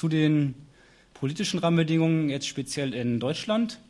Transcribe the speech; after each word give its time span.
zu 0.00 0.08
den 0.08 0.54
politischen 1.12 1.60
Rahmenbedingungen, 1.60 2.30
jetzt 2.30 2.46
speziell 2.46 2.94
in 2.94 3.20
Deutschland. 3.20 3.80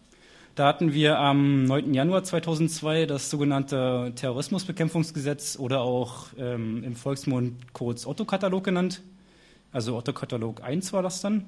Da 0.56 0.66
hatten 0.66 0.92
wir 0.92 1.20
am 1.20 1.66
9. 1.66 1.94
Januar 1.94 2.24
2002 2.24 3.06
das 3.06 3.30
sogenannte 3.30 4.10
Terrorismusbekämpfungsgesetz 4.16 5.56
oder 5.56 5.82
auch 5.82 6.26
ähm, 6.36 6.82
im 6.82 6.96
Volksmund 6.96 7.72
kurz 7.74 8.08
Otto-Katalog 8.08 8.64
genannt. 8.64 9.02
Also 9.70 9.96
Otto-Katalog 9.96 10.64
1 10.64 10.92
war 10.92 11.04
das 11.04 11.20
dann. 11.20 11.44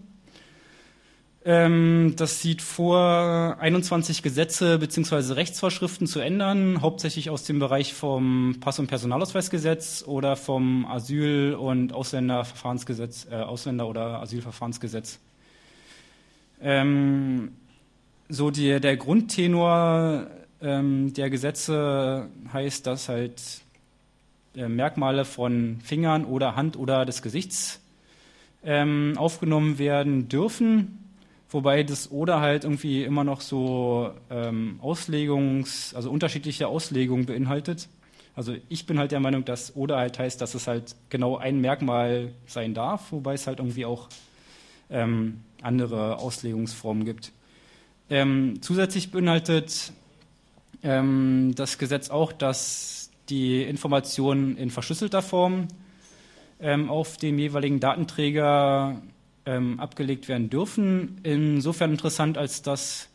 Ähm, 1.45 2.15
das 2.17 2.41
sieht 2.41 2.63
vor, 2.63 3.57
21 3.59 4.23
Gesetze 4.23 4.79
bzw. 4.79 5.33
Rechtsvorschriften 5.33 6.07
zu 6.07 6.21
ändern, 6.21 6.81
hauptsächlich 6.83 7.31
aus 7.31 7.43
dem 7.43 7.59
Bereich 7.59 7.95
vom 7.95 8.59
Pass- 8.61 8.79
und 8.79 8.87
Personalausweisgesetz 8.87 10.05
oder 10.07 10.37
vom 10.37 10.87
Asyl- 10.87 11.55
und 11.55 11.93
Ausländerverfahrensgesetz, 11.93 13.27
äh, 13.29 13.35
Ausländer- 13.35 13.89
oder 13.89 14.23
Asylverfahrensgesetz. 14.23 15.19
Ähm, 16.61 17.53
so 18.29 18.53
die, 18.53 18.79
der 18.79 18.97
Grundtenor 18.97 20.29
ähm, 20.61 21.13
der 21.13 21.29
Gesetze 21.29 22.29
heißt, 22.53 22.87
dass 22.87 23.09
halt 23.09 23.43
äh, 24.55 24.69
Merkmale 24.69 25.25
von 25.25 25.81
Fingern 25.83 26.25
oder 26.25 26.55
Hand 26.55 26.77
oder 26.77 27.05
des 27.05 27.21
Gesichts 27.21 27.81
ähm, 28.65 29.15
aufgenommen 29.17 29.79
werden 29.81 30.29
dürfen, 30.29 31.02
wobei 31.53 31.83
das 31.83 32.11
oder 32.11 32.41
halt 32.41 32.65
irgendwie 32.65 33.05
immer 33.05 33.25
noch 33.25 33.41
so 33.41 34.11
ähm, 34.31 34.79
Auslegungs-, 34.83 35.95
also 35.95 36.11
unterschiedliche 36.11 36.69
Auslegungen 36.69 37.27
beinhaltet. 37.27 37.89
Also 38.35 38.55
ich 38.69 38.87
bin 38.87 38.99
halt 38.99 39.13
der 39.13 39.21
Meinung, 39.21 39.45
dass 39.45 39.77
oder 39.77 39.99
halt 39.99 40.19
heißt, 40.19 40.41
dass 40.41 40.55
es 40.55 40.67
halt 40.67 40.97
genau 41.11 41.37
ein 41.37 41.61
Merkmal 41.61 42.33
sein 42.47 42.73
darf, 42.73 43.13
wobei 43.13 43.35
es 43.35 43.47
halt 43.47 43.59
irgendwie 43.59 43.85
auch 43.85 44.09
ähm, 44.91 45.41
andere 45.61 46.19
Auslegungsformen 46.19 47.05
gibt. 47.05 47.33
Ähm, 48.09 48.59
zusätzlich 48.63 49.11
beinhaltet 49.11 49.93
ähm, 50.83 51.53
das 51.55 51.79
Gesetz 51.79 52.11
auch, 52.11 52.33
dass 52.33 53.11
die 53.29 53.63
Informationen 53.63 54.57
in 54.57 54.71
verschlüsselter 54.71 55.23
Form 55.23 55.69
ähm, 56.61 56.91
auf 56.91 57.17
dem 57.17 57.39
jeweiligen 57.39 57.81
Datenträger 57.81 59.01
ähm, 59.47 59.81
abgelegt 59.81 60.29
werden 60.29 60.51
dürfen. 60.51 61.21
Insofern 61.23 61.93
interessant, 61.93 62.39
als 62.39 62.63
dass 62.63 63.09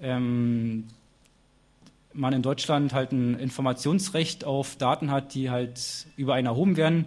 ähm, 0.00 0.84
man 2.12 2.32
in 2.32 2.42
Deutschland 2.42 2.92
halt 2.92 3.12
ein 3.12 3.38
Informationsrecht 3.38 4.44
auf 4.44 4.76
Daten 4.76 5.10
hat, 5.10 5.34
die 5.34 5.50
halt 5.50 6.06
über 6.16 6.34
einen 6.34 6.46
erhoben 6.46 6.76
werden. 6.76 7.06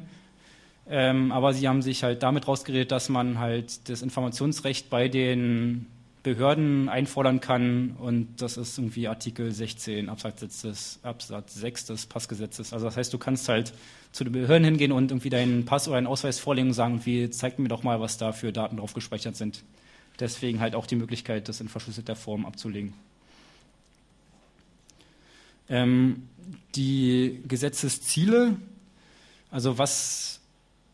Ähm, 0.89 1.31
aber 1.31 1.53
sie 1.53 1.67
haben 1.67 1.81
sich 1.81 2.03
halt 2.03 2.23
damit 2.23 2.47
rausgeredet, 2.47 2.91
dass 2.91 3.09
man 3.09 3.39
halt 3.39 3.89
das 3.89 4.01
Informationsrecht 4.01 4.89
bei 4.89 5.07
den 5.07 5.87
Behörden 6.27 6.89
einfordern 6.89 7.39
kann 7.39 7.91
und 7.91 8.41
das 8.41 8.57
ist 8.57 8.77
irgendwie 8.77 9.07
Artikel 9.07 9.49
16 9.49 10.09
Absatz, 10.09 10.59
des, 10.59 10.99
Absatz 11.01 11.55
6 11.55 11.85
des 11.85 12.05
Passgesetzes. 12.05 12.73
Also 12.73 12.85
das 12.85 12.97
heißt, 12.97 13.13
du 13.13 13.17
kannst 13.17 13.47
halt 13.47 13.71
zu 14.11 14.25
den 14.25 14.33
Behörden 14.33 14.65
hingehen 14.65 14.91
und 14.91 15.09
irgendwie 15.09 15.29
deinen 15.29 15.63
Pass 15.63 15.87
oder 15.87 15.95
einen 15.95 16.05
Ausweis 16.05 16.37
vorlegen 16.37 16.67
und 16.67 16.73
sagen, 16.73 17.05
wie 17.05 17.29
zeig 17.29 17.59
mir 17.59 17.69
doch 17.69 17.83
mal, 17.83 18.01
was 18.01 18.17
da 18.17 18.33
für 18.33 18.51
Daten 18.51 18.75
drauf 18.75 18.93
gespeichert 18.93 19.37
sind. 19.37 19.63
Deswegen 20.19 20.59
halt 20.59 20.75
auch 20.75 20.85
die 20.85 20.97
Möglichkeit, 20.97 21.47
das 21.47 21.61
in 21.61 21.69
verschlüsselter 21.69 22.17
Form 22.17 22.45
abzulegen. 22.45 22.93
Ähm, 25.69 26.27
die 26.75 27.41
Gesetzesziele, 27.47 28.57
also 29.49 29.77
was 29.77 30.41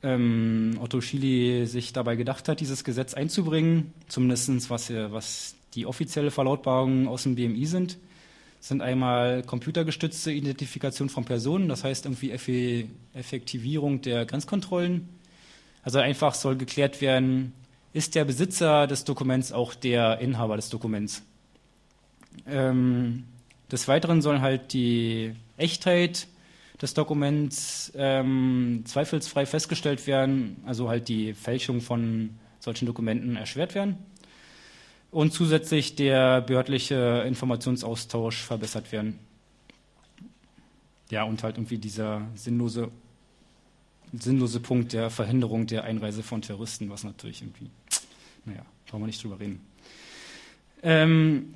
ähm, 0.04 0.78
Otto 0.82 1.02
Schily 1.02 1.66
sich 1.66 1.94
dabei 1.94 2.16
gedacht 2.16 2.48
hat, 2.50 2.59
dieses 2.59 2.84
Gesetz 2.84 3.14
einzubringen, 3.14 3.94
zumindest 4.08 4.70
was, 4.70 4.90
was 4.92 5.56
die 5.73 5.86
offizielle 5.86 6.30
Verlautbarung 6.30 7.08
aus 7.08 7.23
dem 7.23 7.36
BMI 7.36 7.66
sind, 7.66 7.98
sind 8.59 8.81
einmal 8.81 9.44
computergestützte 9.44 10.31
Identifikation 10.31 11.09
von 11.09 11.25
Personen, 11.25 11.68
das 11.68 11.84
heißt 11.84 12.06
irgendwie 12.06 12.90
Effektivierung 13.14 14.02
der 14.02 14.25
Grenzkontrollen. 14.25 15.09
Also 15.84 16.00
einfach 16.00 16.34
soll 16.34 16.56
geklärt 16.56 17.02
werden, 17.02 17.53
ist 17.91 18.16
der 18.16 18.24
Besitzer 18.24 18.88
des 18.88 19.03
Dokuments 19.03 19.52
auch 19.52 19.74
der 19.74 20.20
Inhaber 20.20 20.56
des 20.56 20.70
Dokuments. 20.70 21.24
Ähm, 22.47 23.25
des 23.72 23.88
Weiteren 23.88 24.22
soll 24.22 24.40
halt 24.40 24.74
die 24.74 25.34
Echtheit 25.58 26.28
des 26.84 26.94
Dokuments 26.94 27.94
ähm, 27.96 28.82
zweifelsfrei 28.84 29.46
festgestellt 29.46 30.06
werden, 30.06 30.62
also 30.66 30.90
halt 30.90 31.08
die 31.08 31.34
Fälschung 31.34 31.80
von 31.80 32.32
solchen 32.60 32.86
Dokumenten 32.86 33.38
erschwert 33.38 33.74
werden 33.74 33.96
und 35.10 35.32
zusätzlich 35.32 35.96
der 35.96 36.42
behördliche 36.42 37.24
Informationsaustausch 37.26 38.42
verbessert 38.42 38.92
werden. 38.92 39.18
Ja, 41.10 41.24
und 41.24 41.42
halt 41.42 41.56
irgendwie 41.58 41.78
dieser 41.78 42.28
sinnlose, 42.36 42.92
sinnlose 44.12 44.60
Punkt 44.60 44.92
der 44.92 45.10
Verhinderung 45.10 45.68
der 45.68 45.86
Einreise 45.86 46.22
von 46.22 46.42
Terroristen, 46.42 46.90
was 46.90 47.06
natürlich 47.06 47.44
irgendwie, 47.44 47.70
naja, 48.44 48.66
brauchen 48.88 49.04
wir 49.04 49.08
nicht 49.08 49.24
drüber 49.24 49.40
reden. 49.40 49.62
Ähm, 50.82 51.54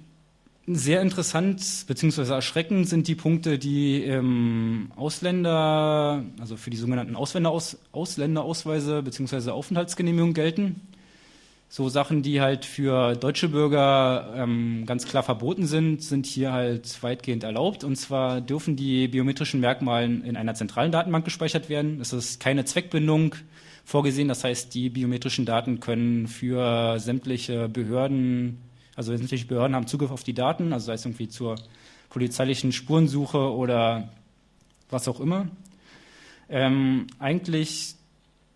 sehr 0.67 1.01
interessant 1.01 1.85
bzw. 1.87 2.33
erschreckend 2.33 2.89
sind 2.89 3.07
die 3.07 3.15
Punkte, 3.15 3.57
die 3.57 4.03
ähm, 4.03 4.91
Ausländer, 4.95 6.23
also 6.39 6.57
für 6.57 6.69
die 6.69 6.77
sogenannten 6.77 7.15
Ausländeraus 7.15 7.77
Ausländerausweise 7.93 9.01
bzw. 9.01 9.51
Aufenthaltsgenehmigung 9.51 10.33
gelten 10.33 10.81
so 11.69 11.89
Sachen, 11.89 12.21
die 12.21 12.39
halt 12.39 12.63
für 12.63 13.15
deutsche 13.15 13.49
Bürger 13.49 14.33
ähm, 14.35 14.85
ganz 14.85 15.05
klar 15.05 15.23
verboten 15.23 15.65
sind, 15.65 16.01
sind 16.01 16.25
hier 16.25 16.53
halt 16.53 17.03
weitgehend 17.03 17.43
erlaubt. 17.43 17.83
Und 17.83 17.97
zwar 17.97 18.39
dürfen 18.39 18.77
die 18.77 19.07
biometrischen 19.07 19.59
Merkmale 19.59 20.05
in 20.05 20.37
einer 20.37 20.53
zentralen 20.53 20.91
Datenbank 20.91 21.25
gespeichert 21.25 21.67
werden. 21.67 21.99
Es 21.99 22.13
ist 22.13 22.39
keine 22.39 22.63
Zweckbindung 22.63 23.35
vorgesehen. 23.83 24.29
Das 24.29 24.45
heißt, 24.45 24.73
die 24.73 24.89
biometrischen 24.89 25.45
Daten 25.45 25.81
können 25.81 26.27
für 26.27 26.99
sämtliche 26.99 27.67
Behörden, 27.67 28.59
also 28.97 29.15
sämtliche 29.15 29.45
Behörden 29.45 29.75
haben 29.75 29.87
Zugriff 29.87 30.11
auf 30.11 30.23
die 30.23 30.33
Daten, 30.33 30.73
also 30.73 30.87
sei 30.87 30.93
es 30.93 31.05
irgendwie 31.05 31.29
zur 31.29 31.55
polizeilichen 32.09 32.71
Spurensuche 32.73 33.53
oder 33.53 34.09
was 34.89 35.07
auch 35.07 35.19
immer. 35.19 35.47
Ähm, 36.49 37.05
eigentlich 37.19 37.93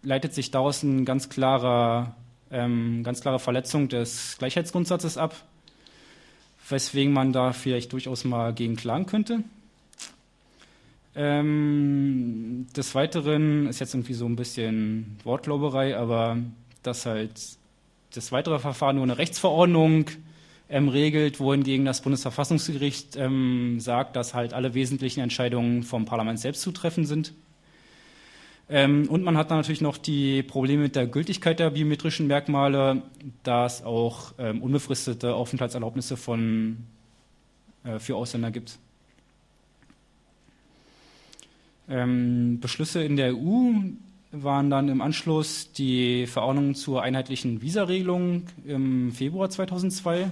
leitet 0.01 0.33
sich 0.33 0.49
daraus 0.49 0.81
ein 0.81 1.05
ganz 1.05 1.29
ähm, 1.37 3.03
ganz 3.03 3.21
klare 3.21 3.37
Verletzung 3.37 3.87
des 3.87 4.35
Gleichheitsgrundsatzes 4.39 5.17
ab, 5.17 5.35
weswegen 6.67 7.13
man 7.13 7.33
da 7.33 7.53
vielleicht 7.53 7.93
durchaus 7.93 8.23
mal 8.23 8.51
gegen 8.51 8.75
klagen 8.75 9.05
könnte. 9.05 9.43
Ähm, 11.13 12.65
des 12.75 12.95
Weiteren 12.95 13.67
ist 13.67 13.79
jetzt 13.79 13.93
irgendwie 13.93 14.15
so 14.15 14.25
ein 14.25 14.37
bisschen 14.37 15.19
Wortglauberei, 15.23 15.95
aber 15.95 16.37
dass 16.81 17.05
halt 17.05 17.39
das 18.15 18.31
weitere 18.31 18.57
Verfahren 18.57 18.95
nur 18.95 19.03
eine 19.03 19.19
Rechtsverordnung 19.19 20.05
ähm, 20.71 20.87
regelt, 20.87 21.39
wohingegen 21.39 21.85
das 21.85 22.01
Bundesverfassungsgericht 22.01 23.17
ähm, 23.17 23.79
sagt, 23.79 24.15
dass 24.15 24.33
halt 24.33 24.53
alle 24.53 24.73
wesentlichen 24.73 25.19
Entscheidungen 25.19 25.83
vom 25.83 26.05
Parlament 26.05 26.39
selbst 26.39 26.61
zu 26.61 26.71
treffen 26.71 27.05
sind. 27.05 27.33
Ähm, 28.69 29.09
und 29.09 29.21
man 29.23 29.37
hat 29.37 29.51
dann 29.51 29.57
natürlich 29.57 29.81
noch 29.81 29.97
die 29.97 30.43
Probleme 30.43 30.83
mit 30.83 30.95
der 30.95 31.05
Gültigkeit 31.05 31.59
der 31.59 31.71
biometrischen 31.71 32.25
Merkmale, 32.27 33.01
da 33.43 33.65
es 33.65 33.83
auch 33.83 34.33
ähm, 34.39 34.63
unbefristete 34.63 35.35
Aufenthaltserlaubnisse 35.35 36.15
von, 36.15 36.77
äh, 37.83 37.99
für 37.99 38.15
Ausländer 38.15 38.49
gibt. 38.49 38.79
Ähm, 41.89 42.61
Beschlüsse 42.61 43.03
in 43.03 43.17
der 43.17 43.35
EU 43.35 43.73
waren 44.31 44.69
dann 44.69 44.87
im 44.87 45.01
Anschluss 45.01 45.73
die 45.73 46.25
Verordnung 46.27 46.73
zur 46.73 47.01
einheitlichen 47.01 47.61
Visaregelung 47.61 48.43
im 48.65 49.11
Februar 49.11 49.49
2002, 49.49 50.31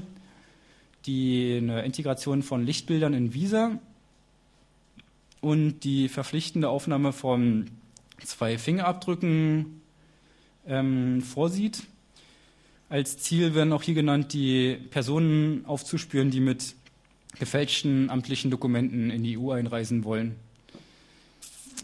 die 1.05 1.57
eine 1.61 1.83
Integration 1.83 2.43
von 2.43 2.65
Lichtbildern 2.65 3.13
in 3.13 3.33
Visa 3.33 3.79
und 5.41 5.79
die 5.81 6.09
verpflichtende 6.09 6.69
Aufnahme 6.69 7.13
von 7.13 7.71
zwei 8.23 8.57
Fingerabdrücken 8.57 9.81
ähm, 10.67 11.21
vorsieht. 11.21 11.83
Als 12.89 13.17
Ziel 13.17 13.53
werden 13.53 13.71
auch 13.71 13.83
hier 13.83 13.93
genannt, 13.93 14.33
die 14.33 14.77
Personen 14.89 15.65
aufzuspüren, 15.65 16.31
die 16.31 16.39
mit 16.39 16.75
gefälschten 17.37 18.09
amtlichen 18.09 18.51
Dokumenten 18.51 19.11
in 19.11 19.23
die 19.23 19.37
EU 19.37 19.51
einreisen 19.51 20.03
wollen. 20.03 20.35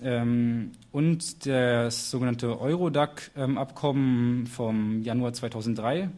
Ähm, 0.04 0.72
und 0.92 1.46
das 1.46 2.10
sogenannte 2.10 2.60
Eurodac-Abkommen 2.60 4.48
vom 4.48 5.04
Januar 5.04 5.34
2003, 5.34 6.10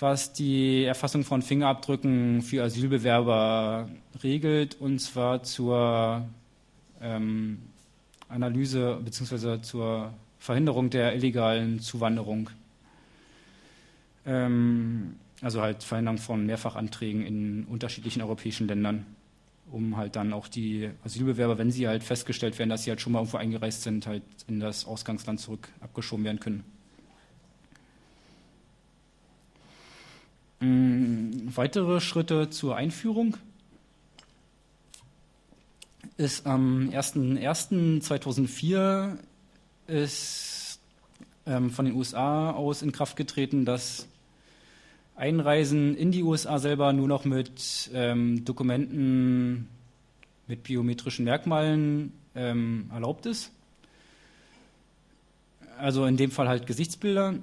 was 0.00 0.32
die 0.32 0.84
Erfassung 0.84 1.24
von 1.24 1.42
Fingerabdrücken 1.42 2.42
für 2.42 2.62
Asylbewerber 2.62 3.88
regelt, 4.22 4.80
und 4.80 5.00
zwar 5.00 5.42
zur 5.42 6.26
ähm, 7.00 7.58
Analyse 8.28 9.00
bzw. 9.04 9.60
zur 9.62 10.12
Verhinderung 10.38 10.90
der 10.90 11.14
illegalen 11.14 11.80
Zuwanderung. 11.80 12.50
Ähm, 14.26 15.16
also 15.40 15.62
halt 15.62 15.82
Verhinderung 15.82 16.18
von 16.18 16.46
Mehrfachanträgen 16.46 17.24
in 17.24 17.64
unterschiedlichen 17.64 18.22
europäischen 18.22 18.68
Ländern, 18.68 19.06
um 19.70 19.96
halt 19.96 20.16
dann 20.16 20.32
auch 20.32 20.48
die 20.48 20.90
Asylbewerber, 21.04 21.58
wenn 21.58 21.70
sie 21.70 21.88
halt 21.88 22.02
festgestellt 22.04 22.58
werden, 22.58 22.70
dass 22.70 22.84
sie 22.84 22.90
halt 22.90 23.00
schon 23.00 23.12
mal 23.12 23.20
irgendwo 23.20 23.38
eingereist 23.38 23.82
sind, 23.82 24.06
halt 24.06 24.22
in 24.46 24.60
das 24.60 24.84
Ausgangsland 24.84 25.40
zurück 25.40 25.68
abgeschoben 25.80 26.24
werden 26.24 26.40
können. 26.40 26.77
Weitere 30.60 32.00
Schritte 32.00 32.50
zur 32.50 32.76
Einführung 32.76 33.36
ist 36.16 36.46
am 36.46 36.90
01.01.2004 36.90 39.18
ist 39.86 40.80
ähm, 41.46 41.70
von 41.70 41.84
den 41.84 41.94
USA 41.94 42.50
aus 42.50 42.82
in 42.82 42.90
Kraft 42.92 43.16
getreten, 43.16 43.64
dass 43.64 44.08
Einreisen 45.14 45.96
in 45.96 46.10
die 46.12 46.24
USA 46.24 46.58
selber 46.58 46.92
nur 46.92 47.08
noch 47.08 47.24
mit 47.24 47.90
ähm, 47.94 48.44
Dokumenten 48.44 49.68
mit 50.48 50.64
biometrischen 50.64 51.24
Merkmalen 51.24 52.12
ähm, 52.34 52.90
erlaubt 52.92 53.24
ist. 53.26 53.52
Also 55.78 56.04
in 56.06 56.16
dem 56.16 56.32
Fall 56.32 56.48
halt 56.48 56.66
Gesichtsbilder. 56.66 57.34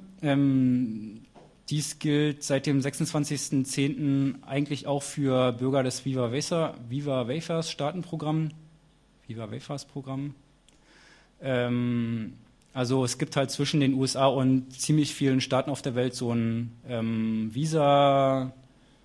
Dies 1.70 2.00
gilt 2.00 2.44
seit 2.44 2.68
dem 2.68 2.80
26.10. 2.80 4.44
eigentlich 4.44 4.86
auch 4.86 5.02
für 5.02 5.52
Bürger 5.54 5.82
des 5.82 6.06
Viva, 6.06 6.32
Viva 6.32 7.28
Wafers 7.28 7.72
Staatenprogramm. 7.72 8.52
Viva 9.28 9.52
Wafers 9.52 9.86
Programm. 9.86 10.36
Ähm, 11.42 12.34
also 12.74 13.04
es 13.04 13.18
gibt 13.18 13.36
halt 13.36 13.50
zwischen 13.52 13.80
den 13.80 13.94
USA 13.94 14.28
und 14.28 14.72
ziemlich 14.74 15.16
vielen 15.16 15.42
Staaten 15.42 15.72
auf 15.72 15.82
der 15.82 15.96
Welt 15.96 16.14
so 16.14 16.32
ein 16.34 16.72
ähm, 16.88 17.50
Visa, 17.54 18.52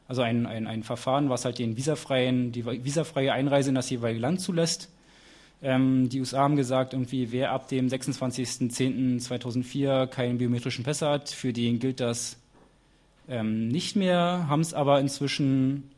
also 0.09 0.23
ein, 0.23 0.47
ein, 0.47 0.67
ein 0.67 0.83
Verfahren, 0.83 1.31
was 1.31 1.45
halt 1.45 1.61
den 1.61 1.77
visafreien, 1.77 2.51
die 2.53 2.67
visafreie 2.67 3.33
Einreise 3.33 3.69
in 3.69 3.77
das 3.77 3.89
jeweilige 3.89 4.23
Land 4.23 4.41
zulässt. 4.41 4.91
Ähm, 5.63 6.09
die 6.09 6.19
USA 6.21 6.39
haben 6.41 6.57
gesagt, 6.57 6.95
irgendwie, 6.95 7.31
wer 7.33 7.53
ab 7.53 7.69
dem 7.69 7.87
26.10.2004 7.87 10.09
keinen 10.09 10.39
biometrischen 10.39 10.85
Pass 10.85 11.03
hat, 11.03 11.29
für 11.29 11.53
den 11.53 11.79
gilt 11.79 12.01
das 12.01 12.40
ähm, 13.31 13.69
nicht 13.69 13.97
mehr, 13.97 14.47
haben 14.49 14.61
es 14.61 14.75
aber 14.75 15.01
inzwischen 15.01 15.91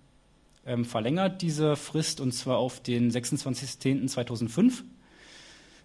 ähm, 0.67 0.85
verlängert, 0.85 1.43
diese 1.43 1.77
Frist, 1.77 2.21
und 2.21 2.33
zwar 2.33 2.59
auf 2.59 2.81
den 2.81 3.11
26.10.2005. 3.11 4.83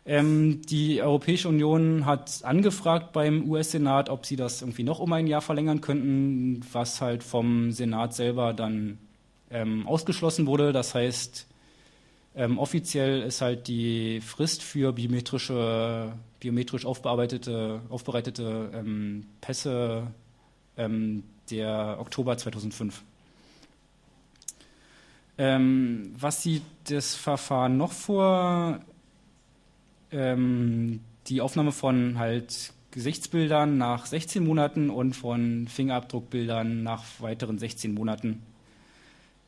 Ähm, 0.06 0.62
die 0.70 1.02
Europäische 1.02 1.50
Union 1.50 2.06
hat 2.06 2.42
angefragt 2.44 3.14
beim 3.14 3.50
US-Senat, 3.50 4.10
ob 4.10 4.26
sie 4.26 4.36
das 4.36 4.62
irgendwie 4.62 4.84
noch 4.84 5.00
um 5.00 5.12
ein 5.14 5.28
Jahr 5.28 5.42
verlängern 5.42 5.82
könnten, 5.82 6.62
was 6.72 7.02
halt 7.02 7.24
vom 7.24 7.72
Senat 7.72 8.14
selber 8.14 8.54
dann 8.54 8.98
ähm, 9.50 9.88
ausgeschlossen 9.88 10.48
wurde. 10.48 10.74
Das 10.74 10.96
heißt, 10.96 11.48
ähm, 12.36 12.58
offiziell 12.60 13.22
ist 13.22 13.42
halt 13.42 13.68
die 13.68 14.22
Frist 14.22 14.64
für 14.64 14.94
biometrische, 14.94 16.14
biometrisch 16.40 16.86
aufbearbeitete, 16.86 17.82
aufbereitete 17.90 18.70
ähm, 18.74 19.26
Pässe 19.42 20.08
ähm, 20.78 21.24
der 21.52 21.98
Oktober 22.00 22.38
2005. 22.38 23.04
Ähm, 25.38 26.16
was 26.18 26.44
sieht 26.44 26.64
das 26.86 27.16
Verfahren 27.16 27.78
noch 27.78 27.92
vor? 27.92 28.80
Ähm, 30.12 31.02
die 31.28 31.42
Aufnahme 31.42 31.72
von 31.72 32.18
halt 32.18 32.74
Gesichtsbildern 32.92 33.78
nach 33.78 34.06
16 34.08 34.44
Monaten 34.44 34.90
und 34.90 35.16
von 35.16 35.68
Fingerabdruckbildern 35.68 36.82
nach 36.82 37.04
weiteren 37.20 37.60
16 37.60 37.94
Monaten. 37.94 38.42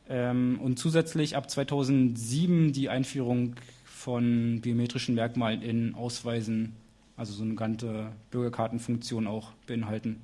Ähm, 0.07 0.59
und 0.61 0.77
zusätzlich 0.77 1.35
ab 1.35 1.49
2007 1.49 2.73
die 2.73 2.89
Einführung 2.89 3.55
von 3.85 4.61
biometrischen 4.61 5.15
Merkmalen 5.15 5.61
in 5.61 5.95
Ausweisen, 5.95 6.75
also 7.15 7.33
so 7.33 7.43
eine 7.43 7.55
ganze 7.55 8.11
Bürgerkartenfunktion 8.31 9.27
auch 9.27 9.51
beinhalten. 9.65 10.21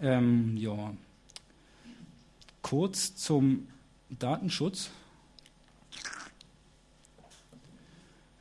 Ähm, 0.00 0.56
ja. 0.56 0.94
Kurz 2.62 3.16
zum 3.16 3.68
Datenschutz. 4.10 4.90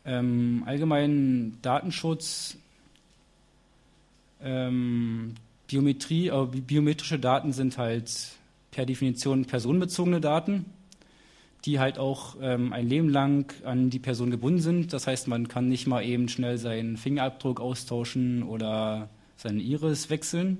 Ähm, 0.05 0.63
allgemein 0.65 1.57
Datenschutz, 1.61 2.57
ähm, 4.41 5.35
Biometrie, 5.67 6.27
äh, 6.27 6.45
biometrische 6.45 7.19
Daten 7.19 7.53
sind 7.53 7.77
halt 7.77 8.11
per 8.71 8.85
Definition 8.85 9.45
personenbezogene 9.45 10.19
Daten, 10.19 10.65
die 11.63 11.79
halt 11.79 11.97
auch 11.97 12.35
ähm, 12.41 12.73
ein 12.73 12.89
Leben 12.89 13.07
lang 13.07 13.53
an 13.63 13.89
die 13.89 13.99
Person 13.99 14.29
gebunden 14.29 14.59
sind. 14.59 14.91
Das 14.91 15.07
heißt, 15.07 15.29
man 15.29 15.47
kann 15.47 15.69
nicht 15.69 15.87
mal 15.87 16.03
eben 16.03 16.27
schnell 16.27 16.57
seinen 16.57 16.97
Fingerabdruck 16.97 17.61
austauschen 17.61 18.43
oder 18.43 19.09
seine 19.37 19.61
Iris 19.61 20.09
wechseln. 20.09 20.57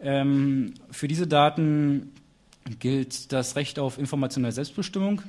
Ähm, 0.00 0.74
für 0.90 1.08
diese 1.08 1.26
Daten 1.26 2.12
gilt 2.78 3.32
das 3.32 3.56
Recht 3.56 3.78
auf 3.78 3.98
informationelle 3.98 4.52
Selbstbestimmung. 4.52 5.22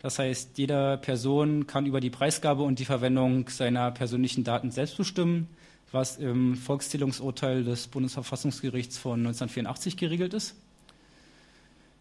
Das 0.00 0.18
heißt, 0.18 0.58
jede 0.58 0.98
Person 0.98 1.66
kann 1.66 1.86
über 1.86 2.00
die 2.00 2.10
Preisgabe 2.10 2.62
und 2.62 2.78
die 2.78 2.84
Verwendung 2.84 3.48
seiner 3.48 3.90
persönlichen 3.92 4.42
Daten 4.42 4.70
selbst 4.70 4.96
bestimmen, 4.96 5.48
was 5.92 6.16
im 6.16 6.56
Volkszählungsurteil 6.56 7.62
des 7.62 7.86
Bundesverfassungsgerichts 7.86 8.98
von 8.98 9.20
1984 9.20 9.96
geregelt 9.96 10.34
ist. 10.34 10.56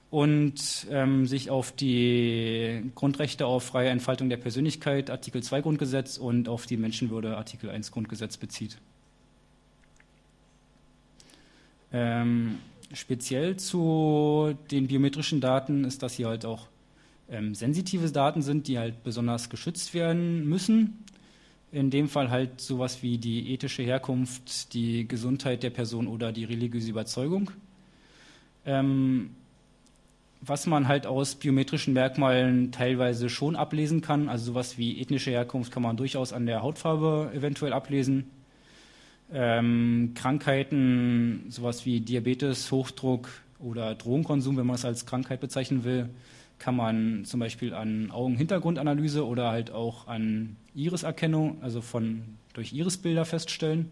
Und 0.09 0.87
ähm, 0.89 1.25
sich 1.25 1.49
auf 1.51 1.71
die 1.71 2.91
Grundrechte 2.95 3.45
auf 3.45 3.63
freie 3.63 3.89
Entfaltung 3.89 4.29
der 4.29 4.37
Persönlichkeit, 4.37 5.09
Artikel 5.09 5.41
2 5.41 5.61
Grundgesetz 5.61 6.17
und 6.17 6.49
auf 6.49 6.65
die 6.65 6.75
Menschenwürde, 6.75 7.37
Artikel 7.37 7.69
1 7.69 7.91
Grundgesetz 7.91 8.35
bezieht. 8.35 8.77
Ähm, 11.93 12.57
speziell 12.93 13.57
zu 13.57 14.55
den 14.71 14.87
biometrischen 14.87 15.41
Daten 15.41 15.83
ist, 15.83 16.03
dass 16.03 16.13
hier 16.13 16.27
halt 16.27 16.45
auch 16.45 16.67
ähm, 17.29 17.55
sensitive 17.55 18.11
Daten 18.11 18.41
sind, 18.41 18.67
die 18.67 18.77
halt 18.77 19.03
besonders 19.03 19.49
geschützt 19.49 19.93
werden 19.93 20.47
müssen. 20.47 21.03
In 21.71 21.89
dem 21.89 22.09
Fall 22.09 22.29
halt 22.29 22.59
sowas 22.59 23.01
wie 23.01 23.17
die 23.17 23.53
ethische 23.53 23.83
Herkunft, 23.83 24.73
die 24.73 25.07
Gesundheit 25.07 25.63
der 25.63 25.69
Person 25.69 26.07
oder 26.07 26.33
die 26.33 26.43
religiöse 26.43 26.89
Überzeugung. 26.89 27.51
Ähm, 28.65 29.31
was 30.41 30.65
man 30.65 30.87
halt 30.87 31.05
aus 31.05 31.35
biometrischen 31.35 31.93
Merkmalen 31.93 32.71
teilweise 32.71 33.29
schon 33.29 33.55
ablesen 33.55 34.01
kann, 34.01 34.27
also 34.27 34.45
sowas 34.45 34.77
wie 34.77 34.99
ethnische 34.99 35.31
Herkunft 35.31 35.71
kann 35.71 35.83
man 35.83 35.97
durchaus 35.97 36.33
an 36.33 36.47
der 36.47 36.61
Hautfarbe 36.63 37.31
eventuell 37.33 37.73
ablesen. 37.73 38.25
Ähm, 39.33 40.11
Krankheiten, 40.13 41.45
sowas 41.49 41.85
wie 41.85 42.01
Diabetes, 42.01 42.71
Hochdruck 42.71 43.29
oder 43.59 43.95
Drogenkonsum, 43.95 44.57
wenn 44.57 44.65
man 44.65 44.75
es 44.75 44.85
als 44.85 45.05
Krankheit 45.05 45.39
bezeichnen 45.39 45.83
will, 45.83 46.09
kann 46.59 46.75
man 46.75 47.25
zum 47.25 47.39
Beispiel 47.39 47.73
an 47.73 48.11
Augenhintergrundanalyse 48.11 49.25
oder 49.25 49.49
halt 49.49 49.71
auch 49.71 50.07
an 50.07 50.57
Iriserkennung, 50.75 51.57
also 51.61 51.81
von, 51.81 52.23
durch 52.53 52.73
Irisbilder 52.73 53.25
feststellen. 53.25 53.89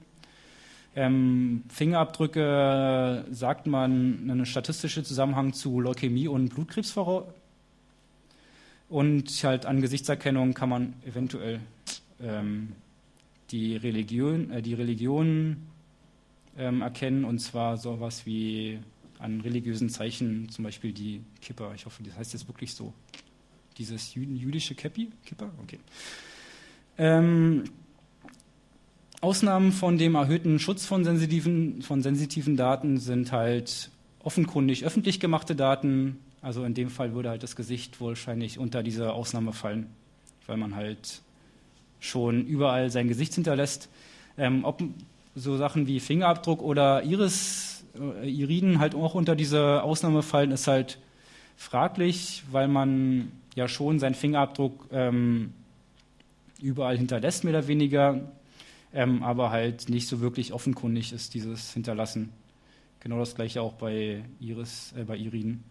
Ähm, 0.96 1.64
Fingerabdrücke 1.70 3.26
sagt 3.32 3.68
man 3.68 4.20
einen 4.30 4.46
statistischen 4.46 5.06
Zusammenhang 5.06 5.54
zu 5.54 5.80
Leukämie 5.80 6.28
und 6.28 6.50
Blutkrebs 6.50 6.92
voraus. 6.92 7.26
Und 8.90 9.30
halt 9.44 9.66
an 9.66 9.82
Gesichtserkennung 9.82 10.54
kann 10.54 10.70
man 10.70 10.94
eventuell 11.06 11.60
ähm, 12.22 12.74
die 13.52 13.76
Religion, 13.76 14.52
äh, 14.52 14.62
die 14.62 14.74
Religion 14.74 15.58
ähm, 16.58 16.82
erkennen, 16.82 17.26
und 17.26 17.40
zwar 17.40 17.78
sowas 17.78 18.26
wie 18.26 18.80
an 19.18 19.42
religiösen 19.42 19.90
Zeichen, 19.90 20.50
zum 20.50 20.64
Beispiel 20.64 20.94
die 20.94 21.22
Kippa. 21.42 21.74
Ich 21.74 21.86
hoffe, 21.86 22.04
das 22.04 22.18
heißt 22.18 22.34
jetzt 22.34 22.48
wirklich 22.48 22.74
so. 22.74 22.94
Dieses 23.78 24.14
jüdische 24.16 24.76
Keppi? 24.76 25.10
Kippa? 25.26 25.50
Okay. 25.64 25.80
Ähm, 26.98 27.64
Ausnahmen 29.22 29.72
von 29.72 29.98
dem 29.98 30.16
erhöhten 30.16 30.60
Schutz 30.60 30.86
von 30.86 31.04
sensitiven, 31.04 31.82
von 31.82 32.02
sensitiven 32.02 32.56
Daten 32.56 32.98
sind 32.98 33.32
halt 33.32 33.90
offenkundig 34.20 34.86
öffentlich 34.86 35.20
gemachte 35.20 35.56
Daten. 35.56 36.20
Also 36.42 36.64
in 36.64 36.74
dem 36.74 36.90
Fall 36.90 37.14
würde 37.14 37.30
halt 37.30 37.44
das 37.44 37.56
Gesicht 37.56 38.00
wahrscheinlich 38.00 38.60
unter 38.60 38.84
diese 38.84 39.14
Ausnahme 39.14 39.54
fallen, 39.54 39.88
weil 40.46 40.58
man 40.58 40.76
halt 40.76 41.22
schon 42.00 42.46
überall 42.46 42.90
sein 42.90 43.08
Gesicht 43.08 43.34
hinterlässt. 43.34 43.90
Ähm, 44.38 44.64
ob 44.64 44.82
so 45.36 45.58
Sachen 45.58 45.88
wie 45.88 46.00
Fingerabdruck 46.00 46.62
oder 46.62 47.04
Iris, 47.04 47.86
äh, 47.96 48.30
Iriden 48.30 48.80
halt 48.80 48.96
auch 48.96 49.16
unter 49.16 49.36
diese 49.36 49.84
Ausnahme 49.84 50.24
fallen, 50.24 50.52
ist 50.52 50.68
halt 50.68 51.00
fraglich, 51.58 52.44
weil 52.52 52.68
man 52.68 53.32
ja 53.56 53.68
schon 53.68 54.00
seinen 54.00 54.16
Fingerabdruck 54.16 54.88
ähm, 54.92 55.54
überall 56.62 56.98
hinterlässt, 56.98 57.44
mehr 57.44 57.54
oder 57.54 57.68
weniger. 57.68 58.22
ähm, 58.94 59.24
aber 59.24 59.52
halt 59.52 59.90
nicht 59.90 60.08
so 60.08 60.20
wirklich 60.20 60.54
offenkundig 60.54 61.14
ist, 61.14 61.34
dieses 61.34 61.74
Hinterlassen. 61.74 62.30
Genau 63.02 63.20
das 63.20 63.36
gleiche 63.36 63.62
auch 63.62 63.74
bei 63.74 64.24
Iris, 64.40 64.94
äh, 64.98 65.04
bei 65.04 65.16
Irin. 65.16 65.64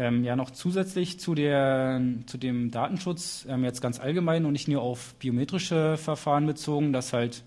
Ähm, 0.00 0.24
ja, 0.24 0.34
noch 0.34 0.50
zusätzlich 0.50 1.20
zu, 1.20 1.34
der, 1.34 2.00
zu 2.24 2.38
dem 2.38 2.70
Datenschutz, 2.70 3.44
ähm, 3.50 3.64
jetzt 3.64 3.82
ganz 3.82 4.00
allgemein 4.00 4.46
und 4.46 4.52
nicht 4.52 4.66
nur 4.66 4.80
auf 4.80 5.14
biometrische 5.16 5.98
Verfahren 5.98 6.46
bezogen, 6.46 6.94
dass 6.94 7.12
halt 7.12 7.42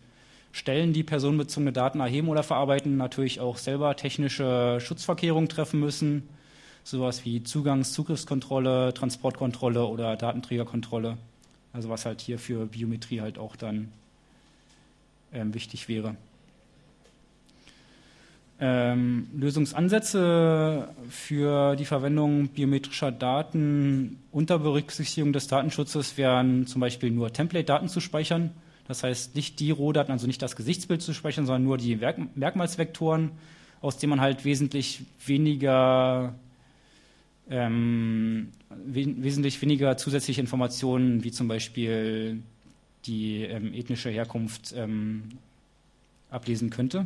Stellen, 0.51 0.93
die 0.93 1.01
personenbezogene 1.01 1.71
Daten 1.71 1.99
erheben 1.99 2.29
oder 2.29 2.43
verarbeiten, 2.43 2.95
natürlich 2.95 3.39
auch 3.39 3.57
selber 3.57 3.95
technische 3.95 4.77
Schutzverkehrungen 4.79 5.49
treffen 5.49 5.79
müssen. 5.79 6.29
Sowas 6.83 7.25
wie 7.25 7.41
Zugangs-, 7.41 7.91
Zugriffskontrolle, 7.91 8.93
Transportkontrolle 8.93 9.87
oder 9.87 10.15
Datenträgerkontrolle. 10.15 11.17
Also 11.73 11.89
was 11.89 12.05
halt 12.05 12.21
hier 12.21 12.37
für 12.37 12.67
Biometrie 12.67 13.21
halt 13.21 13.39
auch 13.39 13.55
dann 13.55 13.91
ähm, 15.33 15.55
wichtig 15.55 15.87
wäre. 15.87 16.17
Ähm, 18.59 19.27
Lösungsansätze 19.35 20.89
für 21.09 21.75
die 21.75 21.85
Verwendung 21.85 22.49
biometrischer 22.49 23.11
Daten 23.11 24.19
unter 24.31 24.59
Berücksichtigung 24.59 25.33
des 25.33 25.47
Datenschutzes 25.47 26.17
wären 26.17 26.67
zum 26.67 26.79
Beispiel 26.79 27.11
nur 27.11 27.33
Template-Daten 27.33 27.89
zu 27.89 27.99
speichern. 27.99 28.51
Das 28.87 29.03
heißt, 29.03 29.35
nicht 29.35 29.59
die 29.59 29.71
Rohdaten, 29.71 30.11
also 30.11 30.27
nicht 30.27 30.41
das 30.41 30.55
Gesichtsbild 30.55 31.01
zu 31.01 31.13
speichern, 31.13 31.45
sondern 31.45 31.63
nur 31.63 31.77
die 31.77 31.97
Merkmalsvektoren, 32.35 33.31
aus 33.81 33.97
denen 33.97 34.11
man 34.11 34.21
halt 34.21 34.45
wesentlich 34.45 35.01
weniger 35.25 36.35
ähm, 37.49 38.49
wesentlich 38.85 39.61
weniger 39.61 39.97
zusätzliche 39.97 40.41
Informationen, 40.41 41.23
wie 41.23 41.31
zum 41.31 41.47
Beispiel 41.47 42.41
die 43.05 43.43
ähm, 43.43 43.73
ethnische 43.73 44.09
Herkunft, 44.09 44.73
ähm, 44.77 45.23
ablesen 46.29 46.69
könnte. 46.69 47.05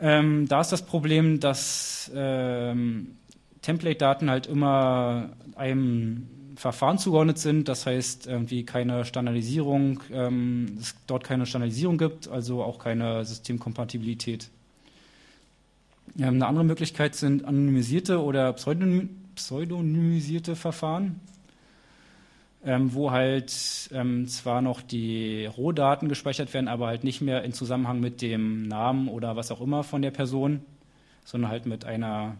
Ähm, 0.00 0.46
da 0.48 0.60
ist 0.60 0.70
das 0.70 0.82
Problem, 0.82 1.40
dass 1.40 2.10
ähm, 2.14 3.16
Template-Daten 3.62 4.30
halt 4.30 4.46
immer 4.46 5.30
einem 5.56 6.28
Verfahren 6.56 6.98
zugeordnet 6.98 7.38
sind, 7.38 7.68
das 7.68 7.86
heißt 7.86 8.26
irgendwie 8.26 8.64
keine 8.64 9.04
Standardisierung, 9.04 10.00
ähm, 10.12 10.76
es 10.80 10.94
dort 11.06 11.24
keine 11.24 11.46
Standardisierung 11.46 11.98
gibt, 11.98 12.28
also 12.28 12.62
auch 12.62 12.78
keine 12.78 13.24
Systemkompatibilität. 13.24 14.50
Ähm, 16.18 16.34
eine 16.34 16.46
andere 16.46 16.64
Möglichkeit 16.64 17.14
sind 17.14 17.44
anonymisierte 17.44 18.22
oder 18.22 18.52
pseudonymisierte 18.52 20.56
Verfahren, 20.56 21.20
ähm, 22.64 22.92
wo 22.92 23.10
halt 23.10 23.88
ähm, 23.92 24.26
zwar 24.26 24.62
noch 24.62 24.82
die 24.82 25.46
Rohdaten 25.46 26.08
gespeichert 26.08 26.52
werden, 26.54 26.68
aber 26.68 26.88
halt 26.88 27.04
nicht 27.04 27.20
mehr 27.20 27.44
in 27.44 27.52
Zusammenhang 27.52 28.00
mit 28.00 28.20
dem 28.20 28.66
Namen 28.66 29.08
oder 29.08 29.36
was 29.36 29.50
auch 29.50 29.60
immer 29.60 29.84
von 29.84 30.02
der 30.02 30.10
Person, 30.10 30.62
sondern 31.24 31.50
halt 31.50 31.66
mit 31.66 31.84
einer 31.84 32.36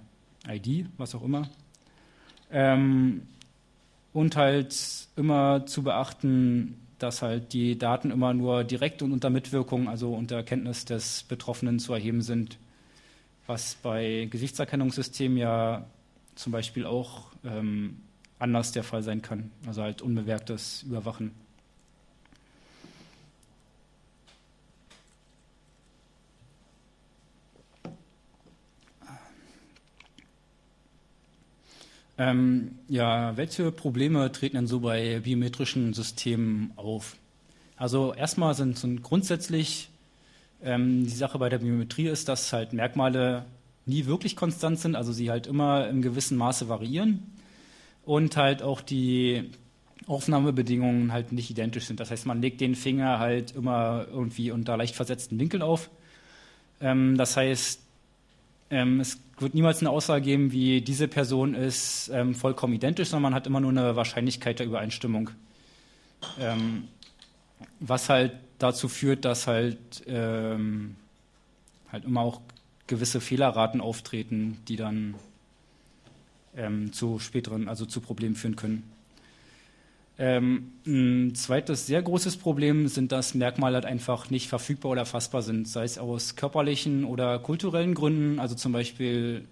ID, 0.49 0.87
was 0.97 1.15
auch 1.15 1.23
immer. 1.23 1.49
Ähm, 2.51 3.23
und 4.13 4.37
halt 4.37 4.75
immer 5.17 5.67
zu 5.67 5.83
beachten, 5.83 6.75
dass 6.99 7.23
halt 7.23 7.53
die 7.53 7.79
Daten 7.79 8.11
immer 8.11 8.35
nur 8.35 8.65
direkt 8.65 9.03
und 9.03 9.13
unter 9.13 9.31
Mitwirkung, 9.31 9.89
also 9.89 10.15
unter 10.15 10.43
Kenntnis 10.43 10.85
des 10.85 11.23
Betroffenen 11.23 11.79
zu 11.79 11.93
erheben 11.93 12.23
sind, 12.23 12.59
was 13.47 13.77
bei 13.77 14.27
Gesichtserkennungssystemen 14.31 15.39
ja 15.39 15.87
zum 16.35 16.53
Beispiel 16.53 16.87
auch 16.87 17.31
ähm, 17.45 18.01
anders 18.39 18.73
der 18.73 18.85
Fall 18.85 19.03
sein 19.03 19.23
kann. 19.23 19.51
Also 19.67 19.83
halt 19.83 20.03
unbewerktes 20.03 20.83
Überwachen. 20.85 21.33
Ähm, 32.21 32.73
ja, 32.89 33.37
welche 33.37 33.71
Probleme 33.71 34.33
treten 34.33 34.57
denn 34.57 34.67
so 34.67 34.81
bei 34.81 35.21
biometrischen 35.21 35.95
Systemen 35.95 36.73
auf? 36.75 37.15
Also 37.77 38.13
erstmal 38.13 38.55
sind, 38.55 38.77
sind 38.77 39.05
grundsätzlich 39.05 39.89
ähm, 40.61 41.05
die 41.05 41.11
Sache 41.11 41.39
bei 41.39 41.49
der 41.49 41.59
Biometrie 41.59 42.09
ist, 42.09 42.29
dass 42.29 42.53
halt 42.53 42.73
Merkmale 42.73 43.45
nie 43.87 44.07
wirklich 44.07 44.35
konstant 44.35 44.81
sind, 44.81 44.97
also 44.97 45.13
sie 45.13 45.31
halt 45.31 45.47
immer 45.47 45.87
im 45.89 46.03
gewissen 46.03 46.37
Maße 46.37 46.69
variieren 46.69 47.38
und 48.09 48.39
halt 48.39 48.63
auch 48.63 48.81
die 48.81 49.51
Aufnahmebedingungen 50.07 51.13
halt 51.13 51.31
nicht 51.31 51.51
identisch 51.51 51.85
sind. 51.85 52.01
Das 52.01 52.11
heißt, 52.11 52.25
man 52.25 52.41
legt 52.41 52.63
den 52.63 52.75
Finger 52.75 53.19
halt 53.19 53.55
immer 53.55 54.07
irgendwie 54.11 54.51
unter 54.51 54.79
leicht 54.79 54.97
versetzten 54.97 55.39
Winkeln 55.39 55.63
auf. 55.63 55.91
Ähm, 56.81 57.19
das 57.19 57.37
heißt, 57.37 57.83
ähm, 58.71 59.01
es 59.01 59.21
wird 59.39 59.53
niemals 59.53 59.81
eine 59.81 59.91
Aussage 59.91 60.25
geben, 60.25 60.53
wie 60.53 60.81
diese 60.81 61.07
Person 61.07 61.55
ist 61.55 62.09
ähm, 62.09 62.35
vollkommen 62.35 62.73
identisch, 62.73 63.09
sondern 63.09 63.25
man 63.25 63.35
hat 63.35 63.47
immer 63.47 63.61
nur 63.61 63.73
eine 63.73 63.95
Wahrscheinlichkeit 63.95 64.59
der 64.59 64.67
Übereinstimmung. 64.67 65.29
Ähm, 66.41 66.85
was 67.79 68.09
halt 68.09 68.33
dazu 68.59 68.89
führt, 68.89 69.27
dass 69.27 69.47
halt, 69.47 70.03
ähm, 70.07 70.97
halt 71.93 72.07
immer 72.07 72.23
auch 72.23 72.41
gewisse 72.87 73.21
Fehlerraten 73.21 73.83
auftreten, 73.83 74.57
die 74.67 74.77
dann 74.77 75.15
ähm, 76.57 76.93
zu 76.93 77.19
späteren, 77.19 77.69
also 77.69 77.87
zu 77.87 78.01
Problemen 78.01 78.35
führen 78.35 78.57
können. 78.57 78.83
Ähm, 80.21 80.73
ein 80.85 81.35
zweites 81.37 81.87
sehr 81.87 82.03
großes 82.03 82.39
Problem 82.39 82.89
sind, 82.89 83.13
dass 83.13 83.35
Merkmale 83.35 83.77
halt 83.77 83.85
einfach 83.85 84.31
nicht 84.31 84.49
verfügbar 84.49 84.91
oder 84.93 85.07
fassbar 85.07 85.43
sind, 85.43 85.69
sei 85.69 85.85
es 85.85 85.97
aus 85.97 86.35
körperlichen 86.35 87.05
oder 87.05 87.39
kulturellen 87.39 87.95
Gründen, 87.95 88.41
also 88.41 88.57
zum 88.57 88.73
Beispiel 88.73 89.45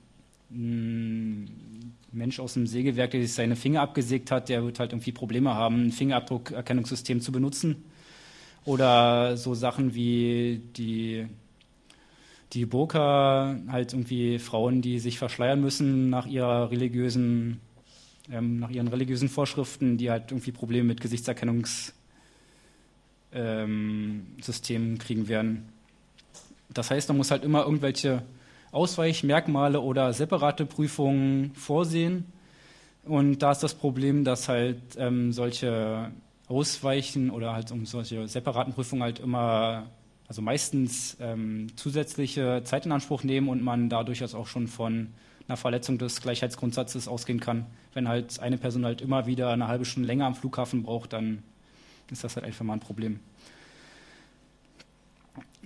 ein 0.51 1.95
Mensch 2.11 2.41
aus 2.41 2.55
dem 2.55 2.67
Sägewerk, 2.67 3.13
der 3.13 3.23
sich 3.23 3.33
seine 3.33 3.55
Finger 3.57 3.83
abgesägt 3.83 4.31
hat, 4.31 4.49
der 4.49 4.65
wird 4.65 4.81
halt 4.81 4.93
irgendwie 4.93 5.13
Probleme 5.13 5.55
haben, 5.55 5.87
ein 5.87 5.93
Fingerabdruckerkennungssystem 5.93 7.21
zu 7.21 7.31
benutzen. 7.31 7.85
Oder 8.65 9.37
so 9.37 9.55
Sachen 9.55 9.95
wie 9.95 10.61
die, 10.77 11.27
die 12.57 12.67
Burka, 12.67 13.57
halt 13.69 13.93
irgendwie 13.93 14.39
Frauen, 14.39 14.83
die 14.83 14.99
sich 14.99 15.19
verschleiern 15.19 15.61
müssen 15.61 16.11
nach 16.11 16.27
ihrer 16.27 16.71
religiösen 16.71 17.61
ähm, 18.31 18.59
nach 18.59 18.71
ihren 18.71 18.89
religiösen 18.89 19.29
Vorschriften, 19.29 19.99
die 19.99 20.11
halt 20.11 20.33
irgendwie 20.33 20.53
Probleme 20.53 20.89
mit 20.89 21.01
Gesichtserkennungssystemen 21.01 21.95
ähm, 23.33 24.99
kriegen 24.99 25.29
werden. 25.29 25.69
Das 26.73 26.91
heißt, 26.91 27.09
man 27.09 27.19
muss 27.19 27.31
halt 27.31 27.45
immer 27.45 27.65
irgendwelche 27.65 28.23
Ausweichmerkmale 28.73 29.81
oder 29.81 30.13
separate 30.13 30.67
Prüfungen 30.67 31.53
vorsehen. 31.55 32.27
Und 33.05 33.39
da 33.39 33.53
ist 33.53 33.63
das 33.63 33.75
Problem, 33.75 34.25
dass 34.25 34.49
halt 34.49 34.81
ähm, 34.99 35.33
solche 35.33 36.11
Ausweichen 36.49 37.31
oder 37.31 37.55
halt 37.55 37.71
um 37.71 37.87
solche 37.87 38.27
separaten 38.27 38.75
Prüfungen 38.75 39.03
halt 39.03 39.21
immer, 39.21 39.87
also 40.29 40.43
meistens 40.43 41.17
ähm, 41.21 41.69
zusätzliche 41.77 42.63
Zeit 42.65 42.87
in 42.87 42.93
Anspruch 42.93 43.23
nehmen 43.23 43.49
und 43.49 43.63
man 43.63 43.89
da 43.89 44.03
durchaus 44.05 44.35
auch 44.35 44.47
schon 44.47 44.67
von 44.67 45.09
einer 45.49 45.57
Verletzung 45.57 45.99
des 45.99 46.21
Gleichheitsgrundsatzes 46.21 47.07
ausgehen 47.09 47.41
kann. 47.41 47.67
Wenn 47.95 48.09
halt 48.09 48.41
eine 48.41 48.59
Person 48.59 48.85
halt 48.85 49.01
immer 49.01 49.27
wieder 49.27 49.51
eine 49.51 49.69
halbe 49.69 49.85
Stunde 49.85 50.07
länger 50.09 50.27
am 50.27 50.35
Flughafen 50.35 50.83
braucht, 50.83 51.13
dann 51.13 51.43
ist 52.11 52.25
das 52.25 52.37
halt 52.37 52.45
einfach 52.45 52.65
mal 52.65 52.75
ein 52.75 52.81
Problem. 52.81 53.21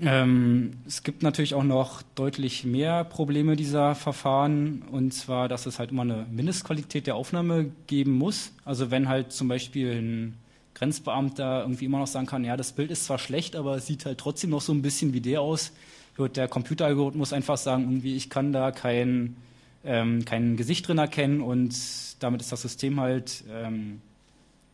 Ähm, 0.03 0.79
es 0.87 1.03
gibt 1.03 1.23
natürlich 1.23 1.55
auch 1.55 1.65
noch 1.65 2.03
deutlich 2.15 2.65
mehr 2.65 3.05
Probleme 3.05 3.57
dieser 3.57 3.95
Verfahren, 3.95 4.83
und 4.91 5.13
zwar, 5.13 5.49
dass 5.49 5.67
es 5.67 5.79
halt 5.79 5.91
immer 5.91 6.03
eine 6.03 6.27
Mindestqualität 6.31 7.07
der 7.07 7.17
Aufnahme 7.17 7.71
geben 7.87 8.13
muss. 8.13 8.53
Also 8.65 8.91
wenn 8.91 9.09
halt 9.09 9.33
zum 9.33 9.49
Beispiel 9.49 9.93
ein 9.93 10.39
Grenzbeamter 10.75 11.63
irgendwie 11.63 11.87
immer 11.87 11.99
noch 11.99 12.07
sagen 12.07 12.27
kann, 12.27 12.45
ja, 12.45 12.57
das 12.57 12.73
Bild 12.73 12.91
ist 12.91 13.05
zwar 13.05 13.19
schlecht, 13.19 13.57
aber 13.57 13.77
es 13.77 13.87
sieht 13.87 14.07
halt 14.07 14.19
trotzdem 14.19 14.51
noch 14.51 14.61
so 14.61 14.73
ein 14.73 14.83
bisschen 14.83 15.13
wie 15.13 15.21
der 15.21 15.41
aus, 15.41 15.73
wird 16.17 16.37
der 16.37 16.49
Computeralgorithmus 16.49 17.33
einfach 17.33 17.57
sagen, 17.57 17.85
irgendwie, 17.85 18.17
ich 18.17 18.31
kann 18.31 18.53
da 18.53 18.71
kein 18.71 19.37
ähm, 19.85 20.25
kein 20.25 20.57
Gesicht 20.57 20.87
drin 20.87 20.99
erkennen 20.99 21.41
und 21.41 21.75
damit 22.21 22.41
ist 22.43 22.53
das 22.53 22.63
System 22.63 23.01
halt 23.01 23.45
ähm, 23.51 24.01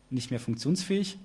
nicht 0.09 0.31
mehr 0.31 0.39
funktionsfähig. 0.39 1.17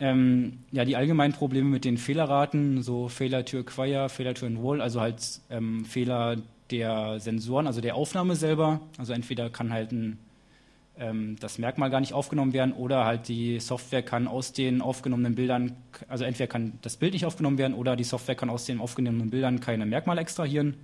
Ähm, 0.00 0.58
ja, 0.70 0.84
die 0.84 0.96
allgemeinen 0.96 1.32
Probleme 1.32 1.68
mit 1.68 1.84
den 1.84 1.98
Fehlerraten, 1.98 2.82
so 2.82 3.08
Fehler 3.08 3.44
to 3.44 3.58
acquire, 3.58 4.08
Fehler 4.08 4.34
to 4.34 4.46
enroll, 4.46 4.80
also 4.80 5.00
halt 5.00 5.40
ähm, 5.50 5.84
Fehler 5.84 6.36
der 6.70 7.18
Sensoren, 7.18 7.66
also 7.66 7.80
der 7.80 7.96
Aufnahme 7.96 8.36
selber. 8.36 8.80
Also 8.96 9.12
entweder 9.12 9.50
kann 9.50 9.72
halt 9.72 9.92
ein, 9.92 10.18
das 11.38 11.58
Merkmal 11.58 11.90
gar 11.90 12.00
nicht 12.00 12.12
aufgenommen 12.12 12.52
werden 12.52 12.72
oder 12.72 13.04
halt 13.04 13.28
die 13.28 13.60
Software 13.60 14.02
kann 14.02 14.26
aus 14.26 14.52
den 14.52 14.80
aufgenommenen 14.82 15.36
Bildern, 15.36 15.76
also 16.08 16.24
entweder 16.24 16.48
kann 16.48 16.72
das 16.82 16.96
Bild 16.96 17.12
nicht 17.12 17.24
aufgenommen 17.24 17.56
werden 17.56 17.74
oder 17.74 17.94
die 17.94 18.04
Software 18.04 18.34
kann 18.34 18.50
aus 18.50 18.64
den 18.64 18.80
aufgenommenen 18.80 19.30
Bildern 19.30 19.60
keine 19.60 19.86
Merkmale 19.86 20.20
extrahieren. 20.20 20.74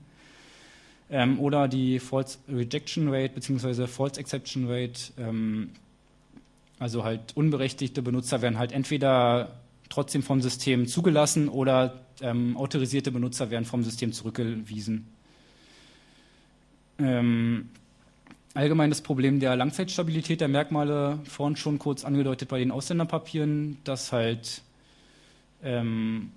Ähm, 1.11 1.39
oder 1.41 1.69
die 1.69 1.99
False 1.99 2.39
Rejection 2.49 3.09
Rate 3.09 3.35
bzw. 3.35 3.87
False 3.87 4.19
Exception 4.21 4.67
Rate. 4.69 5.13
Ähm, 5.19 5.71
also 6.79 7.05
halt 7.05 7.37
unberechtigte 7.37 8.03
Benutzer 8.03 8.43
werden 8.43 8.59
halt 8.59 8.73
entweder 8.73 9.61
trotzdem 9.89 10.23
vom 10.23 10.41
System 10.41 10.87
zugelassen 10.87 11.49
oder 11.49 12.01
ähm, 12.21 12.57
autorisierte 12.57 13.11
Benutzer 13.11 13.51
werden 13.51 13.65
vom 13.65 13.85
System 13.85 14.13
zurückgewiesen. 14.13 15.07
Ähm, 16.99 17.69
allgemein 18.55 18.91
das 18.91 19.03
Problem 19.03 19.41
der 19.41 19.57
Langzeitstabilität 19.57 20.41
der 20.41 20.49
Merkmale, 20.49 21.19
vorhin 21.25 21.57
schon 21.57 21.79
kurz 21.79 22.05
angedeutet 22.05 22.49
bei 22.49 22.59
den 22.59 22.71
Ausländerpapieren, 22.71 23.79
dass 23.85 24.13
halt 24.13 24.63
ähm, 25.63 26.31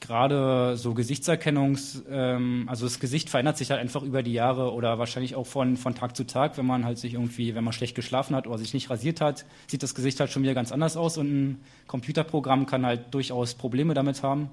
gerade 0.00 0.76
so 0.76 0.94
Gesichtserkennungs, 0.94 2.04
ähm, 2.10 2.64
also 2.68 2.86
das 2.86 3.00
Gesicht 3.00 3.30
verändert 3.30 3.56
sich 3.56 3.70
halt 3.70 3.80
einfach 3.80 4.02
über 4.02 4.22
die 4.22 4.32
Jahre 4.32 4.72
oder 4.72 4.98
wahrscheinlich 4.98 5.34
auch 5.34 5.46
von, 5.46 5.76
von 5.76 5.94
Tag 5.94 6.16
zu 6.16 6.24
Tag, 6.24 6.58
wenn 6.58 6.66
man 6.66 6.84
halt 6.84 6.98
sich 6.98 7.14
irgendwie, 7.14 7.54
wenn 7.54 7.64
man 7.64 7.72
schlecht 7.72 7.96
geschlafen 7.96 8.36
hat 8.36 8.46
oder 8.46 8.58
sich 8.58 8.74
nicht 8.74 8.90
rasiert 8.90 9.20
hat, 9.20 9.44
sieht 9.66 9.82
das 9.82 9.94
Gesicht 9.94 10.20
halt 10.20 10.30
schon 10.30 10.42
wieder 10.42 10.54
ganz 10.54 10.70
anders 10.70 10.96
aus 10.96 11.16
und 11.16 11.26
ein 11.26 11.60
Computerprogramm 11.86 12.66
kann 12.66 12.86
halt 12.86 13.12
durchaus 13.12 13.54
Probleme 13.54 13.94
damit 13.94 14.22
haben. 14.22 14.50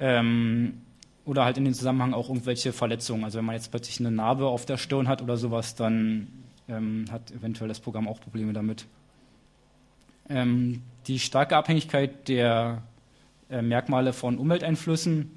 Ähm, 0.00 0.82
oder 1.30 1.44
halt 1.44 1.56
in 1.58 1.64
dem 1.64 1.74
Zusammenhang 1.74 2.12
auch 2.12 2.28
irgendwelche 2.28 2.72
Verletzungen. 2.72 3.22
Also 3.22 3.38
wenn 3.38 3.44
man 3.44 3.54
jetzt 3.54 3.70
plötzlich 3.70 4.00
eine 4.00 4.10
Narbe 4.10 4.46
auf 4.46 4.66
der 4.66 4.78
Stirn 4.78 5.06
hat 5.06 5.22
oder 5.22 5.36
sowas, 5.36 5.76
dann 5.76 6.26
ähm, 6.68 7.04
hat 7.08 7.30
eventuell 7.30 7.68
das 7.68 7.78
Programm 7.78 8.08
auch 8.08 8.20
Probleme 8.20 8.52
damit. 8.52 8.86
Ähm, 10.28 10.82
die 11.06 11.20
starke 11.20 11.56
Abhängigkeit 11.56 12.26
der 12.26 12.82
äh, 13.48 13.62
Merkmale 13.62 14.12
von 14.12 14.38
Umwelteinflüssen, 14.38 15.30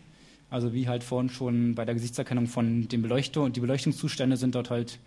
also 0.49 0.73
wie 0.73 0.87
halt 0.87 1.03
vorhin 1.03 1.29
schon 1.29 1.75
bei 1.75 1.85
der 1.85 1.93
Gesichtserkennung 1.93 2.47
von 2.47 2.87
den 2.87 3.03
Beleuchtung 3.03 3.45
und 3.45 3.55
die 3.55 3.61
Beleuchtungszustände 3.61 4.35
sind 4.35 4.55
dort 4.55 4.71
halt 4.71 4.97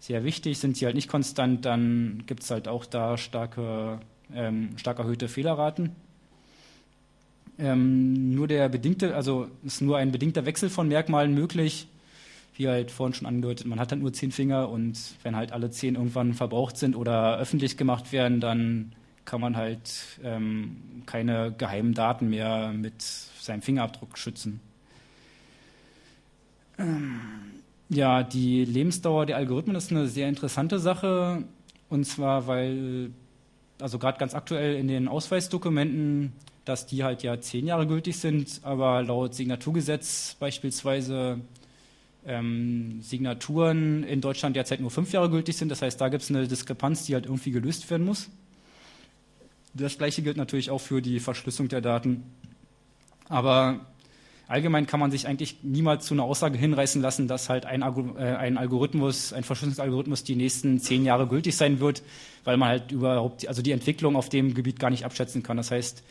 sehr 0.00 0.22
wichtig. 0.22 0.58
Sind 0.58 0.76
sie 0.76 0.84
halt 0.84 0.96
nicht 0.96 1.08
konstant, 1.08 1.64
dann 1.64 2.24
gibt 2.26 2.42
es 2.42 2.50
halt 2.50 2.68
auch 2.68 2.84
da 2.84 3.16
starke, 3.16 4.00
ähm, 4.34 4.76
stark 4.76 4.98
erhöhte 4.98 5.28
Fehlerraten. 5.28 5.96
Ähm, 7.60 8.34
nur 8.34 8.48
der 8.48 8.68
bedingte, 8.68 9.14
also 9.14 9.48
ist 9.64 9.82
nur 9.82 9.98
ein 9.98 10.12
bedingter 10.12 10.46
Wechsel 10.46 10.70
von 10.70 10.88
Merkmalen 10.88 11.34
möglich, 11.34 11.88
wie 12.56 12.68
halt 12.68 12.90
vorhin 12.90 13.14
schon 13.14 13.26
angedeutet. 13.26 13.66
Man 13.66 13.78
hat 13.78 13.92
dann 13.92 14.00
nur 14.00 14.12
zehn 14.12 14.32
Finger 14.32 14.70
und 14.70 14.98
wenn 15.22 15.36
halt 15.36 15.52
alle 15.52 15.70
zehn 15.70 15.94
irgendwann 15.94 16.32
verbraucht 16.32 16.78
sind 16.78 16.96
oder 16.96 17.38
öffentlich 17.38 17.76
gemacht 17.76 18.12
werden, 18.12 18.40
dann 18.40 18.92
kann 19.26 19.40
man 19.40 19.56
halt 19.56 20.18
ähm, 20.24 20.76
keine 21.06 21.52
geheimen 21.52 21.94
Daten 21.94 22.30
mehr 22.30 22.72
mit 22.72 23.02
seinem 23.02 23.62
Fingerabdruck 23.62 24.16
schützen. 24.16 24.60
Ähm, 26.78 27.20
ja, 27.90 28.22
die 28.22 28.64
Lebensdauer 28.64 29.26
der 29.26 29.36
Algorithmen 29.36 29.76
ist 29.76 29.90
eine 29.90 30.08
sehr 30.08 30.28
interessante 30.28 30.78
Sache. 30.78 31.44
Und 31.88 32.04
zwar, 32.04 32.46
weil, 32.46 33.10
also 33.80 33.98
gerade 33.98 34.18
ganz 34.18 34.34
aktuell 34.34 34.76
in 34.76 34.88
den 34.88 35.08
Ausweisdokumenten, 35.08 36.32
dass 36.70 36.86
die 36.86 37.02
halt 37.02 37.24
ja 37.24 37.40
zehn 37.40 37.66
Jahre 37.66 37.84
gültig 37.88 38.16
sind, 38.16 38.60
aber 38.62 39.02
laut 39.02 39.34
Signaturgesetz 39.34 40.36
beispielsweise 40.38 41.40
ähm, 42.24 43.00
Signaturen 43.02 44.04
in 44.04 44.20
Deutschland 44.20 44.54
derzeit 44.54 44.80
nur 44.80 44.92
fünf 44.92 45.12
Jahre 45.12 45.28
gültig 45.30 45.56
sind. 45.56 45.68
Das 45.68 45.82
heißt, 45.82 46.00
da 46.00 46.08
gibt 46.08 46.22
es 46.22 46.30
eine 46.30 46.46
Diskrepanz, 46.46 47.06
die 47.06 47.14
halt 47.14 47.26
irgendwie 47.26 47.50
gelöst 47.50 47.90
werden 47.90 48.06
muss. 48.06 48.30
Das 49.74 49.98
gleiche 49.98 50.22
gilt 50.22 50.36
natürlich 50.36 50.70
auch 50.70 50.80
für 50.80 51.02
die 51.02 51.18
Verschlüsselung 51.18 51.68
der 51.68 51.80
Daten. 51.80 52.22
Aber 53.28 53.80
allgemein 54.46 54.86
kann 54.86 55.00
man 55.00 55.10
sich 55.10 55.26
eigentlich 55.26 55.64
niemals 55.64 56.06
zu 56.06 56.14
einer 56.14 56.22
Aussage 56.22 56.56
hinreißen 56.56 57.02
lassen, 57.02 57.26
dass 57.26 57.48
halt 57.48 57.66
ein, 57.66 57.82
äh, 57.82 58.56
Algorithmus, 58.56 59.32
ein 59.32 59.42
Verschlüsselungsalgorithmus 59.42 60.22
die 60.22 60.36
nächsten 60.36 60.78
zehn 60.78 61.04
Jahre 61.04 61.26
gültig 61.26 61.56
sein 61.56 61.80
wird, 61.80 62.04
weil 62.44 62.56
man 62.56 62.68
halt 62.68 62.92
überhaupt, 62.92 63.48
also 63.48 63.60
die 63.60 63.72
Entwicklung 63.72 64.14
auf 64.14 64.28
dem 64.28 64.54
Gebiet 64.54 64.78
gar 64.78 64.90
nicht 64.90 65.04
abschätzen 65.04 65.42
kann. 65.42 65.56
Das 65.56 65.72
heißt, 65.72 66.04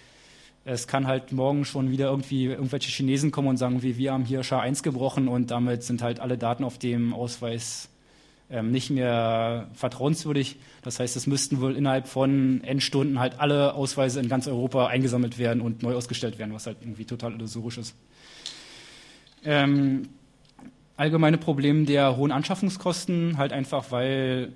es 0.65 0.87
kann 0.87 1.07
halt 1.07 1.31
morgen 1.31 1.65
schon 1.65 1.89
wieder 1.89 2.07
irgendwie 2.09 2.45
irgendwelche 2.45 2.91
Chinesen 2.91 3.31
kommen 3.31 3.47
und 3.47 3.57
sagen, 3.57 3.81
wie 3.81 3.97
wir 3.97 4.13
haben 4.13 4.25
hier 4.25 4.43
SHA-1 4.43 4.83
gebrochen 4.83 5.27
und 5.27 5.51
damit 5.51 5.83
sind 5.83 6.01
halt 6.01 6.19
alle 6.19 6.37
Daten 6.37 6.63
auf 6.63 6.77
dem 6.77 7.13
Ausweis 7.13 7.89
ähm, 8.49 8.71
nicht 8.71 8.89
mehr 8.89 9.67
vertrauenswürdig. 9.73 10.57
Das 10.81 10.99
heißt, 10.99 11.15
es 11.15 11.27
müssten 11.27 11.61
wohl 11.61 11.75
innerhalb 11.75 12.07
von 12.07 12.63
Endstunden 12.63 13.19
halt 13.19 13.39
alle 13.39 13.73
Ausweise 13.73 14.19
in 14.19 14.27
ganz 14.27 14.47
Europa 14.47 14.87
eingesammelt 14.87 15.37
werden 15.37 15.61
und 15.61 15.83
neu 15.83 15.95
ausgestellt 15.95 16.39
werden, 16.39 16.53
was 16.53 16.65
halt 16.65 16.77
irgendwie 16.81 17.05
total 17.05 17.33
illusorisch 17.33 17.77
ist. 17.77 17.95
Ähm, 19.45 20.09
allgemeine 20.97 21.37
Problem 21.37 21.85
der 21.85 22.17
hohen 22.17 22.31
Anschaffungskosten, 22.31 23.37
halt 23.37 23.53
einfach, 23.53 23.91
weil 23.91 24.53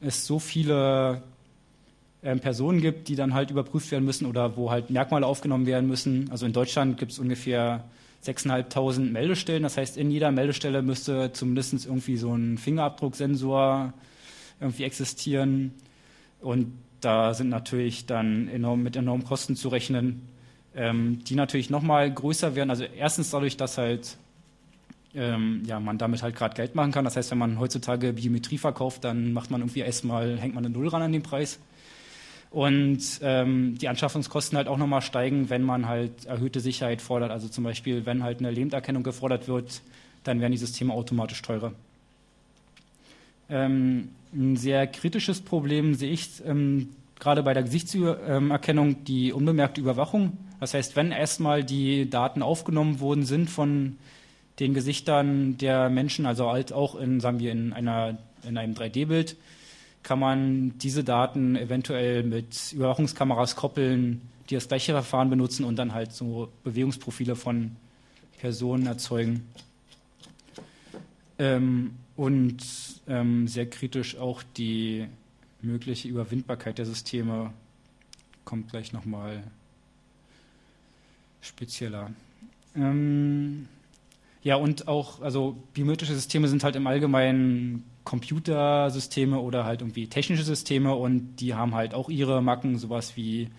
es 0.00 0.26
so 0.26 0.38
viele 0.38 1.22
ähm, 2.22 2.40
Personen 2.40 2.80
gibt, 2.80 3.08
die 3.08 3.16
dann 3.16 3.34
halt 3.34 3.50
überprüft 3.50 3.90
werden 3.90 4.04
müssen 4.04 4.26
oder 4.26 4.56
wo 4.56 4.70
halt 4.70 4.90
Merkmale 4.90 5.26
aufgenommen 5.26 5.66
werden 5.66 5.88
müssen. 5.88 6.30
Also 6.30 6.46
in 6.46 6.52
Deutschland 6.52 6.98
gibt 6.98 7.12
es 7.12 7.18
ungefähr 7.18 7.84
6.500 8.24 9.10
Meldestellen. 9.10 9.62
Das 9.62 9.76
heißt, 9.76 9.96
in 9.96 10.10
jeder 10.10 10.30
Meldestelle 10.30 10.82
müsste 10.82 11.32
zumindest 11.32 11.86
irgendwie 11.86 12.16
so 12.16 12.34
ein 12.34 12.58
Fingerabdrucksensor 12.58 13.94
irgendwie 14.60 14.84
existieren. 14.84 15.72
Und 16.40 16.74
da 17.00 17.32
sind 17.32 17.48
natürlich 17.48 18.04
dann 18.04 18.48
enorm, 18.48 18.82
mit 18.82 18.96
enormen 18.96 19.24
Kosten 19.24 19.56
zu 19.56 19.68
rechnen, 19.68 20.28
ähm, 20.76 21.20
die 21.24 21.34
natürlich 21.34 21.70
nochmal 21.70 22.12
größer 22.12 22.54
werden. 22.54 22.68
Also 22.68 22.84
erstens 22.84 23.30
dadurch, 23.30 23.56
dass 23.56 23.78
halt 23.78 24.18
ähm, 25.14 25.62
ja, 25.66 25.80
man 25.80 25.96
damit 25.96 26.22
halt 26.22 26.36
gerade 26.36 26.54
Geld 26.54 26.74
machen 26.74 26.92
kann. 26.92 27.06
Das 27.06 27.16
heißt, 27.16 27.30
wenn 27.30 27.38
man 27.38 27.58
heutzutage 27.58 28.12
Biometrie 28.12 28.58
verkauft, 28.58 29.04
dann 29.04 29.32
macht 29.32 29.50
man 29.50 29.62
irgendwie 29.62 29.80
erstmal, 29.80 30.38
hängt 30.38 30.54
man 30.54 30.66
eine 30.66 30.72
Null 30.72 30.88
ran 30.88 31.00
an 31.00 31.12
den 31.12 31.22
Preis 31.22 31.58
und 32.50 33.00
ähm, 33.22 33.78
die 33.78 33.88
Anschaffungskosten 33.88 34.56
halt 34.58 34.66
auch 34.66 34.76
nochmal 34.76 35.02
steigen, 35.02 35.50
wenn 35.50 35.62
man 35.62 35.86
halt 35.86 36.26
erhöhte 36.26 36.60
Sicherheit 36.60 37.00
fordert. 37.00 37.30
Also 37.30 37.48
zum 37.48 37.64
Beispiel, 37.64 38.06
wenn 38.06 38.24
halt 38.24 38.40
eine 38.40 38.50
Lebenserkennung 38.50 39.02
gefordert 39.02 39.46
wird, 39.46 39.82
dann 40.24 40.40
werden 40.40 40.52
die 40.52 40.58
Systeme 40.58 40.92
automatisch 40.92 41.40
teurer. 41.42 41.72
Ähm, 43.48 44.08
ein 44.32 44.56
sehr 44.56 44.86
kritisches 44.86 45.40
Problem 45.40 45.94
sehe 45.94 46.10
ich 46.10 46.42
ähm, 46.44 46.90
gerade 47.18 47.42
bei 47.42 47.54
der 47.54 47.62
Gesichtserkennung 47.62 49.04
die 49.04 49.32
unbemerkte 49.32 49.80
Überwachung. 49.80 50.36
Das 50.58 50.74
heißt, 50.74 50.96
wenn 50.96 51.12
erstmal 51.12 51.62
die 51.64 52.10
Daten 52.10 52.42
aufgenommen 52.42 53.00
worden 53.00 53.24
sind 53.24 53.48
von 53.48 53.96
den 54.58 54.74
Gesichtern 54.74 55.56
der 55.56 55.88
Menschen, 55.88 56.26
also 56.26 56.50
halt 56.50 56.72
auch 56.72 56.94
in, 56.96 57.20
sagen 57.20 57.38
wir, 57.38 57.52
in, 57.52 57.72
einer, 57.72 58.18
in 58.46 58.58
einem 58.58 58.74
3D-Bild, 58.74 59.36
kann 60.02 60.18
man 60.18 60.78
diese 60.78 61.04
Daten 61.04 61.56
eventuell 61.56 62.22
mit 62.22 62.72
Überwachungskameras 62.72 63.56
koppeln, 63.56 64.22
die 64.48 64.54
das 64.54 64.68
gleiche 64.68 64.92
Verfahren 64.92 65.30
benutzen 65.30 65.64
und 65.64 65.76
dann 65.76 65.94
halt 65.94 66.12
so 66.12 66.50
Bewegungsprofile 66.64 67.36
von 67.36 67.76
Personen 68.38 68.86
erzeugen. 68.86 69.46
Ähm, 71.38 71.92
und 72.16 72.58
ähm, 73.08 73.48
sehr 73.48 73.68
kritisch 73.68 74.16
auch 74.16 74.42
die 74.56 75.06
mögliche 75.62 76.08
Überwindbarkeit 76.08 76.78
der 76.78 76.86
Systeme 76.86 77.52
kommt 78.44 78.70
gleich 78.70 78.92
nochmal 78.92 79.42
spezieller. 81.40 82.10
Ähm, 82.74 83.68
ja, 84.42 84.56
und 84.56 84.88
auch, 84.88 85.20
also 85.20 85.56
biometrische 85.74 86.14
Systeme 86.14 86.48
sind 86.48 86.64
halt 86.64 86.76
im 86.76 86.86
Allgemeinen 86.86 87.84
Computersysteme 88.04 89.38
oder 89.38 89.64
halt 89.64 89.82
irgendwie 89.82 90.08
technische 90.08 90.42
Systeme 90.42 90.94
und 90.94 91.36
die 91.36 91.54
haben 91.54 91.74
halt 91.74 91.94
auch 91.94 92.08
ihre 92.08 92.42
Macken, 92.42 92.78
sowas 92.78 93.16
wie 93.16 93.50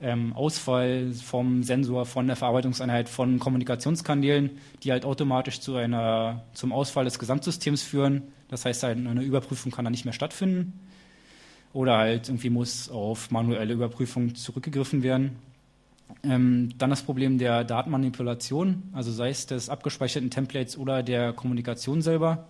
ähm, 0.00 0.32
Ausfall 0.34 1.12
vom 1.12 1.62
Sensor, 1.62 2.06
von 2.06 2.26
der 2.26 2.36
Verarbeitungseinheit, 2.36 3.08
von 3.08 3.38
Kommunikationskanälen, 3.38 4.50
die 4.82 4.92
halt 4.92 5.04
automatisch 5.04 5.60
zu 5.60 5.76
einer, 5.76 6.42
zum 6.52 6.72
Ausfall 6.72 7.04
des 7.04 7.18
Gesamtsystems 7.18 7.82
führen. 7.82 8.22
Das 8.48 8.64
heißt, 8.64 8.82
halt 8.82 8.98
eine 8.98 9.22
Überprüfung 9.22 9.72
kann 9.72 9.84
dann 9.84 9.92
nicht 9.92 10.04
mehr 10.04 10.14
stattfinden. 10.14 10.78
Oder 11.72 11.98
halt 11.98 12.28
irgendwie 12.28 12.50
muss 12.50 12.88
auf 12.88 13.30
manuelle 13.30 13.74
Überprüfung 13.74 14.34
zurückgegriffen 14.34 15.02
werden. 15.02 15.36
Ähm, 16.22 16.70
dann 16.78 16.90
das 16.90 17.02
Problem 17.02 17.38
der 17.38 17.64
Datenmanipulation, 17.64 18.82
also 18.92 19.10
sei 19.10 19.30
es 19.30 19.46
des 19.46 19.68
abgespeicherten 19.68 20.30
Templates 20.30 20.76
oder 20.76 21.02
der 21.02 21.32
Kommunikation 21.32 22.02
selber. 22.02 22.46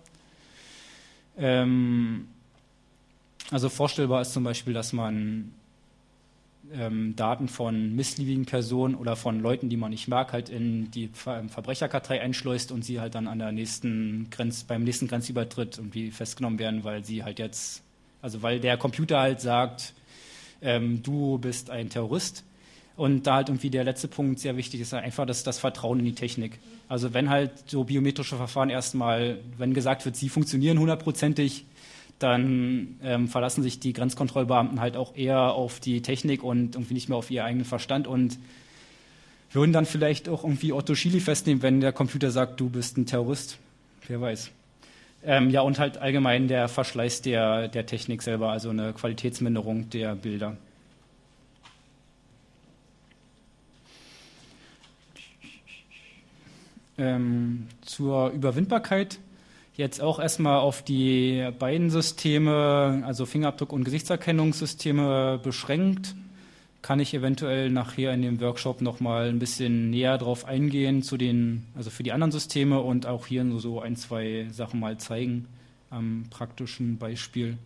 Ähm, 1.37 2.27
also 3.51 3.69
vorstellbar 3.69 4.21
ist 4.21 4.33
zum 4.33 4.43
Beispiel, 4.43 4.73
dass 4.73 4.93
man 4.93 5.53
ähm, 6.73 7.15
Daten 7.15 7.47
von 7.47 7.95
missliebigen 7.95 8.45
Personen 8.45 8.95
oder 8.95 9.15
von 9.15 9.39
Leuten, 9.39 9.69
die 9.69 9.77
man 9.77 9.91
nicht 9.91 10.07
mag, 10.07 10.33
halt 10.33 10.49
in 10.49 10.89
die 10.91 11.09
Ver 11.09 11.43
Verbrecherkartei 11.47 12.21
einschleust 12.21 12.71
und 12.71 12.83
sie 12.83 12.99
halt 12.99 13.15
dann 13.15 13.27
an 13.27 13.39
der 13.39 13.51
nächsten 13.51 14.29
Grenz, 14.31 14.63
beim 14.63 14.83
nächsten 14.83 15.07
Grenzübertritt 15.07 15.77
irgendwie 15.77 16.11
festgenommen 16.11 16.59
werden, 16.59 16.83
weil 16.83 17.03
sie 17.03 17.23
halt 17.23 17.39
jetzt, 17.39 17.83
also 18.21 18.41
weil 18.41 18.59
der 18.59 18.77
Computer 18.77 19.19
halt 19.19 19.41
sagt, 19.41 19.93
ähm, 20.61 21.03
du 21.03 21.37
bist 21.37 21.69
ein 21.69 21.89
Terrorist 21.89 22.43
Und 22.97 23.27
da 23.27 23.35
halt 23.35 23.49
irgendwie 23.49 23.69
der 23.69 23.83
letzte 23.83 24.07
Punkt 24.07 24.39
sehr 24.39 24.55
wichtig 24.55 24.79
ist 24.79 24.93
einfach 24.93 25.25
das, 25.25 25.43
das 25.43 25.59
Vertrauen 25.59 25.99
in 25.99 26.05
die 26.05 26.15
Technik. 26.15 26.59
Also 26.87 27.13
wenn 27.13 27.29
halt 27.29 27.51
so 27.69 27.83
biometrische 27.83 28.37
Verfahren 28.37 28.69
erstmal, 28.69 29.39
wenn 29.57 29.73
gesagt 29.73 30.05
wird, 30.05 30.15
sie 30.15 30.29
funktionieren 30.29 30.79
hundertprozentig, 30.79 31.65
dann 32.19 32.97
ähm, 33.03 33.27
verlassen 33.27 33.63
sich 33.63 33.79
die 33.79 33.91
Grenzkontrollbeamten 33.91 34.79
halt 34.79 34.95
auch 34.95 35.15
eher 35.15 35.53
auf 35.53 35.81
die 35.81 36.01
Technik 36.01 36.43
und 36.43 36.75
irgendwie 36.75 36.93
nicht 36.93 37.09
mehr 37.09 37.17
auf 37.17 37.29
ihren 37.29 37.45
eigenen 37.45 37.65
Verstand 37.65 38.07
und 38.07 38.39
würden 39.51 39.73
dann 39.73 39.85
vielleicht 39.85 40.29
auch 40.29 40.43
irgendwie 40.43 40.71
Otto 40.71 40.95
Schili 40.95 41.19
festnehmen, 41.19 41.61
wenn 41.61 41.81
der 41.81 41.91
Computer 41.91 42.31
sagt, 42.31 42.59
du 42.59 42.69
bist 42.69 42.97
ein 42.97 43.05
Terrorist. 43.05 43.57
Wer 44.07 44.21
weiß. 44.21 44.51
Ähm, 45.25 45.49
ja, 45.49 45.61
und 45.61 45.79
halt 45.79 45.97
allgemein 45.97 46.47
der 46.47 46.67
Verschleiß 46.67 47.21
der, 47.23 47.67
der 47.67 47.85
Technik 47.85 48.21
selber, 48.21 48.51
also 48.51 48.69
eine 48.69 48.93
Qualitätsminderung 48.93 49.89
der 49.89 50.15
Bilder. 50.15 50.55
Ähm, 56.97 57.67
zur 57.81 58.29
Überwindbarkeit 58.29 59.19
jetzt 59.75 60.01
auch 60.01 60.19
erstmal 60.19 60.59
auf 60.59 60.81
die 60.81 61.49
beiden 61.59 61.89
Systeme, 61.89 63.03
also 63.05 63.25
Fingerabdruck- 63.25 63.73
und 63.73 63.83
Gesichtserkennungssysteme 63.83 65.39
beschränkt. 65.43 66.15
Kann 66.81 66.99
ich 66.99 67.13
eventuell 67.13 67.69
nachher 67.69 68.13
in 68.13 68.21
dem 68.21 68.39
Workshop 68.39 68.81
nochmal 68.81 69.29
ein 69.29 69.39
bisschen 69.39 69.89
näher 69.89 70.17
drauf 70.17 70.45
eingehen 70.45 71.01
zu 71.01 71.17
den, 71.17 71.65
also 71.75 71.89
für 71.89 72.03
die 72.03 72.11
anderen 72.11 72.31
Systeme 72.31 72.79
und 72.79 73.07
auch 73.07 73.25
hier 73.25 73.43
nur 73.43 73.59
so 73.59 73.81
ein, 73.81 73.95
zwei 73.95 74.47
Sachen 74.51 74.79
mal 74.79 74.97
zeigen 74.97 75.47
am 75.89 76.25
praktischen 76.29 76.97
Beispiel. 76.97 77.57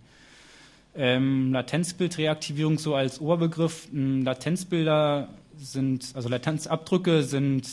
Ähm, 0.95 1.51
Latenzbildreaktivierung 1.51 2.79
so 2.79 2.95
als 2.95 3.21
Oberbegriff. 3.21 3.89
Latenzbilder 3.91 5.29
sind, 5.57 6.11
also 6.15 6.29
Latenzabdrücke 6.29 7.23
sind 7.23 7.67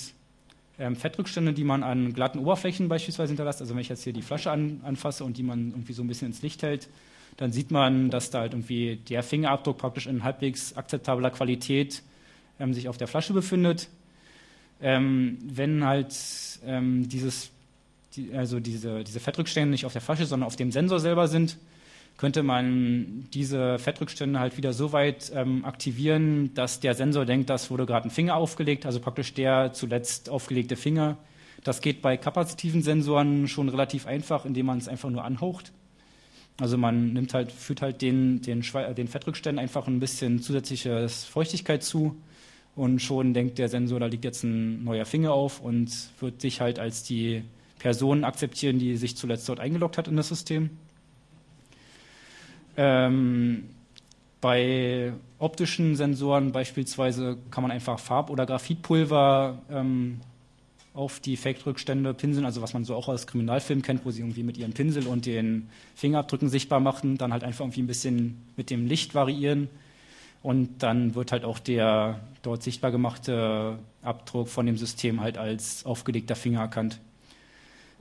ähm, 0.79 0.97
Fettrückstände, 0.97 1.53
die 1.53 1.65
man 1.65 1.83
an 1.83 2.13
glatten 2.13 2.39
Oberflächen 2.39 2.89
beispielsweise 2.89 3.29
hinterlässt. 3.29 3.61
Also 3.61 3.75
wenn 3.75 3.81
ich 3.81 3.89
jetzt 3.89 4.05
hier 4.05 4.13
die 4.13 4.23
Flasche 4.23 4.51
an, 4.51 4.81
anfasse 4.85 5.25
und 5.25 5.37
die 5.37 5.43
man 5.43 5.71
irgendwie 5.71 5.93
so 5.93 6.03
ein 6.03 6.09
bisschen 6.09 6.29
ins 6.29 6.43
Licht 6.43 6.63
hält, 6.63 6.89
dann 7.37 7.53
sieht 7.53 7.71
man, 7.71 8.11
dass 8.11 8.31
da 8.31 8.41
halt 8.41 8.53
irgendwie 8.53 8.97
der 8.97 9.23
Fingerabdruck 9.23 9.79
praktisch 9.79 10.07
in 10.07 10.25
halbwegs 10.25 10.77
akzeptabler 10.77 11.31
Qualität 11.31 12.03
ähm, 12.59 12.73
sich 12.73 12.89
auf 12.89 12.97
der 12.97 13.09
Flasche 13.09 13.33
befindet. 13.33 13.89
Ähm, 14.81 15.39
wenn 15.43 15.85
halt 15.85 16.15
ähm, 16.67 17.09
dieses, 17.09 17.51
die, 18.15 18.33
also 18.35 18.61
diese, 18.61 19.05
diese 19.05 19.21
Fettrückstände 19.21 19.71
nicht 19.71 19.87
auf 19.87 19.93
der 19.93 20.03
Flasche, 20.03 20.27
sondern 20.27 20.47
auf 20.47 20.57
dem 20.57 20.73
Sensor 20.73 21.01
selber 21.01 21.29
sind, 21.29 21.57
könnte 22.17 22.43
man 22.43 23.27
diese 23.35 23.79
Fettrückstände 23.79 24.41
halt 24.41 24.57
wieder 24.57 24.73
so 24.73 24.93
weit 24.93 25.31
ähm, 25.35 25.65
aktivieren, 25.65 26.55
dass 26.55 26.81
der 26.81 26.95
Sensor 26.95 27.27
denkt, 27.27 27.51
das 27.51 27.71
wurde 27.71 27.87
gerade 27.87 28.09
ein 28.09 28.11
Finger 28.11 28.37
aufgelegt, 28.37 28.87
also 28.87 29.01
praktisch 29.01 29.35
der 29.35 29.73
zuletzt 29.73 30.31
aufgelegte 30.31 30.77
Finger. 30.77 31.19
Das 31.63 31.81
geht 31.81 32.01
bei 32.01 32.17
kapazitiven 32.17 32.83
Sensoren 32.83 33.49
schon 33.49 33.69
relativ 33.69 34.07
einfach, 34.07 34.45
indem 34.45 34.67
man 34.67 34.79
es 34.79 34.89
einfach 34.89 35.11
nur 35.11 35.25
anhaucht. 35.25 35.73
Also 36.59 36.79
man 36.79 37.13
nimmt 37.13 37.35
halt, 37.35 37.53
führt 37.53 37.83
halt 37.83 38.01
den, 38.01 38.41
den, 38.41 38.63
den 38.63 39.09
Fettrückständen 39.09 39.59
einfach 39.59 39.87
ein 39.87 40.01
bisschen 40.01 40.41
zusätzliche 40.41 41.09
Feuchtigkeit 41.09 41.83
zu 41.83 42.17
und 42.75 43.01
schon 43.01 43.35
denkt 43.35 43.59
der 43.59 43.69
Sensor, 43.69 44.01
da 44.01 44.07
liegt 44.07 44.25
jetzt 44.25 44.43
ein 44.43 44.85
neuer 44.85 45.05
Finger 45.05 45.33
auf 45.33 45.61
und 45.61 45.91
wird 46.21 46.41
sich 46.41 46.61
halt 46.61 46.79
als 46.79 47.03
die 47.03 47.43
Person 47.79 48.25
akzeptieren, 48.25 48.79
die 48.79 48.97
sich 48.97 49.17
zuletzt 49.17 49.49
dort 49.49 49.61
eingeloggt 49.61 49.99
hat 49.99 50.09
in 50.09 50.17
das 50.17 50.29
System. 50.29 50.71
Ähm, 52.77 53.71
bei 54.41 55.13
optischen 55.39 55.97
Sensoren 55.97 56.53
beispielsweise 56.53 57.39
kann 57.51 57.63
man 57.63 57.71
einfach 57.71 57.99
Farb- 57.99 58.31
oder 58.31 58.47
Graphitpulver 58.47 59.59
ähm, 59.71 60.21
auf 60.95 61.21
die 61.21 61.37
Fake-Rückstände 61.37 62.15
pinseln, 62.15 62.47
also 62.47 62.63
was 62.63 62.73
man 62.73 62.85
so 62.85 62.95
auch 62.95 63.09
aus 63.09 63.27
Kriminalfilmen 63.27 63.83
kennt, 63.83 64.07
wo 64.07 64.11
sie 64.11 64.23
irgendwie 64.23 64.43
mit 64.43 64.57
ihrem 64.57 64.73
Pinsel 64.73 65.07
und 65.07 65.27
den 65.27 65.69
Fingerabdrücken 65.95 66.49
sichtbar 66.49 66.81
machen, 66.81 67.19
dann 67.19 67.33
halt 67.33 67.45
einfach 67.45 67.65
irgendwie 67.65 67.83
ein 67.83 67.87
bisschen 67.87 68.43
mit 68.57 68.71
dem 68.71 68.87
Licht 68.87 69.15
variieren 69.15 69.69
und 70.43 70.83
dann 70.83 71.15
wird 71.15 71.33
halt 71.33 71.45
auch 71.45 71.59
der 71.59 72.21
dort 72.43 72.63
sichtbar 72.63 72.93
gemachte 72.93 73.79
Abdruck 74.03 74.49
von 74.49 74.65
dem 74.65 74.79
System 74.79 75.21
halt 75.21 75.37
als 75.37 75.85
aufgelegter 75.85 76.37
Finger 76.37 76.61
erkannt. 76.61 76.99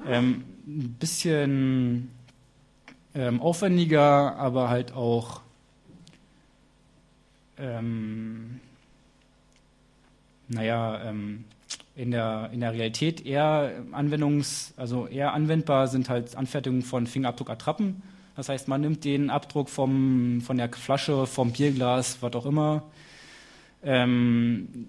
Ähm, 0.07 0.43
ein 0.67 0.95
bisschen 0.99 2.11
ähm, 3.15 3.41
aufwendiger, 3.41 4.35
aber 4.35 4.69
halt 4.69 4.93
auch 4.93 5.41
ähm, 7.57 8.59
naja, 10.47 11.01
ähm, 11.03 11.45
in 11.95 12.11
der, 12.11 12.49
in 12.53 12.59
der 12.59 12.73
Realität 12.73 13.25
eher 13.25 13.71
Anwendungs-, 13.91 14.73
also 14.77 15.07
eher 15.07 15.33
anwendbar 15.33 15.87
sind 15.87 16.09
halt 16.09 16.35
Anfertigungen 16.35 16.83
von 16.83 17.07
Fingerabdruckattrappen. 17.07 18.01
Das 18.35 18.49
heißt, 18.49 18.67
man 18.67 18.81
nimmt 18.81 19.05
den 19.05 19.29
Abdruck 19.29 19.69
vom, 19.69 20.41
von 20.41 20.57
der 20.57 20.69
Flasche, 20.69 21.25
vom 21.25 21.53
Bierglas, 21.53 22.17
was 22.21 22.33
auch 22.33 22.45
immer, 22.45 22.83
ähm, 23.83 24.87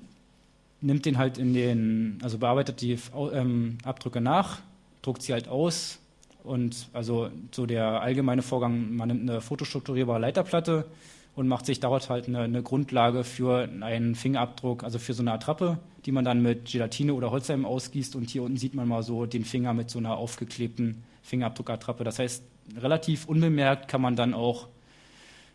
nimmt 0.80 1.06
den 1.06 1.16
halt 1.16 1.38
in 1.38 1.54
den, 1.54 2.18
also 2.22 2.38
bearbeitet 2.38 2.80
die 2.80 2.98
ähm, 3.32 3.78
Abdrücke 3.84 4.20
nach, 4.20 4.60
druckt 5.02 5.22
sie 5.22 5.32
halt 5.32 5.48
aus, 5.48 6.00
und 6.46 6.88
also 6.92 7.28
so 7.52 7.66
der 7.66 8.00
allgemeine 8.00 8.42
Vorgang, 8.42 8.94
man 8.96 9.08
nimmt 9.08 9.28
eine 9.28 9.40
fotostrukturierbare 9.40 10.20
Leiterplatte 10.20 10.86
und 11.34 11.48
macht 11.48 11.66
sich 11.66 11.80
dort 11.80 12.08
halt 12.08 12.28
eine, 12.28 12.40
eine, 12.40 12.62
Grundlage 12.62 13.24
für 13.24 13.68
einen 13.80 14.14
Fingerabdruck, 14.14 14.84
also 14.84 14.98
für 14.98 15.12
so 15.12 15.22
eine 15.22 15.32
Attrappe, 15.32 15.78
die 16.06 16.12
man 16.12 16.24
dann 16.24 16.42
mit 16.42 16.66
Gelatine 16.66 17.12
oder 17.12 17.30
Holzheim 17.30 17.66
ausgießt. 17.66 18.16
Und 18.16 18.30
hier 18.30 18.42
unten 18.42 18.56
sieht 18.56 18.74
man 18.74 18.88
mal 18.88 19.02
so 19.02 19.26
den 19.26 19.44
Finger 19.44 19.74
mit 19.74 19.90
so 19.90 19.98
einer 19.98 20.16
aufgeklebten 20.16 21.02
Fingerabdruckattrappe. 21.22 22.04
Das 22.04 22.18
heißt, 22.18 22.42
relativ 22.78 23.26
unbemerkt 23.26 23.88
kann 23.88 24.00
man 24.00 24.16
dann 24.16 24.32
auch 24.32 24.68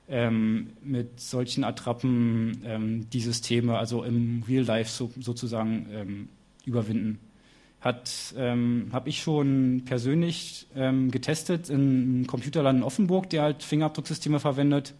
ähm, 0.07 0.71
mit 0.83 1.19
solchen 1.19 1.63
Attrappen 1.63 2.61
ähm, 2.65 3.09
die 3.09 3.21
Systeme, 3.21 3.77
also 3.77 4.03
im 4.03 4.43
Real 4.47 4.63
Life 4.63 4.91
so, 4.91 5.09
sozusagen, 5.19 5.87
ähm, 5.91 6.29
überwinden 6.65 7.19
ähm, 8.37 8.89
habe 8.91 9.09
ich 9.09 9.21
schon 9.21 9.83
persönlich 9.85 10.67
ähm, 10.75 11.09
getestet 11.09 11.69
in 11.69 12.27
Computerland 12.27 12.79
in 12.79 12.83
Offenburg, 12.83 13.29
der 13.29 13.41
halt 13.41 13.63
Fingerabdrucksysteme 13.63 14.39
verwendet. 14.39 14.93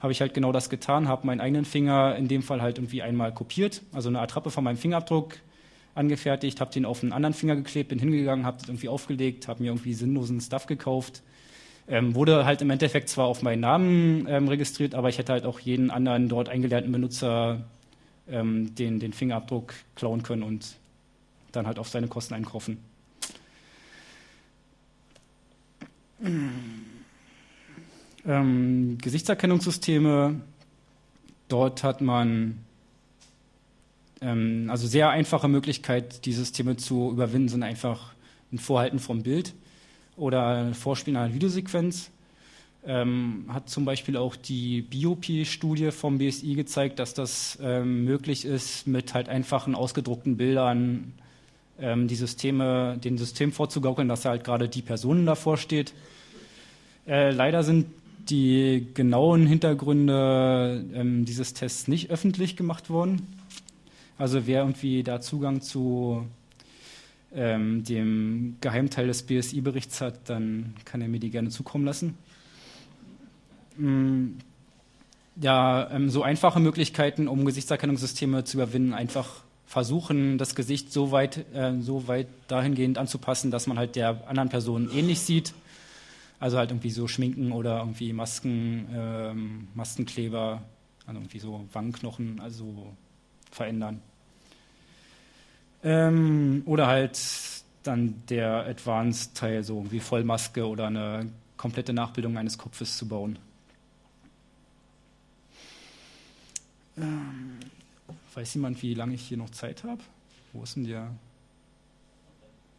Habe 0.00 0.12
ich 0.12 0.20
halt 0.20 0.34
genau 0.34 0.52
das 0.52 0.70
getan, 0.70 1.08
habe 1.08 1.26
meinen 1.26 1.40
eigenen 1.40 1.64
Finger 1.64 2.16
in 2.16 2.28
dem 2.28 2.42
Fall 2.42 2.62
halt 2.62 2.78
irgendwie 2.78 3.02
einmal 3.02 3.32
kopiert, 3.32 3.82
also 3.92 4.08
eine 4.08 4.20
Attrappe 4.20 4.50
von 4.50 4.64
meinem 4.64 4.76
Fingerabdruck 4.76 5.36
angefertigt, 5.94 6.60
habe 6.60 6.72
den 6.72 6.84
auf 6.84 7.02
einen 7.02 7.12
anderen 7.12 7.34
Finger 7.34 7.56
geklebt, 7.56 7.88
bin 7.88 7.98
hingegangen, 7.98 8.44
habe 8.44 8.58
das 8.58 8.68
irgendwie 8.68 8.88
aufgelegt, 8.88 9.48
habe 9.48 9.62
mir 9.62 9.70
irgendwie 9.70 9.94
sinnlosen 9.94 10.40
Stuff 10.40 10.66
gekauft. 10.66 11.22
Ähm, 11.88 12.14
wurde 12.14 12.44
halt 12.44 12.62
im 12.62 12.70
Endeffekt 12.70 13.08
zwar 13.08 13.26
auf 13.26 13.42
meinen 13.42 13.60
Namen 13.60 14.26
ähm, 14.28 14.48
registriert, 14.48 14.94
aber 14.94 15.08
ich 15.08 15.18
hätte 15.18 15.32
halt 15.32 15.44
auch 15.44 15.60
jeden 15.60 15.90
anderen 15.90 16.28
dort 16.28 16.48
eingelernten 16.48 16.90
Benutzer 16.90 17.64
ähm, 18.28 18.74
den, 18.74 18.98
den 18.98 19.12
Fingerabdruck 19.12 19.72
klauen 19.94 20.22
können 20.22 20.42
und 20.42 20.76
dann 21.56 21.66
halt 21.66 21.78
auf 21.78 21.88
seine 21.88 22.08
Kosten 22.08 22.34
einkaufen. 22.34 22.78
Ähm, 28.26 28.98
Gesichtserkennungssysteme, 29.00 30.40
dort 31.48 31.82
hat 31.82 32.00
man 32.00 32.58
ähm, 34.20 34.68
also 34.70 34.86
sehr 34.86 35.10
einfache 35.10 35.48
Möglichkeit, 35.48 36.24
die 36.24 36.32
Systeme 36.32 36.76
zu 36.76 37.10
überwinden, 37.10 37.48
sind 37.48 37.62
einfach 37.62 38.12
ein 38.52 38.58
Vorhalten 38.58 38.98
vom 38.98 39.22
Bild 39.22 39.54
oder 40.16 40.46
ein 40.46 40.74
Vorspielen 40.74 41.16
einer 41.16 41.34
Videosequenz. 41.34 42.10
Ähm, 42.88 43.46
hat 43.48 43.68
zum 43.68 43.84
Beispiel 43.84 44.16
auch 44.16 44.36
die 44.36 44.82
Biopie-Studie 44.82 45.90
vom 45.90 46.18
BSI 46.18 46.54
gezeigt, 46.54 47.00
dass 47.00 47.14
das 47.14 47.58
ähm, 47.60 48.04
möglich 48.04 48.44
ist, 48.44 48.86
mit 48.86 49.12
halt 49.12 49.28
einfachen 49.28 49.74
ausgedruckten 49.74 50.36
Bildern 50.36 51.12
ähm, 51.80 52.08
die 52.08 52.14
Systeme, 52.14 52.98
den 53.02 53.18
System 53.18 53.52
vorzugaukeln, 53.52 54.08
dass 54.08 54.24
halt 54.24 54.44
gerade 54.44 54.68
die 54.68 54.82
Person 54.82 55.26
davor 55.26 55.56
steht. 55.56 55.92
Äh, 57.06 57.30
leider 57.30 57.62
sind 57.62 57.86
die 58.28 58.88
genauen 58.94 59.46
Hintergründe 59.46 60.84
ähm, 60.94 61.24
dieses 61.24 61.54
Tests 61.54 61.86
nicht 61.86 62.10
öffentlich 62.10 62.56
gemacht 62.56 62.90
worden. 62.90 63.26
Also 64.18 64.46
wer 64.46 64.60
irgendwie 64.62 65.02
da 65.02 65.20
Zugang 65.20 65.60
zu 65.60 66.26
ähm, 67.34 67.84
dem 67.84 68.56
Geheimteil 68.60 69.06
des 69.06 69.22
BSI-Berichts 69.24 70.00
hat, 70.00 70.28
dann 70.28 70.74
kann 70.84 71.02
er 71.02 71.08
mir 71.08 71.20
die 71.20 71.30
gerne 71.30 71.50
zukommen 71.50 71.84
lassen. 71.84 72.16
Mm, 73.76 74.38
ja, 75.40 75.90
ähm, 75.90 76.08
so 76.08 76.22
einfache 76.22 76.60
Möglichkeiten, 76.60 77.28
um 77.28 77.44
Gesichtserkennungssysteme 77.44 78.44
zu 78.44 78.56
überwinden, 78.56 78.94
einfach 78.94 79.42
versuchen, 79.66 80.38
das 80.38 80.54
Gesicht 80.54 80.92
so 80.92 81.10
weit, 81.10 81.44
äh, 81.54 81.74
so 81.80 82.08
weit 82.08 82.28
dahingehend 82.48 82.98
anzupassen, 82.98 83.50
dass 83.50 83.66
man 83.66 83.78
halt 83.78 83.96
der 83.96 84.28
anderen 84.28 84.48
Person 84.48 84.90
ähnlich 84.92 85.20
sieht. 85.20 85.52
Also 86.38 86.58
halt 86.58 86.70
irgendwie 86.70 86.90
so 86.90 87.08
Schminken 87.08 87.52
oder 87.52 87.78
irgendwie 87.78 88.12
Masken, 88.12 88.88
ähm, 88.94 89.68
Maskenkleber, 89.74 90.62
also 91.06 91.20
irgendwie 91.20 91.38
so 91.38 91.66
Wangenknochen, 91.72 92.40
also 92.40 92.92
verändern. 93.50 94.00
Ähm, 95.82 96.62
oder 96.66 96.86
halt 96.86 97.18
dann 97.82 98.22
der 98.28 98.66
Advanced-Teil, 98.66 99.62
so 99.62 99.90
wie 99.90 100.00
Vollmaske 100.00 100.66
oder 100.66 100.88
eine 100.88 101.30
komplette 101.56 101.92
Nachbildung 101.92 102.36
eines 102.36 102.58
Kopfes 102.58 102.98
zu 102.98 103.08
bauen. 103.08 103.38
Ähm, 106.98 107.58
weiß 108.36 108.54
jemand, 108.54 108.82
wie 108.82 108.94
lange 108.94 109.14
ich 109.14 109.22
hier 109.22 109.38
noch 109.38 109.50
Zeit 109.50 109.82
habe? 109.82 110.02
Wo 110.52 110.62
ist 110.62 110.76
denn 110.76 110.84
der? 110.84 111.10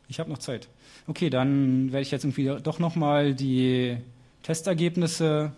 Ich 0.07 0.19
habe 0.19 0.29
noch 0.29 0.37
Zeit. 0.37 0.69
Okay, 1.07 1.29
dann 1.29 1.91
werde 1.91 2.03
ich 2.03 2.11
jetzt 2.11 2.23
irgendwie 2.23 2.61
doch 2.61 2.79
nochmal 2.79 3.33
die 3.33 3.97
Testergebnisse 4.43 5.51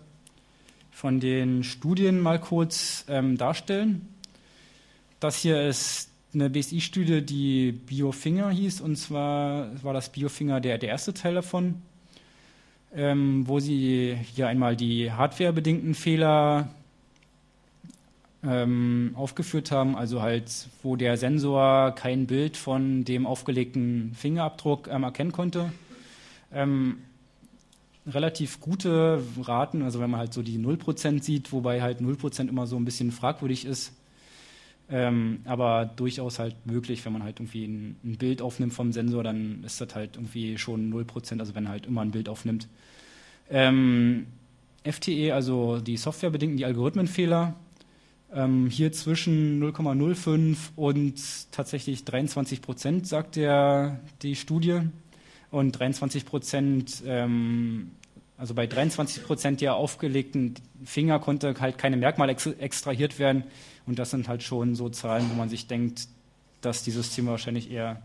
von 0.90 1.20
den 1.20 1.62
Studien 1.62 2.20
mal 2.20 2.40
kurz 2.40 3.04
ähm, 3.08 3.36
darstellen. 3.36 4.08
Das 5.20 5.36
hier 5.36 5.68
ist 5.68 6.10
eine 6.32 6.48
BSI-Studie, 6.48 7.22
die 7.22 7.72
Biofinger 7.72 8.50
hieß, 8.50 8.80
und 8.80 8.96
zwar 8.96 9.70
war 9.84 9.92
das 9.92 10.10
Biofinger 10.10 10.60
der, 10.60 10.78
der 10.78 10.88
erste 10.88 11.12
Teil 11.12 11.34
davon, 11.34 11.82
ähm, 12.94 13.46
wo 13.46 13.60
sie 13.60 14.16
hier 14.34 14.48
einmal 14.48 14.76
die 14.76 15.12
hardwarebedingten 15.12 15.94
Fehler 15.94 16.74
ähm, 18.42 19.12
aufgeführt 19.14 19.70
haben, 19.70 19.96
also 19.96 20.22
halt, 20.22 20.68
wo 20.82 20.96
der 20.96 21.16
Sensor 21.16 21.92
kein 21.92 22.26
Bild 22.26 22.56
von 22.56 23.04
dem 23.04 23.26
aufgelegten 23.26 24.12
Fingerabdruck 24.14 24.88
ähm, 24.88 25.02
erkennen 25.02 25.32
konnte. 25.32 25.72
Ähm, 26.52 26.98
relativ 28.06 28.60
gute 28.60 29.22
Raten, 29.42 29.82
also 29.82 30.00
wenn 30.00 30.10
man 30.10 30.20
halt 30.20 30.32
so 30.32 30.42
die 30.42 30.58
0% 30.58 31.22
sieht, 31.22 31.52
wobei 31.52 31.82
halt 31.82 32.00
0% 32.00 32.48
immer 32.48 32.66
so 32.66 32.76
ein 32.76 32.84
bisschen 32.84 33.12
fragwürdig 33.12 33.66
ist, 33.66 33.92
ähm, 34.90 35.40
aber 35.44 35.84
durchaus 35.84 36.38
halt 36.38 36.56
möglich, 36.66 37.04
wenn 37.04 37.12
man 37.12 37.22
halt 37.22 37.38
irgendwie 37.38 37.64
ein, 37.64 37.96
ein, 38.02 38.16
Bild 38.16 38.42
aufnimmt 38.42 38.72
vom 38.72 38.92
Sensor, 38.92 39.22
dann 39.22 39.62
ist 39.64 39.80
das 39.80 39.94
halt 39.94 40.16
irgendwie 40.16 40.58
schon 40.58 40.92
0%, 40.92 41.38
also 41.38 41.54
wenn 41.54 41.66
er 41.66 41.72
halt 41.72 41.86
immer 41.86 42.00
ein 42.00 42.10
Bild 42.10 42.28
aufnimmt. 42.28 42.66
Ähm, 43.50 44.26
FTE, 44.82 45.32
also 45.32 45.78
die 45.78 45.96
softwarebedingten, 45.96 46.56
die 46.56 46.64
Algorithmenfehler, 46.64 47.54
ähm, 48.34 48.68
hier 48.68 48.92
zwischen 48.92 49.62
0,05 49.62 50.56
und 50.76 51.20
tatsächlich 51.52 52.04
23 52.04 52.62
Prozent, 52.62 53.06
sagt 53.06 53.36
der, 53.36 54.00
die 54.22 54.36
Studie. 54.36 54.80
Und 55.50 55.72
23 55.72 56.24
Prozent, 56.26 57.02
ähm, 57.06 57.90
also 58.36 58.54
bei 58.54 58.66
23 58.66 59.24
Prozent 59.24 59.60
der 59.60 59.74
aufgelegten 59.74 60.54
Finger 60.84 61.18
konnte 61.18 61.54
halt 61.58 61.76
keine 61.76 61.96
Merkmale 61.96 62.32
ex 62.32 62.46
extrahiert 62.46 63.18
werden. 63.18 63.44
Und 63.86 63.98
das 63.98 64.10
sind 64.10 64.28
halt 64.28 64.42
schon 64.42 64.76
so 64.76 64.88
Zahlen, 64.88 65.28
wo 65.30 65.34
man 65.34 65.48
sich 65.48 65.66
denkt, 65.66 66.06
dass 66.60 66.84
die 66.84 66.92
Systeme 66.92 67.30
wahrscheinlich 67.30 67.70
eher 67.70 68.02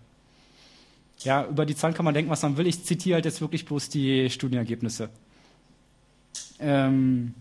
ja, 1.20 1.46
über 1.46 1.66
die 1.66 1.76
Zahlen 1.76 1.94
kann 1.94 2.06
man 2.06 2.14
denken, 2.14 2.32
was 2.32 2.42
man 2.44 2.58
will. 2.58 2.68
Ich 2.68 2.84
zitiere 2.84 3.16
halt 3.16 3.26
jetzt 3.26 3.42
wirklich 3.42 3.66
bloß 3.66 3.90
die 3.90 4.30
Studienergebnisse. 4.30 5.10
Ähm, 6.60 7.34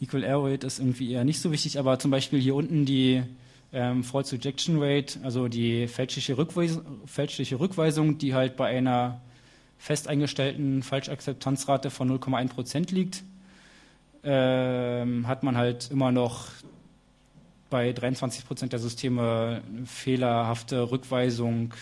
Equal 0.00 0.24
Error 0.24 0.50
Rate 0.50 0.66
ist 0.66 0.78
irgendwie 0.78 1.12
eher 1.12 1.24
nicht 1.24 1.40
so 1.40 1.52
wichtig, 1.52 1.78
aber 1.78 1.98
zum 1.98 2.10
Beispiel 2.10 2.40
hier 2.40 2.54
unten 2.54 2.84
die 2.84 3.22
ähm, 3.72 4.04
False 4.04 4.36
Rejection 4.36 4.76
Rate, 4.78 5.18
also 5.22 5.48
die 5.48 5.88
fälschliche, 5.88 6.38
Rückweis 6.38 6.80
fälschliche 7.06 7.58
Rückweisung, 7.58 8.18
die 8.18 8.34
halt 8.34 8.56
bei 8.56 8.66
einer 8.68 9.20
fest 9.78 10.08
eingestellten 10.08 10.82
Falschakzeptanzrate 10.82 11.90
von 11.90 12.10
0,1 12.10 12.48
Prozent 12.48 12.90
liegt, 12.90 13.22
ähm, 14.22 15.26
hat 15.26 15.42
man 15.42 15.56
halt 15.56 15.90
immer 15.90 16.12
noch 16.12 16.48
bei 17.68 17.92
23 17.92 18.46
Prozent 18.46 18.72
der 18.72 18.78
Systeme 18.78 19.62
fehlerhafte 19.84 20.90
Rückweisung 20.90 21.74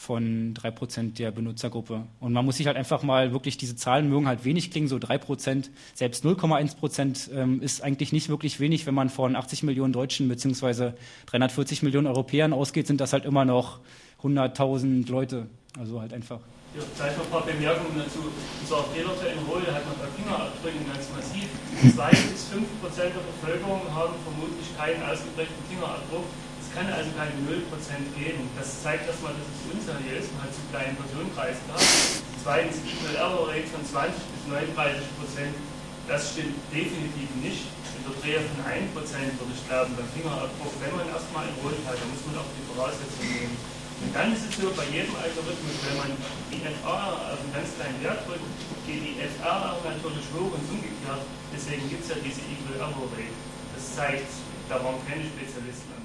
von 0.00 0.54
3% 0.54 1.12
der 1.18 1.30
Benutzergruppe. 1.30 2.06
Und 2.20 2.32
man 2.32 2.46
muss 2.46 2.56
sich 2.56 2.66
halt 2.66 2.78
einfach 2.78 3.02
mal 3.02 3.32
wirklich, 3.32 3.58
diese 3.58 3.76
Zahlen 3.76 4.08
mögen 4.08 4.26
halt 4.26 4.46
wenig 4.46 4.70
klingen, 4.70 4.88
so 4.88 4.96
3%, 4.96 5.68
selbst 5.92 6.24
0,1% 6.24 7.30
ähm, 7.34 7.60
ist 7.60 7.82
eigentlich 7.82 8.10
nicht 8.10 8.30
wirklich 8.30 8.60
wenig, 8.60 8.86
wenn 8.86 8.94
man 8.94 9.10
von 9.10 9.36
80 9.36 9.62
Millionen 9.62 9.92
Deutschen 9.92 10.26
bzw. 10.30 10.92
340 11.26 11.82
Millionen 11.82 12.06
Europäern 12.06 12.54
ausgeht, 12.54 12.86
sind 12.86 12.98
das 12.98 13.12
halt 13.12 13.26
immer 13.26 13.44
noch 13.44 13.80
100.000 14.22 15.10
Leute. 15.10 15.48
Also 15.78 16.00
halt 16.00 16.14
einfach. 16.14 16.40
Ja, 16.74 16.80
vielleicht 16.96 17.18
noch 17.18 17.24
ein 17.26 17.30
paar 17.30 17.44
Bemerkungen 17.44 17.98
dazu. 17.98 18.24
Unser 18.62 18.88
virtuellen 18.96 19.44
Rolle 19.44 19.68
hat 19.68 19.84
man 19.84 19.96
bei 20.00 20.08
Fingerabdrücken 20.16 20.80
ganz 20.88 21.10
massiv. 21.12 21.44
2 21.94 22.10
bis 22.32 22.48
5 22.48 22.64
Prozent 22.80 23.12
der 23.12 23.20
Bevölkerung 23.20 23.82
haben 23.92 24.14
vermutlich 24.24 24.64
keinen 24.78 25.02
ausgeprägten 25.02 25.60
Fingerabdruck 25.68 26.24
kann 26.74 26.86
also 26.92 27.10
keine 27.18 27.34
0% 27.46 27.66
geben. 28.14 28.46
Das 28.54 28.82
zeigt 28.82 29.06
erstmal, 29.06 29.34
dass 29.34 29.46
es 29.46 29.60
unseriös 29.74 30.30
man 30.34 30.46
hat 30.46 30.54
zu 30.54 30.62
kleinen 30.70 30.94
Personenkreisen 30.94 31.62
gehabt. 31.66 32.22
Zweitens, 32.40 32.80
Equal 32.86 33.16
Error 33.18 33.48
Rate 33.50 33.68
von 33.68 33.82
20 33.84 34.16
bis 34.16 34.42
39%, 34.48 35.52
das 36.08 36.32
stimmt 36.32 36.56
definitiv 36.72 37.28
nicht. 37.42 37.68
In 38.00 38.02
der 38.08 38.16
Dreh 38.16 38.40
von 38.40 38.64
1% 38.64 38.96
würde 38.96 39.52
ich 39.52 39.62
glauben, 39.68 39.92
beim 39.92 40.08
Fingerabdruck, 40.16 40.72
wenn 40.80 40.94
man 40.96 41.06
erstmal 41.12 41.44
ein 41.44 41.56
Rot 41.60 41.76
hat, 41.84 42.00
dann 42.00 42.08
muss 42.08 42.24
man 42.24 42.40
auch 42.40 42.50
die 42.56 42.64
Voraussetzungen 42.72 43.28
nehmen. 43.28 43.56
Und 44.00 44.10
dann 44.16 44.32
ist 44.32 44.48
es 44.48 44.56
so, 44.56 44.72
bei 44.72 44.88
jedem 44.88 45.12
Algorithmus, 45.12 45.76
wenn 45.84 45.98
man 46.00 46.10
die 46.48 46.64
FA 46.80 47.28
auf 47.28 47.44
einen 47.44 47.52
ganz 47.52 47.76
kleinen 47.76 48.00
Wert 48.00 48.24
drückt, 48.24 48.48
geht 48.88 49.04
die 49.04 49.20
FA 49.36 49.76
natürlich 49.84 50.24
hoch 50.32 50.56
und 50.56 50.64
umgekehrt. 50.72 51.28
Deswegen 51.52 51.84
gibt 51.92 52.08
es 52.08 52.08
ja 52.08 52.16
diese 52.24 52.40
Equal 52.48 52.80
Error 52.80 53.04
Rate. 53.12 53.36
Das 53.76 53.84
zeigt, 53.92 54.32
da 54.72 54.80
waren 54.80 54.96
keine 55.04 55.28
Spezialisten. 55.28 55.99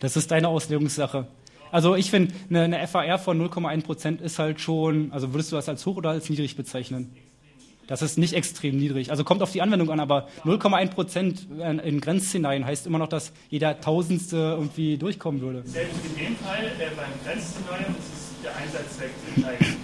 Das 0.00 0.16
ist 0.16 0.30
deine 0.30 0.48
Auslegungssache. 0.48 1.26
Also 1.70 1.94
ich 1.94 2.10
finde, 2.10 2.34
eine, 2.48 2.62
eine 2.62 2.88
FAR 2.88 3.18
von 3.18 3.40
0,1 3.40 3.82
Prozent 3.84 4.20
ist 4.20 4.38
halt 4.38 4.60
schon, 4.60 5.12
also 5.12 5.32
würdest 5.32 5.52
du 5.52 5.56
das 5.56 5.68
als 5.68 5.86
hoch 5.86 5.96
oder 5.96 6.10
als 6.10 6.28
niedrig 6.28 6.56
bezeichnen? 6.56 7.14
Das 7.86 8.02
ist 8.02 8.18
nicht 8.18 8.34
extrem 8.34 8.78
niedrig. 8.78 9.10
Also 9.10 9.24
kommt 9.24 9.42
auf 9.42 9.50
die 9.50 9.62
Anwendung 9.62 9.90
an, 9.90 9.98
aber 9.98 10.28
0,1 10.44 10.90
Prozent 10.90 11.46
in 11.84 12.00
Grenzszenarien 12.00 12.64
heißt 12.64 12.86
immer 12.86 12.98
noch, 12.98 13.08
dass 13.08 13.32
jeder 13.50 13.80
Tausendste 13.80 14.36
irgendwie 14.36 14.96
durchkommen 14.96 15.40
würde. 15.40 15.62
Selbst 15.66 15.98
in 16.06 16.14
dem 16.14 16.36
Fall, 16.36 16.70
äh, 16.78 16.94
beim 16.94 17.10
Grenzszenario 17.26 17.90
ist 17.98 18.14
es 18.14 18.42
der 18.42 18.56
Einsatzzweck 18.56 19.10
entscheidend. 19.34 19.78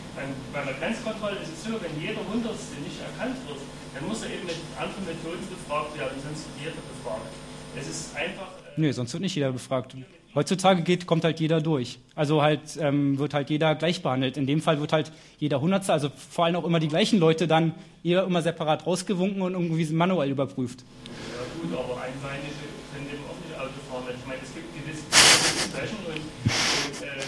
Bei 0.53 0.63
der 0.63 0.75
Grenzkontrolle 0.75 1.37
ist 1.43 1.51
es 1.53 1.65
so, 1.65 1.75
wenn 1.83 2.01
jeder 2.01 2.23
Hundertste 2.31 2.79
nicht 2.81 2.99
erkannt 3.03 3.37
wird, 3.47 3.59
dann 3.95 4.07
muss 4.09 4.23
er 4.23 4.31
eben 4.31 4.47
mit 4.47 4.57
anderen 4.79 5.05
Methoden 5.05 5.43
befragt 5.51 5.99
werden, 5.99 6.17
sonst 6.23 6.47
wird 6.47 6.73
jeder 6.73 6.83
befragt. 6.87 7.27
Es 7.75 7.91
ist 7.91 8.17
einfach. 8.17 8.66
Nö, 8.77 8.93
sonst 8.93 9.13
wird 9.13 9.23
nicht 9.23 9.35
jeder 9.35 9.53
befragt. 9.53 9.97
Heutzutage 10.35 10.83
geht, 10.83 11.07
kommt 11.07 11.25
halt 11.25 11.41
jeder 11.41 11.61
durch. 11.61 11.99
Also 12.15 12.43
halt 12.43 12.61
ähm, 12.79 13.19
wird 13.19 13.33
halt 13.33 13.49
jeder 13.49 13.75
gleich 13.75 14.03
behandelt. 14.03 14.37
In 14.37 14.47
dem 14.47 14.61
Fall 14.61 14.81
wird 14.81 14.93
halt 14.93 15.11
jeder 15.39 15.61
Hundertste, 15.61 15.93
also 15.93 16.11
vor 16.31 16.45
allem 16.45 16.57
auch 16.57 16.65
immer 16.65 16.79
die 16.79 16.89
gleichen 16.89 17.19
Leute 17.19 17.47
dann 17.49 17.73
eher 18.05 18.25
immer 18.25 18.43
separat 18.43 18.87
rausgewunken 18.87 19.41
und 19.41 19.55
irgendwie 19.55 19.87
manuell 19.87 20.31
überprüft. 20.31 20.81
Ja 20.81 21.43
gut, 21.61 21.73
aber 21.73 22.01
Einbeinige 22.03 22.53
können 22.93 23.07
eben 23.07 23.25
auch 23.25 23.41
nicht 23.43 23.59
Auto 23.59 23.81
fahren. 23.91 24.15
Ich 24.15 24.27
meine, 24.27 24.41
es 24.43 24.53
gibt 24.55 24.69
gewisse 24.77 25.73
Zeichen 25.73 25.97
und 26.07 27.07
äh, 27.07 27.23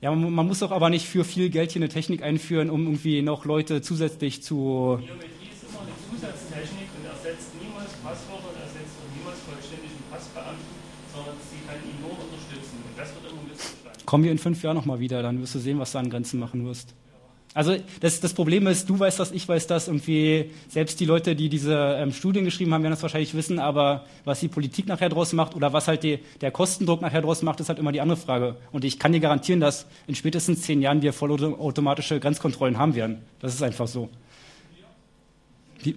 ja, 0.00 0.14
man, 0.14 0.32
man, 0.32 0.46
muss 0.46 0.60
doch 0.60 0.70
aber 0.70 0.90
nicht 0.90 1.08
für 1.08 1.24
viel 1.24 1.50
Geld 1.50 1.72
hier 1.72 1.82
eine 1.82 1.88
Technik 1.88 2.22
einführen, 2.22 2.70
um 2.70 2.84
irgendwie 2.84 3.20
noch 3.20 3.44
Leute 3.44 3.82
zusätzlich 3.82 4.44
zu. 4.44 5.00
Ist 5.02 5.64
immer 5.66 5.82
eine 5.82 5.90
Zusatztechnik 6.06 6.86
und 6.94 7.04
ersetzt 7.10 7.50
niemals 7.58 7.90
Passwörter 7.98 8.46
und 8.46 8.62
ersetzt 8.62 8.94
auch 9.02 9.10
niemals 9.18 9.38
vollständigen 9.42 9.98
Passbeamten, 10.06 10.70
sondern 11.10 11.34
sie 11.50 11.58
kann 11.66 11.82
ihn 11.82 11.98
nur 11.98 12.14
unterstützen. 12.14 12.78
Und 12.78 12.94
das 12.94 13.10
wird 13.10 13.26
immer 13.26 13.42
missverstanden. 13.42 13.97
Kommen 14.08 14.24
wir 14.24 14.32
in 14.32 14.38
fünf 14.38 14.62
Jahren 14.62 14.74
nochmal 14.74 15.00
wieder, 15.00 15.22
dann 15.22 15.38
wirst 15.42 15.54
du 15.54 15.58
sehen, 15.58 15.78
was 15.78 15.92
du 15.92 15.98
an 15.98 16.08
Grenzen 16.08 16.40
machen 16.40 16.64
wirst. 16.64 16.94
Also 17.52 17.76
das, 18.00 18.20
das, 18.20 18.32
Problem 18.32 18.66
ist, 18.66 18.88
du 18.88 18.98
weißt 18.98 19.20
das, 19.20 19.32
ich 19.32 19.46
weiß 19.46 19.66
das, 19.66 19.86
irgendwie 19.86 20.50
selbst 20.66 20.98
die 20.98 21.04
Leute, 21.04 21.36
die 21.36 21.50
diese 21.50 21.98
ähm, 22.00 22.10
Studien 22.12 22.46
geschrieben 22.46 22.72
haben, 22.72 22.82
werden 22.82 22.94
das 22.94 23.02
wahrscheinlich 23.02 23.34
wissen, 23.34 23.58
aber 23.58 24.06
was 24.24 24.40
die 24.40 24.48
Politik 24.48 24.86
nachher 24.86 25.10
draus 25.10 25.34
macht 25.34 25.54
oder 25.54 25.74
was 25.74 25.88
halt 25.88 26.04
die, 26.04 26.20
der 26.40 26.50
Kostendruck 26.50 27.02
nachher 27.02 27.20
draus 27.20 27.42
macht, 27.42 27.60
ist 27.60 27.68
halt 27.68 27.78
immer 27.78 27.92
die 27.92 28.00
andere 28.00 28.16
Frage. 28.16 28.56
Und 28.72 28.86
ich 28.86 28.98
kann 28.98 29.12
dir 29.12 29.20
garantieren, 29.20 29.60
dass 29.60 29.84
in 30.06 30.14
spätestens 30.14 30.62
zehn 30.62 30.80
Jahren 30.80 31.02
wir 31.02 31.12
vollautomatische 31.12 32.18
Grenzkontrollen 32.18 32.78
haben 32.78 32.94
werden. 32.94 33.18
Das 33.40 33.52
ist 33.52 33.62
einfach 33.62 33.88
so. 33.88 34.08
Wie? 35.82 35.96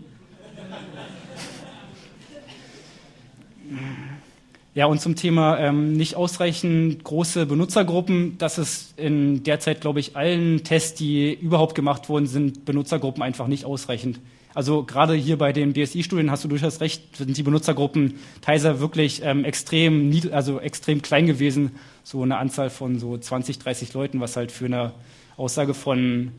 Ja, 4.73 4.85
und 4.85 5.01
zum 5.01 5.17
Thema 5.17 5.59
ähm, 5.59 5.93
nicht 5.93 6.15
ausreichend 6.15 7.03
große 7.03 7.45
Benutzergruppen, 7.45 8.37
das 8.37 8.57
ist 8.57 8.97
in 8.97 9.43
derzeit, 9.43 9.81
glaube 9.81 9.99
ich, 9.99 10.15
allen 10.15 10.63
Tests, 10.63 10.95
die 10.97 11.33
überhaupt 11.33 11.75
gemacht 11.75 12.07
wurden, 12.07 12.25
sind 12.25 12.63
Benutzergruppen 12.63 13.21
einfach 13.21 13.47
nicht 13.47 13.65
ausreichend. 13.65 14.19
Also 14.53 14.83
gerade 14.83 15.13
hier 15.13 15.37
bei 15.37 15.51
den 15.51 15.73
BSI-Studien 15.73 16.31
hast 16.31 16.43
du 16.45 16.47
durchaus 16.47 16.79
recht, 16.79 17.17
sind 17.17 17.37
die 17.37 17.43
Benutzergruppen 17.43 18.15
teilweise 18.41 18.79
wirklich 18.79 19.21
ähm, 19.23 19.43
extrem, 19.43 20.11
also 20.31 20.59
extrem 20.59 21.01
klein 21.01 21.25
gewesen, 21.25 21.71
so 22.03 22.21
eine 22.21 22.37
Anzahl 22.37 22.69
von 22.69 22.97
so 22.97 23.17
20, 23.17 23.59
30 23.59 23.93
Leuten, 23.93 24.21
was 24.21 24.37
halt 24.37 24.51
für 24.53 24.65
eine 24.65 24.93
Aussage 25.37 25.73
von 25.73 26.31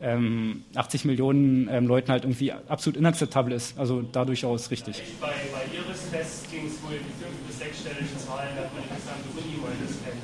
ähm, 0.00 0.62
80 0.74 1.04
Millionen 1.04 1.68
ähm, 1.70 1.86
Leuten 1.86 2.10
halt 2.10 2.24
irgendwie 2.24 2.52
absolut 2.52 2.96
inakzeptabel 2.96 3.52
ist. 3.52 3.78
Also 3.78 4.02
da 4.02 4.24
durchaus 4.24 4.70
richtig. 4.70 5.02
Bei, 5.20 5.26
bei 5.26 5.64
Iris 5.76 6.10
Tests 6.10 6.50
ging 6.50 6.66
es 6.66 6.82
wohl 6.82 6.92
die 6.92 7.22
fünf- 7.22 7.36
bis 7.46 7.58
sechsstellige 7.58 8.16
Zahlen, 8.16 8.54
dass 8.56 8.72
man 8.72 8.82
die 8.82 8.94
gesamte 8.94 9.28
Uni 9.36 9.60
mal 9.60 9.72
das 9.82 9.96
kennt. 10.04 10.22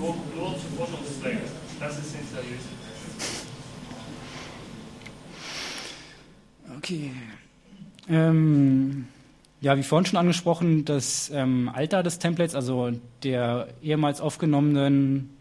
Nur, 0.00 0.16
nur 0.34 0.58
zu 0.58 0.66
Forschungszwecken. 0.78 1.40
Das 1.78 1.98
ist 1.98 2.16
nicht 2.16 2.30
seriös. 2.30 2.62
Okay. 6.78 7.10
Ähm, 8.08 9.06
ja, 9.60 9.76
wie 9.76 9.82
vorhin 9.82 10.06
schon 10.06 10.18
angesprochen, 10.18 10.86
das 10.86 11.30
ähm, 11.34 11.68
Alter 11.68 12.02
des 12.02 12.18
Templates, 12.18 12.54
also 12.54 12.92
der 13.22 13.68
ehemals 13.82 14.22
aufgenommenen 14.22 15.36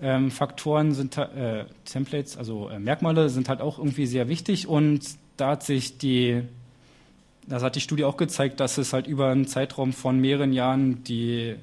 ähm, 0.00 0.32
Faktoren 0.32 0.92
sind 0.92 1.16
äh, 1.16 1.66
Templates, 1.84 2.36
also 2.36 2.68
äh, 2.68 2.80
Merkmale 2.80 3.28
sind 3.28 3.48
halt 3.48 3.60
auch 3.60 3.78
irgendwie 3.78 4.06
sehr 4.06 4.28
wichtig 4.28 4.66
und 4.66 5.00
da 5.36 5.50
hat 5.50 5.62
sich 5.62 5.96
die, 5.96 6.42
das 7.46 7.62
hat 7.62 7.76
die 7.76 7.80
Studie 7.80 8.04
auch 8.04 8.16
gezeigt, 8.16 8.58
dass 8.58 8.78
es 8.78 8.92
halt 8.92 9.06
über 9.06 9.28
einen 9.28 9.46
Zeitraum 9.46 9.92
von 9.92 10.20
mehreren 10.20 10.52
Jahren 10.52 11.04
die 11.04 11.54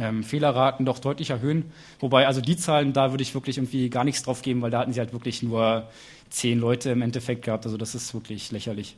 ähm, 0.00 0.22
Fehlerraten 0.22 0.86
doch 0.86 0.98
deutlich 0.98 1.30
erhöhen. 1.30 1.64
Wobei, 2.00 2.26
also 2.26 2.40
die 2.40 2.56
Zahlen, 2.56 2.92
da 2.92 3.12
würde 3.12 3.22
ich 3.22 3.34
wirklich 3.34 3.58
irgendwie 3.58 3.90
gar 3.90 4.04
nichts 4.04 4.22
drauf 4.22 4.42
geben, 4.42 4.62
weil 4.62 4.70
da 4.70 4.80
hatten 4.80 4.92
sie 4.92 5.00
halt 5.00 5.12
wirklich 5.12 5.42
nur 5.42 5.88
zehn 6.30 6.58
Leute 6.58 6.90
im 6.90 7.02
Endeffekt 7.02 7.44
gehabt. 7.44 7.64
Also 7.64 7.76
das 7.76 7.94
ist 7.94 8.12
wirklich 8.14 8.50
lächerlich. 8.52 8.96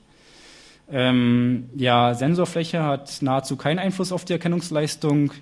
Ähm, 0.90 1.68
ja, 1.74 2.14
Sensorfläche 2.14 2.82
hat 2.82 3.20
nahezu 3.20 3.56
keinen 3.56 3.78
Einfluss 3.78 4.12
auf 4.12 4.24
die 4.24 4.32
Erkennungsleistung 4.34 5.32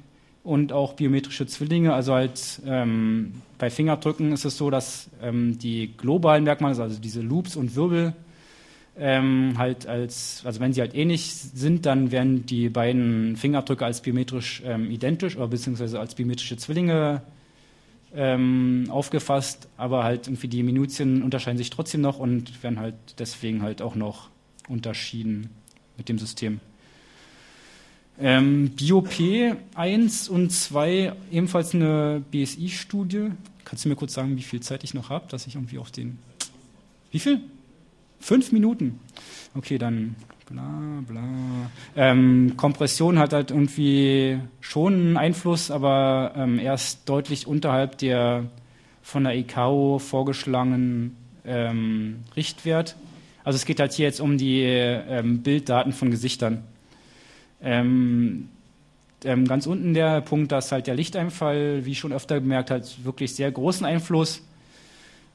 und 0.42 0.72
auch 0.72 0.94
biometrische 0.94 1.46
Zwillinge. 1.46 1.92
Also 1.94 2.14
halt 2.14 2.62
ähm, 2.66 3.42
bei 3.58 3.70
Fingerdrücken 3.70 4.32
ist 4.32 4.44
es 4.44 4.56
so, 4.56 4.70
dass 4.70 5.10
ähm, 5.22 5.58
die 5.58 5.96
globalen 5.96 6.44
Merkmale, 6.44 6.80
also 6.80 7.00
diese 7.00 7.20
Loops 7.20 7.56
und 7.56 7.76
Wirbel, 7.76 8.14
ähm, 8.96 9.54
halt 9.58 9.86
als, 9.86 10.42
also 10.44 10.60
wenn 10.60 10.72
sie 10.72 10.80
halt 10.80 10.94
ähnlich 10.94 11.34
sind, 11.34 11.84
dann 11.84 12.12
werden 12.12 12.46
die 12.46 12.68
beiden 12.68 13.36
Fingerabdrücke 13.36 13.84
als 13.84 14.02
biometrisch 14.02 14.62
ähm, 14.64 14.90
identisch 14.90 15.36
oder 15.36 15.48
beziehungsweise 15.48 15.98
als 15.98 16.14
biometrische 16.14 16.56
Zwillinge 16.56 17.22
ähm, 18.14 18.86
aufgefasst, 18.90 19.68
aber 19.76 20.04
halt 20.04 20.28
irgendwie 20.28 20.48
die 20.48 20.62
Minutien 20.62 21.22
unterscheiden 21.22 21.58
sich 21.58 21.70
trotzdem 21.70 22.00
noch 22.00 22.18
und 22.18 22.62
werden 22.62 22.78
halt 22.78 22.94
deswegen 23.18 23.62
halt 23.62 23.82
auch 23.82 23.96
noch 23.96 24.30
unterschieden 24.68 25.50
mit 25.96 26.08
dem 26.08 26.18
System. 26.18 26.60
Ähm, 28.20 28.70
BioP 28.70 29.10
1 29.74 30.28
und 30.28 30.50
2, 30.50 31.12
ebenfalls 31.32 31.74
eine 31.74 32.22
BSI-Studie. 32.30 33.30
Kannst 33.64 33.84
du 33.84 33.88
mir 33.88 33.96
kurz 33.96 34.14
sagen, 34.14 34.36
wie 34.36 34.42
viel 34.42 34.60
Zeit 34.60 34.84
ich 34.84 34.94
noch 34.94 35.10
habe, 35.10 35.26
dass 35.28 35.48
ich 35.48 35.56
irgendwie 35.56 35.78
auf 35.78 35.90
den. 35.90 36.18
Wie 37.10 37.18
viel? 37.18 37.40
Fünf 38.24 38.52
Minuten. 38.52 39.00
Okay, 39.54 39.76
dann 39.76 40.16
bla 40.48 41.02
bla. 41.06 41.20
Ähm, 41.94 42.54
Kompression 42.56 43.18
hat 43.18 43.34
halt 43.34 43.50
irgendwie 43.50 44.38
schon 44.62 44.94
einen 44.94 45.16
Einfluss, 45.18 45.70
aber 45.70 46.32
ähm, 46.34 46.58
erst 46.58 47.06
deutlich 47.06 47.46
unterhalb 47.46 47.98
der 47.98 48.46
von 49.02 49.24
der 49.24 49.36
ICAO 49.36 49.98
vorgeschlagenen 49.98 51.18
ähm, 51.44 52.20
Richtwert. 52.34 52.96
Also 53.44 53.56
es 53.56 53.66
geht 53.66 53.78
halt 53.78 53.92
hier 53.92 54.06
jetzt 54.06 54.22
um 54.22 54.38
die 54.38 54.62
ähm, 54.62 55.42
Bilddaten 55.42 55.92
von 55.92 56.10
Gesichtern. 56.10 56.64
Ähm, 57.62 58.48
ähm, 59.22 59.46
ganz 59.46 59.66
unten 59.66 59.92
der 59.92 60.22
Punkt, 60.22 60.50
dass 60.50 60.72
halt 60.72 60.86
der 60.86 60.94
Lichteinfall, 60.94 61.84
wie 61.84 61.94
schon 61.94 62.14
öfter 62.14 62.40
gemerkt, 62.40 62.70
hat 62.70 63.04
wirklich 63.04 63.34
sehr 63.34 63.52
großen 63.52 63.84
Einfluss 63.84 64.40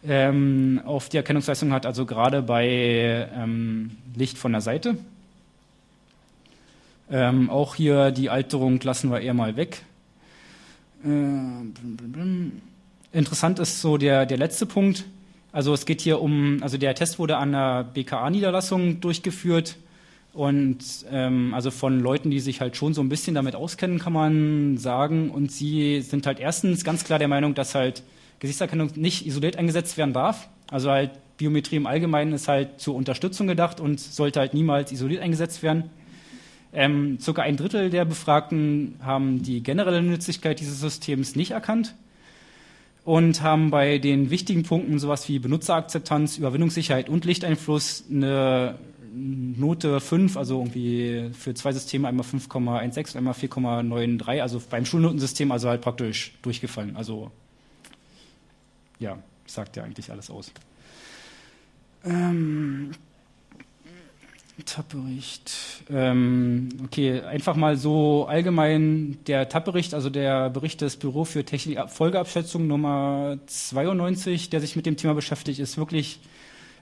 ähm, 0.08 0.82
auf 0.86 1.10
die 1.10 1.18
Erkennungsleistung 1.18 1.72
hat, 1.72 1.86
also 1.86 2.06
gerade 2.06 2.42
bei 2.42 3.28
ähm, 3.36 3.92
Licht 4.16 4.38
von 4.38 4.52
der 4.52 4.62
Seite. 4.62 4.98
Ähm, 7.12 7.50
auch 7.50 7.76
hier 7.76 8.12
die 8.12 8.30
Alterung 8.30 8.80
lassen 8.82 9.12
wir 9.12 9.22
eher 9.22 9.34
mal 9.34 9.56
weg. 9.56 9.82
Äh, 11.04 11.08
interessant 13.12 13.60
ist 13.60 13.82
so 13.82 13.98
der, 13.98 14.26
der 14.26 14.38
letzte 14.38 14.66
Punkt. 14.66 15.06
Also 15.52 15.74
es 15.74 15.86
geht 15.86 16.02
hier 16.02 16.22
um, 16.22 16.62
also 16.62 16.78
der 16.78 16.94
Test 16.94 17.18
wurde 17.18 17.38
an 17.38 17.52
der 17.54 17.84
BKA-Niederlassung 17.84 19.02
durchgeführt 19.02 19.78
und 20.34 20.78
ähm, 21.12 21.54
also 21.56 21.72
von 21.72 22.00
Leuten, 22.00 22.30
die 22.30 22.40
sich 22.40 22.62
halt 22.62 22.78
schon 22.78 22.94
so 22.94 23.02
ein 23.02 23.10
bisschen 23.10 23.34
damit 23.34 23.56
auskennen, 23.56 23.98
kann 23.98 24.14
man 24.14 24.78
sagen. 24.78 25.32
Und 25.32 25.52
sie 25.52 26.02
sind 26.02 26.28
halt 26.28 26.40
erstens 26.40 26.84
ganz 26.84 27.04
klar 27.04 27.18
der 27.18 27.28
Meinung, 27.28 27.56
dass 27.56 27.74
halt 27.74 28.04
Gesichtserkennung 28.40 28.92
nicht 28.96 29.26
isoliert 29.26 29.58
eingesetzt 29.58 29.98
werden 29.98 30.14
darf. 30.14 30.50
Also 30.70 30.90
halt 30.90 31.12
Biometrie 31.38 31.78
im 31.78 31.88
Allgemeinen 31.88 32.34
ist 32.34 32.48
halt 32.48 32.80
zur 32.80 32.96
Unterstützung 32.96 33.48
gedacht 33.48 33.80
und 33.80 34.00
sollte 34.00 34.40
halt 34.40 34.54
niemals 34.54 34.92
isoliert 34.92 35.22
eingesetzt 35.22 35.64
werden. 35.64 35.90
Ähm, 36.72 37.18
circa 37.20 37.42
ein 37.42 37.58
Drittel 37.58 37.90
der 37.90 38.06
Befragten 38.06 38.96
haben 39.02 39.42
die 39.42 39.64
generelle 39.64 40.04
Nützlichkeit 40.04 40.60
dieses 40.60 40.80
Systems 40.80 41.36
nicht 41.36 41.52
erkannt 41.52 41.96
und 43.06 43.42
haben 43.42 43.72
bei 43.72 43.98
den 43.98 44.30
wichtigen 44.30 44.64
Punkten 44.64 45.00
sowas 45.00 45.28
wie 45.28 45.40
Benutzerakzeptanz, 45.40 46.38
Überwindungssicherheit 46.38 47.10
und 47.10 47.26
Lichteinfluss 47.26 48.04
eine 48.12 48.76
Note 49.12 50.00
5, 50.00 50.38
also 50.38 50.60
irgendwie 50.60 51.32
für 51.34 51.56
zwei 51.56 51.72
Systeme 51.72 52.08
einmal 52.08 52.26
5,16 52.26 53.14
und 53.14 53.18
einmal 53.18 53.34
4,93, 53.34 54.42
also 54.42 54.62
beim 54.70 54.86
Schulnotensystem 54.86 55.52
also 55.52 55.70
halt 55.70 55.82
praktisch 55.82 56.34
durchgefallen. 56.44 56.96
Also 56.96 57.32
ja, 59.00 59.18
sagt 59.46 59.78
ja 59.78 59.84
eigentlich 59.84 60.12
alles 60.12 60.30
aus. 60.30 60.52
Ähm, 62.06 62.92
TAP-Bericht. 64.66 65.52
Ähm, 65.90 66.70
okay, 66.84 67.22
einfach 67.22 67.56
mal 67.56 67.78
so 67.78 68.26
allgemein 68.28 69.18
der 69.28 69.50
TAP-Bericht, 69.50 69.94
also 69.94 70.10
der 70.10 70.50
Bericht 70.50 70.82
des 70.82 70.98
Büro 70.98 71.26
für 71.26 71.44
Technik-Folgeabschätzung 71.44 72.68
Nummer 72.68 73.38
92, 73.48 74.50
der 74.50 74.62
sich 74.62 74.76
mit 74.76 74.86
dem 74.86 74.98
Thema 74.98 75.14
beschäftigt, 75.14 75.60
ist 75.60 75.78
wirklich 75.78 76.20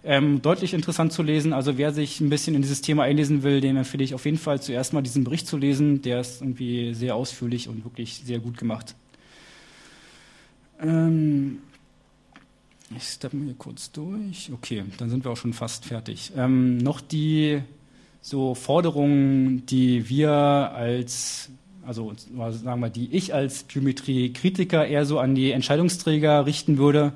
ähm, 0.04 0.42
deutlich 0.42 0.74
interessant 0.74 1.14
zu 1.14 1.24
lesen. 1.24 1.54
Also 1.54 1.78
wer 1.78 1.94
sich 1.94 2.20
ein 2.20 2.30
bisschen 2.30 2.56
in 2.56 2.62
dieses 2.62 2.82
Thema 2.82 3.04
einlesen 3.04 3.44
will, 3.44 3.62
dem 3.62 3.78
empfehle 3.78 4.04
ich 4.04 4.14
auf 4.14 4.26
jeden 4.26 4.38
Fall 4.38 4.62
zuerst 4.62 4.94
mal 4.94 5.02
diesen 5.02 5.24
Bericht 5.24 5.48
zu 5.48 5.58
lesen. 5.58 6.02
Der 6.02 6.22
ist 6.22 6.42
irgendwie 6.42 6.94
sehr 6.94 7.16
ausführlich 7.16 7.68
und 7.68 7.84
wirklich 7.84 8.22
sehr 8.26 8.40
gut 8.40 8.58
gemacht. 8.58 8.96
Ähm, 10.80 11.60
ich 12.96 13.04
steppe 13.04 13.36
mir 13.36 13.54
kurz 13.54 13.92
durch. 13.92 14.52
Okay, 14.54 14.84
dann 14.98 15.10
sind 15.10 15.26
wir 15.26 15.32
auch 15.32 15.38
schon 15.38 15.54
fast 15.54 15.86
fertig. 15.86 16.32
Ähm, 16.38 16.78
noch 16.78 17.02
die 17.02 17.62
so 18.22 18.56
Forderungen, 18.56 19.66
die 19.66 20.10
wir 20.10 20.32
als, 20.32 21.50
also 21.86 22.14
sagen 22.16 22.82
wir, 22.82 22.90
die 22.90 23.14
ich 23.14 23.34
als 23.34 23.68
Geometrie-Kritiker 23.68 24.86
eher 24.86 25.06
so 25.06 25.20
an 25.20 25.36
die 25.36 25.52
Entscheidungsträger 25.52 26.46
richten 26.46 26.78
würde, 26.78 27.14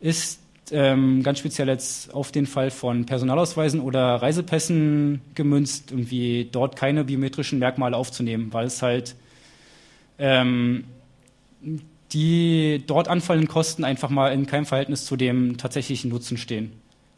ist 0.00 0.40
ähm, 0.70 1.22
ganz 1.22 1.38
speziell 1.38 1.68
jetzt 1.68 2.14
auf 2.14 2.32
den 2.32 2.46
Fall 2.46 2.70
von 2.70 3.06
Personalausweisen 3.06 3.80
oder 3.80 4.16
Reisepässen 4.16 5.20
gemünzt, 5.34 5.90
irgendwie 5.90 6.48
dort 6.50 6.76
keine 6.76 7.04
biometrischen 7.04 7.58
Merkmale 7.58 7.96
aufzunehmen, 7.96 8.52
weil 8.52 8.66
es 8.66 8.82
halt 8.82 9.14
ähm, 10.18 10.84
die 12.12 12.82
dort 12.86 13.08
anfallenden 13.08 13.48
Kosten 13.48 13.84
einfach 13.84 14.10
mal 14.10 14.32
in 14.32 14.46
keinem 14.46 14.66
Verhältnis 14.66 15.04
zu 15.04 15.16
dem 15.16 15.58
tatsächlichen 15.58 16.10
Nutzen 16.10 16.36
stehen. 16.36 16.72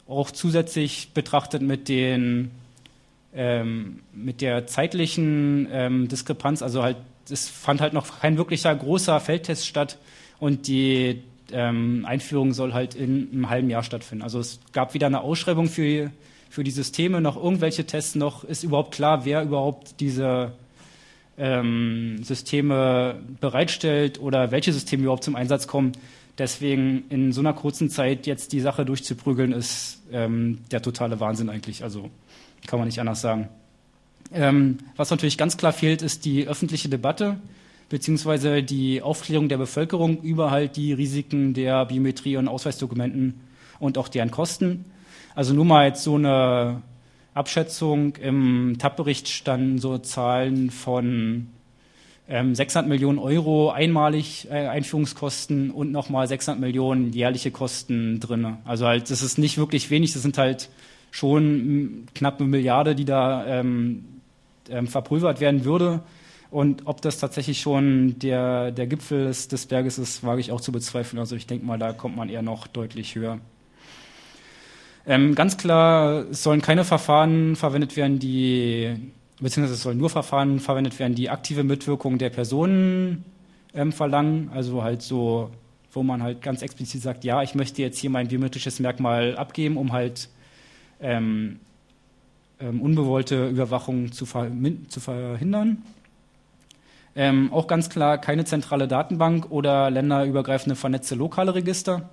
Auch 0.07 0.31
zusätzlich 0.31 1.11
betrachtet 1.13 1.61
mit 1.61 1.87
den 1.87 2.51
ähm, 3.33 4.01
mit 4.13 4.41
der 4.41 4.67
zeitlichen 4.67 5.67
ähm, 5.71 6.07
Diskrepanz, 6.09 6.61
also 6.61 6.83
halt 6.83 6.97
es 7.29 7.47
fand 7.47 7.81
halt 7.81 7.93
noch 7.93 8.19
kein 8.19 8.37
wirklicher 8.37 8.75
großer 8.75 9.19
Feldtest 9.19 9.67
statt 9.67 9.97
und 10.39 10.67
die 10.67 11.21
ähm, 11.51 12.05
Einführung 12.05 12.53
soll 12.53 12.73
halt 12.73 12.95
in 12.95 13.29
einem 13.31 13.49
halben 13.49 13.69
Jahr 13.69 13.83
stattfinden. 13.83 14.23
Also 14.23 14.39
es 14.39 14.59
gab 14.73 14.93
wieder 14.93 15.07
eine 15.07 15.21
Ausschreibung 15.21 15.67
für, 15.67 16.11
für 16.49 16.63
die 16.63 16.71
Systeme, 16.71 17.21
noch 17.21 17.41
irgendwelche 17.41 17.85
Tests, 17.85 18.15
noch 18.15 18.43
ist 18.43 18.63
überhaupt 18.63 18.93
klar, 18.93 19.25
wer 19.25 19.43
überhaupt 19.43 19.99
diese 19.99 20.53
ähm, 21.41 22.19
Systeme 22.23 23.15
bereitstellt 23.39 24.21
oder 24.21 24.51
welche 24.51 24.71
Systeme 24.71 25.03
überhaupt 25.03 25.23
zum 25.23 25.35
Einsatz 25.35 25.67
kommen. 25.67 25.93
Deswegen 26.37 27.03
in 27.09 27.33
so 27.33 27.41
einer 27.41 27.53
kurzen 27.53 27.89
Zeit 27.89 28.27
jetzt 28.27 28.53
die 28.53 28.59
Sache 28.61 28.85
durchzuprügeln, 28.85 29.51
ist 29.51 30.03
ähm, 30.11 30.59
der 30.69 30.81
totale 30.81 31.19
Wahnsinn 31.19 31.49
eigentlich. 31.49 31.83
Also 31.83 32.09
kann 32.67 32.79
man 32.79 32.87
nicht 32.87 32.99
anders 32.99 33.21
sagen. 33.21 33.49
Ähm, 34.31 34.77
was 34.95 35.09
natürlich 35.09 35.37
ganz 35.37 35.57
klar 35.57 35.73
fehlt, 35.73 36.03
ist 36.03 36.25
die 36.25 36.47
öffentliche 36.47 36.89
Debatte 36.89 37.37
beziehungsweise 37.89 38.63
die 38.63 39.01
Aufklärung 39.01 39.49
der 39.49 39.57
Bevölkerung 39.57 40.21
über 40.21 40.49
halt 40.49 40.77
die 40.77 40.93
Risiken 40.93 41.53
der 41.53 41.85
Biometrie 41.85 42.37
und 42.37 42.47
Ausweisdokumenten 42.47 43.41
und 43.79 43.97
auch 43.97 44.07
deren 44.07 44.31
Kosten. 44.31 44.85
Also 45.35 45.53
nur 45.53 45.65
mal 45.65 45.87
jetzt 45.87 46.03
so 46.03 46.15
eine 46.15 46.81
Abschätzung. 47.33 48.15
Im 48.15 48.77
TAP-Bericht 48.77 49.29
standen 49.29 49.77
so 49.77 49.97
Zahlen 49.97 50.69
von 50.69 51.47
ähm, 52.27 52.55
600 52.55 52.87
Millionen 52.87 53.19
Euro 53.19 53.71
einmalig 53.71 54.47
äh, 54.49 54.67
Einführungskosten 54.67 55.71
und 55.71 55.91
nochmal 55.91 56.27
600 56.27 56.59
Millionen 56.59 57.11
jährliche 57.11 57.51
Kosten 57.51 58.19
drin. 58.19 58.57
Also 58.65 58.87
halt, 58.87 59.09
das 59.09 59.21
ist 59.21 59.37
nicht 59.37 59.57
wirklich 59.57 59.89
wenig, 59.89 60.13
das 60.13 60.21
sind 60.21 60.37
halt 60.37 60.69
schon 61.11 62.07
knapp 62.15 62.39
eine 62.39 62.49
Milliarde, 62.49 62.95
die 62.95 63.05
da 63.05 63.45
ähm, 63.45 64.05
ähm, 64.69 64.87
verpulvert 64.87 65.41
werden 65.41 65.65
würde. 65.65 66.01
Und 66.49 66.83
ob 66.85 67.01
das 67.01 67.17
tatsächlich 67.17 67.61
schon 67.61 68.19
der, 68.19 68.71
der 68.71 68.87
Gipfel 68.87 69.25
des, 69.25 69.47
des 69.47 69.65
Berges 69.67 69.97
ist, 69.97 70.23
wage 70.25 70.41
ich 70.41 70.51
auch 70.51 70.59
zu 70.59 70.71
bezweifeln. 70.71 71.19
Also 71.19 71.35
ich 71.35 71.47
denke 71.47 71.65
mal, 71.65 71.79
da 71.79 71.93
kommt 71.93 72.17
man 72.17 72.29
eher 72.29 72.41
noch 72.41 72.67
deutlich 72.67 73.15
höher. 73.15 73.39
Ähm, 75.05 75.35
ganz 75.35 75.57
klar, 75.57 76.25
es 76.29 76.43
sollen 76.43 76.61
keine 76.61 76.83
Verfahren 76.83 77.55
verwendet 77.55 77.97
werden, 77.97 78.19
die, 78.19 78.95
beziehungsweise 79.39 79.73
es 79.75 79.81
sollen 79.81 79.97
nur 79.97 80.09
Verfahren 80.09 80.59
verwendet 80.59 80.99
werden, 80.99 81.15
die 81.15 81.29
aktive 81.29 81.63
Mitwirkung 81.63 82.17
der 82.17 82.29
Personen 82.29 83.25
ähm, 83.73 83.91
verlangen. 83.91 84.51
Also 84.53 84.83
halt 84.83 85.01
so, 85.01 85.49
wo 85.91 86.03
man 86.03 86.21
halt 86.21 86.41
ganz 86.41 86.61
explizit 86.61 87.01
sagt, 87.01 87.23
ja, 87.23 87.41
ich 87.41 87.55
möchte 87.55 87.81
jetzt 87.81 87.97
hier 87.97 88.09
mein 88.09 88.27
biometrisches 88.27 88.79
Merkmal 88.79 89.35
abgeben, 89.37 89.77
um 89.77 89.91
halt 89.91 90.29
ähm, 90.99 91.59
ähm, 92.59 92.81
unbewollte 92.81 93.47
Überwachung 93.49 94.11
zu, 94.11 94.25
ver 94.25 94.51
zu 94.89 94.99
verhindern. 94.99 95.81
Ähm, 97.13 97.51
auch 97.51 97.67
ganz 97.67 97.89
klar 97.89 98.17
keine 98.19 98.45
zentrale 98.45 98.87
Datenbank 98.87 99.51
oder 99.51 99.89
länderübergreifende 99.89 100.75
vernetzte 100.75 101.15
lokale 101.15 101.55
Register. 101.55 102.09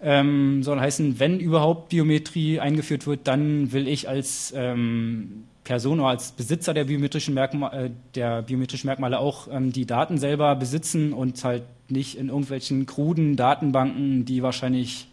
Ähm, 0.00 0.62
soll 0.62 0.78
heißen, 0.78 1.18
wenn 1.18 1.40
überhaupt 1.40 1.88
Biometrie 1.88 2.60
eingeführt 2.60 3.06
wird, 3.06 3.26
dann 3.26 3.72
will 3.72 3.88
ich 3.88 4.08
als 4.08 4.52
ähm, 4.56 5.44
Person 5.64 5.98
oder 5.98 6.10
als 6.10 6.32
Besitzer 6.32 6.72
der 6.72 6.84
biometrischen, 6.84 7.34
Merkma 7.34 7.72
äh, 7.72 7.90
der 8.14 8.42
biometrischen 8.42 8.86
Merkmale 8.86 9.18
auch 9.18 9.48
ähm, 9.50 9.72
die 9.72 9.86
Daten 9.86 10.18
selber 10.18 10.54
besitzen 10.54 11.12
und 11.12 11.42
halt 11.42 11.64
nicht 11.88 12.16
in 12.16 12.28
irgendwelchen 12.28 12.86
kruden 12.86 13.36
Datenbanken, 13.36 14.24
die 14.24 14.42
wahrscheinlich, 14.42 15.08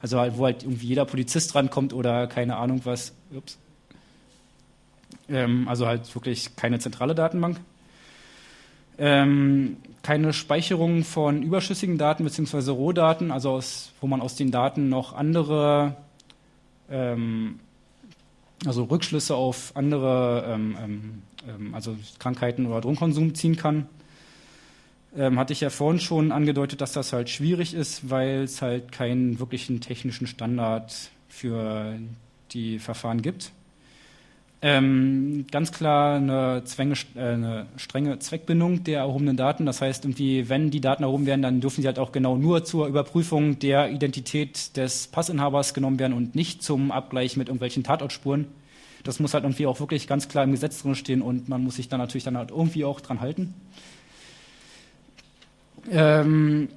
also 0.00 0.18
halt, 0.18 0.38
wo 0.38 0.46
halt 0.46 0.62
irgendwie 0.62 0.86
jeder 0.86 1.04
Polizist 1.04 1.54
rankommt 1.54 1.92
oder 1.92 2.26
keine 2.26 2.56
Ahnung 2.56 2.80
was. 2.84 3.12
Ups. 3.36 3.58
Ähm, 5.28 5.68
also 5.68 5.86
halt 5.86 6.12
wirklich 6.14 6.56
keine 6.56 6.78
zentrale 6.78 7.14
Datenbank 7.14 7.60
ähm, 9.00 9.78
keine 10.02 10.32
Speicherung 10.34 11.04
von 11.04 11.42
überschüssigen 11.42 11.96
Daten 11.96 12.22
bzw. 12.22 12.70
Rohdaten, 12.70 13.30
also 13.30 13.50
aus, 13.50 13.92
wo 14.00 14.06
man 14.06 14.20
aus 14.20 14.36
den 14.36 14.50
Daten 14.50 14.90
noch 14.90 15.14
andere, 15.14 15.96
ähm, 16.90 17.60
also 18.66 18.84
Rückschlüsse 18.84 19.34
auf 19.34 19.72
andere, 19.74 20.44
ähm, 20.46 20.76
ähm, 20.82 21.22
ähm 21.48 21.74
also 21.74 21.96
Krankheiten 22.18 22.66
oder 22.66 22.82
Drogenkonsum 22.82 23.34
ziehen 23.34 23.56
kann. 23.56 23.86
Ähm, 25.16 25.38
hatte 25.38 25.54
ich 25.54 25.62
ja 25.62 25.70
vorhin 25.70 25.98
schon 25.98 26.30
angedeutet, 26.30 26.82
dass 26.82 26.92
das 26.92 27.12
halt 27.14 27.30
schwierig 27.30 27.74
ist, 27.74 28.10
weil 28.10 28.42
es 28.42 28.62
halt 28.62 28.92
keinen 28.92 29.40
wirklichen 29.40 29.80
technischen 29.80 30.26
Standard 30.26 30.94
für 31.28 31.98
die 32.52 32.78
Verfahren 32.78 33.22
gibt. 33.22 33.50
Ähm, 34.62 35.46
ganz 35.50 35.72
klar 35.72 36.16
eine, 36.16 36.62
Zwänge, 36.64 36.94
äh, 37.14 37.20
eine, 37.20 37.66
strenge 37.76 38.18
Zweckbindung 38.18 38.84
der 38.84 38.98
erhobenen 38.98 39.36
Daten. 39.36 39.64
Das 39.64 39.80
heißt, 39.80 40.04
irgendwie, 40.04 40.50
wenn 40.50 40.70
die 40.70 40.82
Daten 40.82 41.02
erhoben 41.02 41.24
werden, 41.24 41.40
dann 41.40 41.62
dürfen 41.62 41.80
sie 41.80 41.86
halt 41.86 41.98
auch 41.98 42.12
genau 42.12 42.36
nur 42.36 42.62
zur 42.64 42.86
Überprüfung 42.86 43.58
der 43.58 43.90
Identität 43.90 44.76
des 44.76 45.06
Passinhabers 45.06 45.72
genommen 45.72 45.98
werden 45.98 46.12
und 46.12 46.34
nicht 46.34 46.62
zum 46.62 46.92
Abgleich 46.92 47.38
mit 47.38 47.48
irgendwelchen 47.48 47.84
Tatortspuren. 47.84 48.48
Das 49.02 49.18
muss 49.18 49.32
halt 49.32 49.44
irgendwie 49.44 49.66
auch 49.66 49.80
wirklich 49.80 50.06
ganz 50.06 50.28
klar 50.28 50.44
im 50.44 50.50
Gesetz 50.50 50.82
drin 50.82 50.94
stehen 50.94 51.22
und 51.22 51.48
man 51.48 51.64
muss 51.64 51.76
sich 51.76 51.88
dann 51.88 52.00
natürlich 52.00 52.24
dann 52.24 52.36
halt 52.36 52.50
irgendwie 52.50 52.84
auch 52.84 53.00
dran 53.00 53.22
halten. 53.22 53.54
Ähm, 55.90 56.68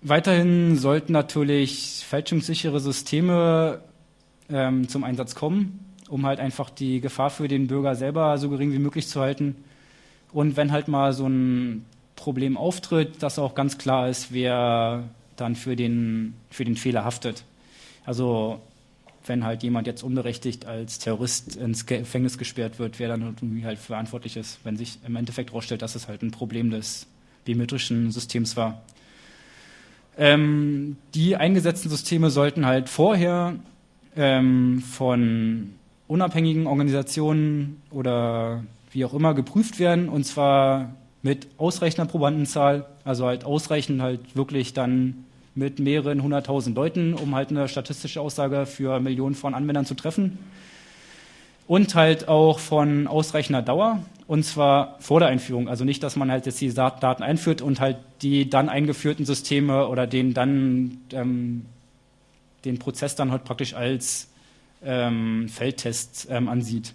weiterhin 0.00 0.78
sollten 0.78 1.12
natürlich 1.12 2.02
fälschungssichere 2.08 2.80
Systeme 2.80 3.82
ähm, 4.48 4.88
zum 4.88 5.04
Einsatz 5.04 5.34
kommen 5.34 5.84
um 6.14 6.24
halt 6.24 6.38
einfach 6.38 6.70
die 6.70 7.00
Gefahr 7.00 7.28
für 7.28 7.48
den 7.48 7.66
Bürger 7.66 7.96
selber 7.96 8.38
so 8.38 8.48
gering 8.48 8.72
wie 8.72 8.78
möglich 8.78 9.08
zu 9.08 9.20
halten. 9.20 9.56
Und 10.32 10.56
wenn 10.56 10.70
halt 10.70 10.86
mal 10.86 11.12
so 11.12 11.26
ein 11.26 11.84
Problem 12.14 12.56
auftritt, 12.56 13.20
dass 13.20 13.40
auch 13.40 13.56
ganz 13.56 13.78
klar 13.78 14.08
ist, 14.08 14.32
wer 14.32 15.02
dann 15.34 15.56
für 15.56 15.74
den, 15.74 16.34
für 16.50 16.64
den 16.64 16.76
Fehler 16.76 17.04
haftet. 17.04 17.42
Also 18.06 18.60
wenn 19.26 19.44
halt 19.44 19.64
jemand 19.64 19.88
jetzt 19.88 20.04
unberechtigt 20.04 20.66
als 20.66 21.00
Terrorist 21.00 21.56
ins 21.56 21.84
Gefängnis 21.84 22.38
gesperrt 22.38 22.78
wird, 22.78 23.00
wer 23.00 23.08
dann 23.08 23.22
irgendwie 23.22 23.64
halt 23.64 23.80
verantwortlich 23.80 24.36
ist, 24.36 24.60
wenn 24.62 24.76
sich 24.76 25.00
im 25.04 25.16
Endeffekt 25.16 25.50
herausstellt, 25.50 25.82
dass 25.82 25.96
es 25.96 26.06
halt 26.06 26.22
ein 26.22 26.30
Problem 26.30 26.70
des 26.70 27.08
biometrischen 27.44 28.12
Systems 28.12 28.56
war. 28.56 28.82
Ähm, 30.16 30.96
die 31.12 31.34
eingesetzten 31.34 31.90
Systeme 31.90 32.30
sollten 32.30 32.66
halt 32.66 32.88
vorher 32.88 33.56
ähm, 34.14 34.80
von 34.80 35.74
unabhängigen 36.08 36.66
Organisationen 36.66 37.82
oder 37.90 38.64
wie 38.92 39.04
auch 39.04 39.14
immer 39.14 39.34
geprüft 39.34 39.78
werden 39.78 40.08
und 40.08 40.24
zwar 40.24 40.94
mit 41.22 41.48
ausreichender 41.56 42.10
Probandenzahl, 42.10 42.86
also 43.04 43.26
halt 43.26 43.44
ausreichend 43.44 44.02
halt 44.02 44.36
wirklich 44.36 44.74
dann 44.74 45.24
mit 45.54 45.78
mehreren 45.78 46.22
hunderttausend 46.22 46.76
Leuten, 46.76 47.14
um 47.14 47.34
halt 47.34 47.50
eine 47.50 47.68
statistische 47.68 48.20
Aussage 48.20 48.66
für 48.66 49.00
Millionen 49.00 49.34
von 49.34 49.54
Anwendern 49.54 49.86
zu 49.86 49.94
treffen. 49.94 50.38
Und 51.66 51.94
halt 51.94 52.28
auch 52.28 52.58
von 52.58 53.06
ausreichender 53.06 53.62
Dauer, 53.62 54.02
und 54.26 54.44
zwar 54.44 54.96
vor 55.00 55.20
der 55.20 55.30
Einführung. 55.30 55.66
Also 55.66 55.84
nicht, 55.84 56.02
dass 56.02 56.14
man 56.14 56.30
halt 56.30 56.44
jetzt 56.44 56.60
die 56.60 56.74
Daten 56.74 57.22
einführt 57.22 57.62
und 57.62 57.80
halt 57.80 57.96
die 58.20 58.50
dann 58.50 58.68
eingeführten 58.68 59.24
Systeme 59.24 59.88
oder 59.88 60.06
den 60.06 60.34
dann 60.34 60.98
ähm, 61.12 61.64
den 62.66 62.78
Prozess 62.78 63.16
dann 63.16 63.30
halt 63.30 63.44
praktisch 63.44 63.72
als 63.72 64.28
ähm, 64.84 65.48
Feldtests 65.48 66.26
ähm, 66.30 66.48
ansieht. 66.48 66.94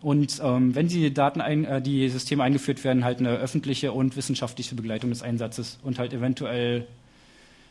Und 0.00 0.40
ähm, 0.44 0.74
wenn 0.74 0.88
die 0.88 1.12
Daten, 1.12 1.40
ein, 1.40 1.64
äh, 1.64 1.82
die 1.82 2.08
Systeme 2.08 2.44
eingeführt 2.44 2.84
werden, 2.84 3.04
halt 3.04 3.18
eine 3.18 3.30
öffentliche 3.30 3.92
und 3.92 4.16
wissenschaftliche 4.16 4.74
Begleitung 4.74 5.10
des 5.10 5.22
Einsatzes 5.22 5.78
und 5.82 5.98
halt 5.98 6.12
eventuell 6.12 6.86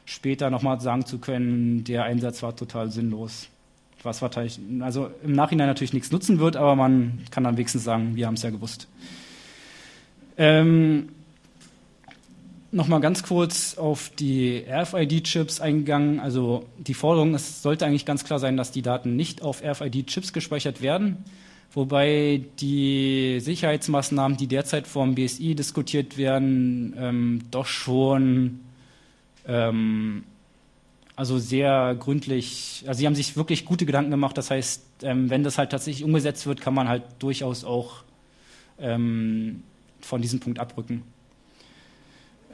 später 0.05 0.49
nochmal 0.49 0.79
sagen 0.81 1.05
zu 1.05 1.19
können, 1.19 1.83
der 1.83 2.03
Einsatz 2.03 2.43
war 2.43 2.55
total 2.55 2.91
sinnlos. 2.91 3.47
Was 4.03 4.21
wahrscheinlich, 4.21 4.59
also 4.81 5.09
im 5.23 5.33
Nachhinein 5.33 5.67
natürlich 5.67 5.93
nichts 5.93 6.11
nutzen 6.11 6.39
wird, 6.39 6.55
aber 6.55 6.75
man 6.75 7.19
kann 7.31 7.43
dann 7.43 7.57
wenigstens 7.57 7.83
sagen, 7.83 8.15
wir 8.15 8.27
haben 8.27 8.35
es 8.35 8.43
ja 8.43 8.49
gewusst. 8.49 8.87
Ähm, 10.37 11.09
nochmal 12.77 13.01
ganz 13.01 13.23
kurz 13.23 13.77
auf 13.77 14.09
die 14.17 14.63
RFID-Chips 14.69 15.59
eingegangen. 15.59 16.21
Also 16.21 16.65
die 16.77 16.93
Forderung, 16.93 17.33
es 17.35 17.61
sollte 17.61 17.85
eigentlich 17.85 18.05
ganz 18.05 18.23
klar 18.23 18.39
sein, 18.39 18.55
dass 18.55 18.71
die 18.71 18.81
Daten 18.81 19.17
nicht 19.17 19.41
auf 19.41 19.61
RFID-Chips 19.61 20.31
gespeichert 20.31 20.81
werden, 20.81 21.17
wobei 21.73 22.41
die 22.61 23.39
Sicherheitsmaßnahmen, 23.41 24.37
die 24.37 24.47
derzeit 24.47 24.87
vom 24.87 25.15
BSI 25.15 25.55
diskutiert 25.55 26.17
werden, 26.17 26.95
ähm, 26.97 27.41
doch 27.51 27.65
schon 27.65 28.61
ähm, 29.45 30.23
also 31.17 31.39
sehr 31.39 31.95
gründlich, 31.99 32.85
also 32.87 32.99
sie 32.99 33.07
haben 33.07 33.15
sich 33.15 33.35
wirklich 33.35 33.65
gute 33.65 33.87
Gedanken 33.87 34.11
gemacht. 34.11 34.37
Das 34.37 34.51
heißt, 34.51 34.83
ähm, 35.01 35.29
wenn 35.31 35.43
das 35.43 35.57
halt 35.57 35.71
tatsächlich 35.71 36.05
umgesetzt 36.05 36.45
wird, 36.45 36.61
kann 36.61 36.75
man 36.75 36.87
halt 36.87 37.03
durchaus 37.19 37.63
auch 37.63 38.03
ähm, 38.79 39.63
von 39.99 40.21
diesem 40.21 40.39
Punkt 40.39 40.59
abrücken 40.59 41.03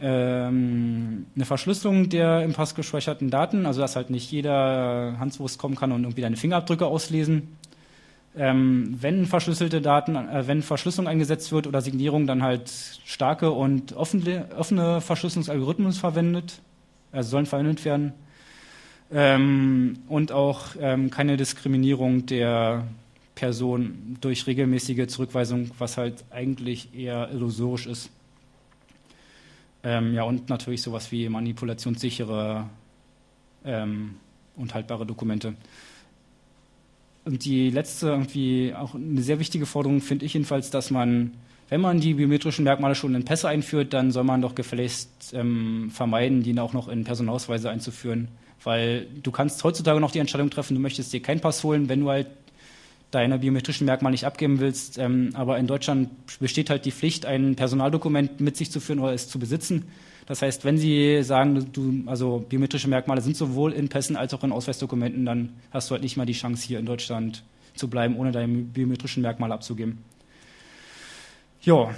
ähm, 0.02 1.26
eine 1.36 1.46
Verschlüsselung 1.46 2.10
der 2.10 2.44
im 2.44 2.54
Pass 2.54 2.76
gespeicherten 2.76 3.30
Daten, 3.30 3.66
also 3.66 3.82
dass 3.82 3.96
halt 3.96 4.10
nicht 4.10 4.32
jeder 4.32 5.16
Hanswurst 5.20 5.58
kommen 5.58 5.76
kann 5.76 5.92
und 5.92 6.04
irgendwie 6.04 6.22
deine 6.22 6.38
Fingerabdrücke 6.38 6.86
auslesen. 6.86 7.56
Ähm, 8.36 8.98
wenn 9.00 9.28
verschlüsselte 9.28 9.80
Daten, 9.80 10.16
äh, 10.16 10.48
wenn 10.48 10.64
Verschlüsselung 10.64 11.08
eingesetzt 11.08 11.52
wird 11.52 11.68
oder 11.68 11.82
Signierung, 11.82 12.26
dann 12.26 12.42
halt 12.42 12.72
starke 13.06 13.52
und 13.52 13.94
offene, 13.94 14.48
offene 14.58 15.02
Verschlüsselungsalgorithmen 15.02 15.92
verwendet, 15.92 16.60
also 17.12 17.30
sollen 17.30 17.46
verwendet 17.46 17.86
werden. 17.86 18.14
Ähm, 19.12 20.00
und 20.08 20.32
auch 20.32 20.70
ähm, 20.80 21.12
keine 21.12 21.38
Diskriminierung 21.38 22.26
der 22.26 22.86
Person 23.36 24.18
durch 24.22 24.48
regelmäßige 24.48 25.08
Zurückweisung, 25.08 25.70
was 25.78 25.98
halt 25.98 26.24
eigentlich 26.32 26.96
eher 26.96 27.30
illusorisch 27.32 27.86
ist. 27.86 28.10
Ähm, 29.84 30.14
ja, 30.14 30.24
und 30.24 30.50
natürlich 30.50 30.82
sowas 30.82 31.12
wie 31.12 31.28
manipulationssichere 31.28 32.70
ähm, 33.66 34.16
und 34.56 34.74
haltbare 34.74 35.06
Dokumente. 35.06 35.56
Und 37.26 37.46
die 37.46 37.70
letzte, 37.70 38.10
irgendwie 38.10 38.74
auch 38.76 38.96
eine 38.96 39.22
sehr 39.22 39.40
wichtige 39.40 39.66
Forderung 39.66 40.02
finde 40.02 40.26
ich 40.26 40.34
jedenfalls, 40.34 40.70
dass 40.70 40.92
man, 40.92 41.32
wenn 41.70 41.82
man 41.82 42.00
die 42.00 42.14
biometrischen 42.14 42.64
Merkmale 42.64 42.96
schon 42.96 43.16
in 43.16 43.26
Pässe 43.26 43.48
einführt, 43.48 43.94
dann 43.94 44.12
soll 44.12 44.24
man 44.24 44.42
doch 44.42 44.56
gefälligst 44.56 45.34
ähm, 45.34 45.90
vermeiden, 45.92 46.44
die 46.44 46.58
auch 46.60 46.74
noch 46.74 46.88
in 46.88 47.04
Personalausweise 47.04 47.70
einzuführen. 47.70 48.28
Weil 48.64 49.08
du 49.22 49.32
kannst 49.32 49.64
heutzutage 49.64 50.00
noch 50.00 50.12
die 50.12 50.20
Entscheidung 50.20 50.50
treffen, 50.50 50.76
du 50.76 50.82
möchtest 50.82 51.12
dir 51.12 51.22
keinen 51.22 51.42
Pass 51.42 51.64
holen, 51.64 51.90
wenn 51.90 52.02
du 52.02 52.10
halt 52.10 52.28
deine 53.14 53.40
biometrischen 53.40 53.86
Merkmale 53.86 54.14
nicht 54.14 54.26
abgeben 54.26 54.60
willst. 54.60 54.98
Ähm, 54.98 55.30
aber 55.34 55.58
in 55.60 55.68
Deutschland 55.68 56.10
besteht 56.40 56.70
halt 56.70 56.86
die 56.86 56.92
Pflicht, 56.92 57.26
ein 57.26 57.56
Personaldokument 57.56 58.40
mit 58.40 58.58
sich 58.58 58.72
zu 58.72 58.80
führen 58.80 59.00
oder 59.00 59.14
es 59.14 59.30
zu 59.30 59.40
besitzen. 59.40 59.86
Das 60.26 60.42
heißt, 60.42 60.66
wenn 60.66 60.78
Sie 60.78 61.22
sagen, 61.24 61.68
du, 61.74 62.04
also 62.06 62.46
biometrische 62.48 62.90
Merkmale 62.90 63.22
sind 63.22 63.36
sowohl 63.36 63.74
in 63.74 63.90
Pässen 63.90 64.16
als 64.16 64.34
auch 64.34 64.44
in 64.44 64.52
Ausweisdokumenten, 64.52 65.26
dann 65.26 65.50
hast 65.72 65.90
du 65.90 65.94
halt 65.94 66.04
nicht 66.04 66.18
mal 66.18 66.26
die 66.26 66.34
Chance, 66.34 66.66
hier 66.66 66.80
in 66.80 66.86
Deutschland 66.86 67.44
zu 67.76 67.90
bleiben, 67.90 68.16
ohne 68.16 68.32
deine 68.32 68.48
biometrischen 68.48 69.22
Merkmale 69.22 69.54
abzugeben. 69.54 70.00
Ja, 71.62 71.94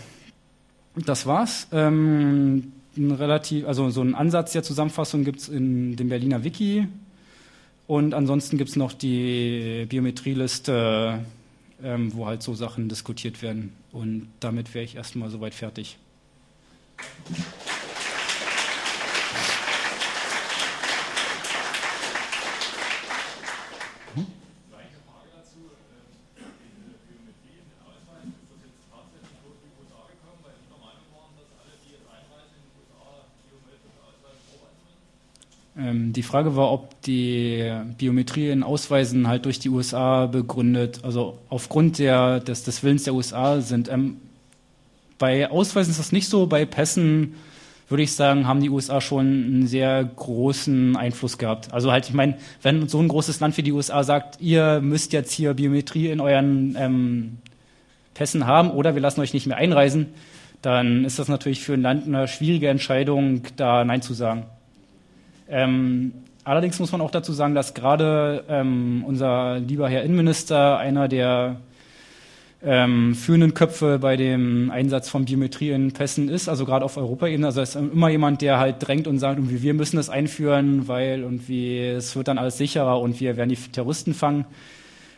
das 0.95 1.25
war's. 1.25 1.67
Ähm, 1.71 2.71
ein 2.97 3.11
relativ, 3.11 3.67
also 3.67 3.89
so 3.89 4.01
einen 4.01 4.15
Ansatz 4.15 4.53
der 4.53 4.63
Zusammenfassung 4.63 5.23
gibt 5.23 5.39
es 5.39 5.49
in 5.49 5.95
dem 5.95 6.09
Berliner 6.09 6.43
Wiki. 6.43 6.87
Und 7.87 8.13
ansonsten 8.13 8.57
gibt 8.57 8.71
es 8.71 8.75
noch 8.75 8.93
die 8.93 9.85
Biometrieliste, 9.87 11.19
ähm, 11.83 12.13
wo 12.13 12.25
halt 12.25 12.41
so 12.41 12.53
Sachen 12.53 12.89
diskutiert 12.89 13.41
werden. 13.41 13.73
Und 13.91 14.27
damit 14.39 14.73
wäre 14.73 14.85
ich 14.85 14.95
erstmal 14.95 15.29
soweit 15.29 15.53
fertig. 15.53 15.97
Ähm, 35.85 36.13
die 36.13 36.23
Frage 36.23 36.55
war, 36.55 36.71
ob 36.71 37.01
die 37.03 37.71
Biometrie 37.97 38.49
in 38.49 38.63
Ausweisen 38.63 39.27
halt 39.27 39.45
durch 39.45 39.59
die 39.59 39.69
USA 39.69 40.25
begründet, 40.25 40.99
also 41.03 41.37
aufgrund 41.49 41.99
der, 41.99 42.39
des, 42.39 42.63
des 42.63 42.83
Willens 42.83 43.03
der 43.03 43.13
USA 43.13 43.61
sind. 43.61 43.89
Ähm, 43.89 44.17
bei 45.17 45.49
Ausweisen 45.49 45.91
ist 45.91 45.99
das 45.99 46.11
nicht 46.11 46.27
so, 46.27 46.47
bei 46.47 46.65
Pässen 46.65 47.35
würde 47.87 48.03
ich 48.03 48.13
sagen, 48.13 48.47
haben 48.47 48.61
die 48.61 48.69
USA 48.69 48.99
schon 48.99 49.25
einen 49.25 49.67
sehr 49.67 50.03
großen 50.03 50.95
Einfluss 50.95 51.37
gehabt. 51.37 51.71
Also 51.71 51.91
halt, 51.91 52.07
ich 52.07 52.15
meine, 52.15 52.37
wenn 52.63 52.87
so 52.87 52.99
ein 52.99 53.07
großes 53.07 53.39
Land 53.39 53.57
wie 53.57 53.63
die 53.63 53.71
USA 53.71 54.03
sagt, 54.03 54.41
ihr 54.41 54.81
müsst 54.81 55.13
jetzt 55.13 55.31
hier 55.31 55.53
Biometrie 55.53 56.09
in 56.09 56.19
euren 56.19 56.75
ähm, 56.79 57.37
Pässen 58.15 58.47
haben 58.47 58.71
oder 58.71 58.95
wir 58.95 59.01
lassen 59.01 59.21
euch 59.21 59.33
nicht 59.33 59.45
mehr 59.45 59.57
einreisen, 59.57 60.07
dann 60.63 61.05
ist 61.05 61.19
das 61.19 61.27
natürlich 61.27 61.61
für 61.61 61.73
ein 61.73 61.83
Land 61.83 62.07
eine 62.07 62.27
schwierige 62.27 62.69
Entscheidung, 62.69 63.43
da 63.55 63.85
Nein 63.85 64.01
zu 64.01 64.15
sagen. 64.15 64.47
Ähm, 65.49 66.13
allerdings 66.43 66.79
muss 66.79 66.91
man 66.91 67.01
auch 67.01 67.11
dazu 67.11 67.33
sagen, 67.33 67.55
dass 67.55 67.73
gerade 67.73 68.43
ähm, 68.49 69.03
unser 69.05 69.59
lieber 69.59 69.89
Herr 69.89 70.03
Innenminister 70.03 70.77
einer 70.77 71.07
der 71.07 71.57
ähm, 72.63 73.13
führenden 73.13 73.53
Köpfe 73.53 73.99
bei 73.99 74.17
dem 74.17 74.71
Einsatz 74.71 75.07
von 75.07 75.25
Biometrie 75.25 75.69
in 75.69 75.91
Pässen 75.91 76.29
ist, 76.29 76.49
also 76.49 76.65
gerade 76.65 76.83
auf 76.83 76.97
Europaebene. 76.97 77.45
Also 77.45 77.61
es 77.61 77.75
ist 77.75 77.81
immer 77.81 78.09
jemand, 78.09 78.41
der 78.41 78.59
halt 78.59 78.77
drängt 78.79 79.07
und 79.07 79.19
sagt, 79.19 79.37
irgendwie, 79.37 79.61
wir 79.61 79.73
müssen 79.75 79.97
das 79.97 80.09
einführen, 80.09 80.87
weil 80.87 81.23
und 81.23 81.47
wie 81.47 81.79
es 81.79 82.15
wird 82.15 82.27
dann 82.27 82.39
alles 82.39 82.57
sicherer 82.57 82.99
und 82.99 83.19
wir 83.19 83.37
werden 83.37 83.49
die 83.49 83.55
Terroristen 83.55 84.13
fangen. 84.13 84.45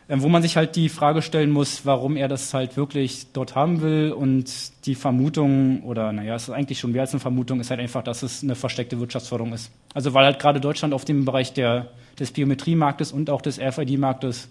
Ähm, 0.10 0.22
wo 0.22 0.30
man 0.30 0.42
sich 0.42 0.56
halt 0.56 0.78
die 0.78 0.88
Frage 0.88 1.22
stellen 1.22 1.52
muss, 1.52 1.86
warum 1.86 2.16
er 2.16 2.30
das 2.30 2.54
halt 2.54 2.78
wirklich 2.78 3.28
dort 3.34 3.56
haben 3.56 3.82
will. 3.82 4.14
Und 4.14 4.86
die 4.86 4.96
Vermutung, 4.96 5.84
oder 5.84 6.14
naja, 6.14 6.36
es 6.36 6.44
ist 6.44 6.50
eigentlich 6.52 6.80
schon 6.80 6.94
mehr 6.94 7.02
als 7.02 7.12
eine 7.12 7.20
Vermutung, 7.20 7.60
ist 7.60 7.70
halt 7.70 7.82
einfach, 7.82 8.04
dass 8.04 8.24
es 8.24 8.42
eine 8.42 8.56
versteckte 8.56 9.00
Wirtschaftsförderung 9.00 9.52
ist. 9.54 9.72
Also 9.94 10.14
weil 10.14 10.26
halt 10.26 10.40
gerade 10.40 10.62
Deutschland 10.62 10.94
auf 10.94 11.04
dem 11.04 11.26
Bereich 11.26 11.54
der, 11.54 11.92
des 12.20 12.32
Biometriemarktes 12.32 13.12
und 13.12 13.30
auch 13.30 13.42
des 13.42 13.60
RFID-Marktes 13.60 14.50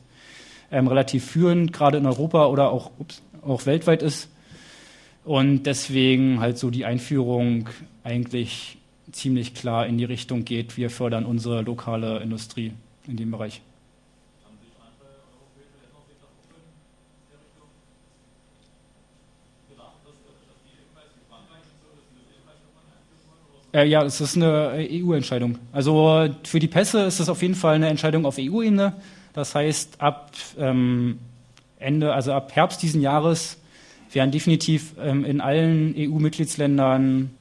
ähm, 0.70 0.88
relativ 0.88 1.24
führend, 1.24 1.72
gerade 1.72 1.98
in 1.98 2.07
Europa 2.07 2.46
oder 2.46 2.70
auch, 2.70 2.90
ups, 2.98 3.22
auch 3.42 3.64
weltweit 3.64 4.02
ist. 4.02 4.28
Und 5.24 5.64
deswegen 5.64 6.38
halt 6.40 6.59
so 6.59 6.70
die 6.70 6.84
Einführung 6.84 7.68
eigentlich 8.04 8.76
ziemlich 9.11 9.54
klar 9.54 9.86
in 9.86 9.96
die 9.96 10.04
Richtung 10.04 10.44
geht, 10.44 10.76
wir 10.76 10.90
fördern 10.90 11.24
unsere 11.24 11.62
lokale 11.62 12.18
Industrie 12.18 12.72
in 13.09 13.16
dem 13.16 13.30
Bereich. 13.30 13.62
Äh, 23.77 23.89
ja, 23.89 24.03
es 24.03 24.22
ist 24.22 24.37
eine 24.37 24.89
EU-Entscheidung. 24.91 25.59
Also 25.70 26.31
für 26.45 26.61
die 26.61 26.66
Pässe 26.66 27.03
ist 27.03 27.20
es 27.20 27.29
auf 27.29 27.43
jeden 27.43 27.55
Fall 27.55 27.74
eine 27.74 27.89
Entscheidung 27.89 28.24
auf 28.24 28.37
EU-Ebene. 28.39 28.95
Das 29.35 29.55
heißt, 29.55 30.01
ab 30.01 30.33
ähm, 30.59 31.18
Ende, 31.79 32.14
also 32.14 32.33
ab 32.33 32.53
Herbst 32.55 32.83
diesen 32.83 33.03
Jahres 33.03 33.59
werden 34.12 34.31
definitiv 34.31 34.95
ähm, 34.99 35.27
in 35.27 35.43
allen 35.43 35.95
EU-Mitgliedsländern 35.95 37.33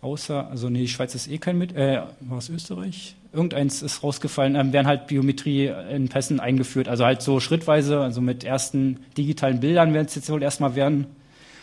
außer, 0.00 0.48
also 0.48 0.70
nee, 0.70 0.80
die 0.80 0.88
Schweiz 0.88 1.14
ist 1.14 1.28
eh 1.28 1.36
kein 1.36 1.58
mit, 1.58 1.76
äh, 1.76 2.00
war 2.20 2.38
es 2.38 2.48
Österreich? 2.48 3.14
Irgendeins 3.34 3.82
ist 3.82 4.02
rausgefallen, 4.02 4.54
ähm, 4.54 4.72
werden 4.72 4.86
halt 4.86 5.08
Biometrie 5.08 5.70
in 5.92 6.08
Pässen 6.08 6.40
eingeführt, 6.40 6.88
also 6.88 7.04
halt 7.04 7.20
so 7.20 7.38
schrittweise, 7.40 8.00
also 8.00 8.22
mit 8.22 8.44
ersten 8.44 9.00
digitalen 9.18 9.60
Bildern 9.60 9.92
werden 9.92 10.06
es 10.06 10.14
jetzt 10.14 10.30
wohl 10.30 10.42
erstmal 10.42 10.74
werden. 10.74 11.06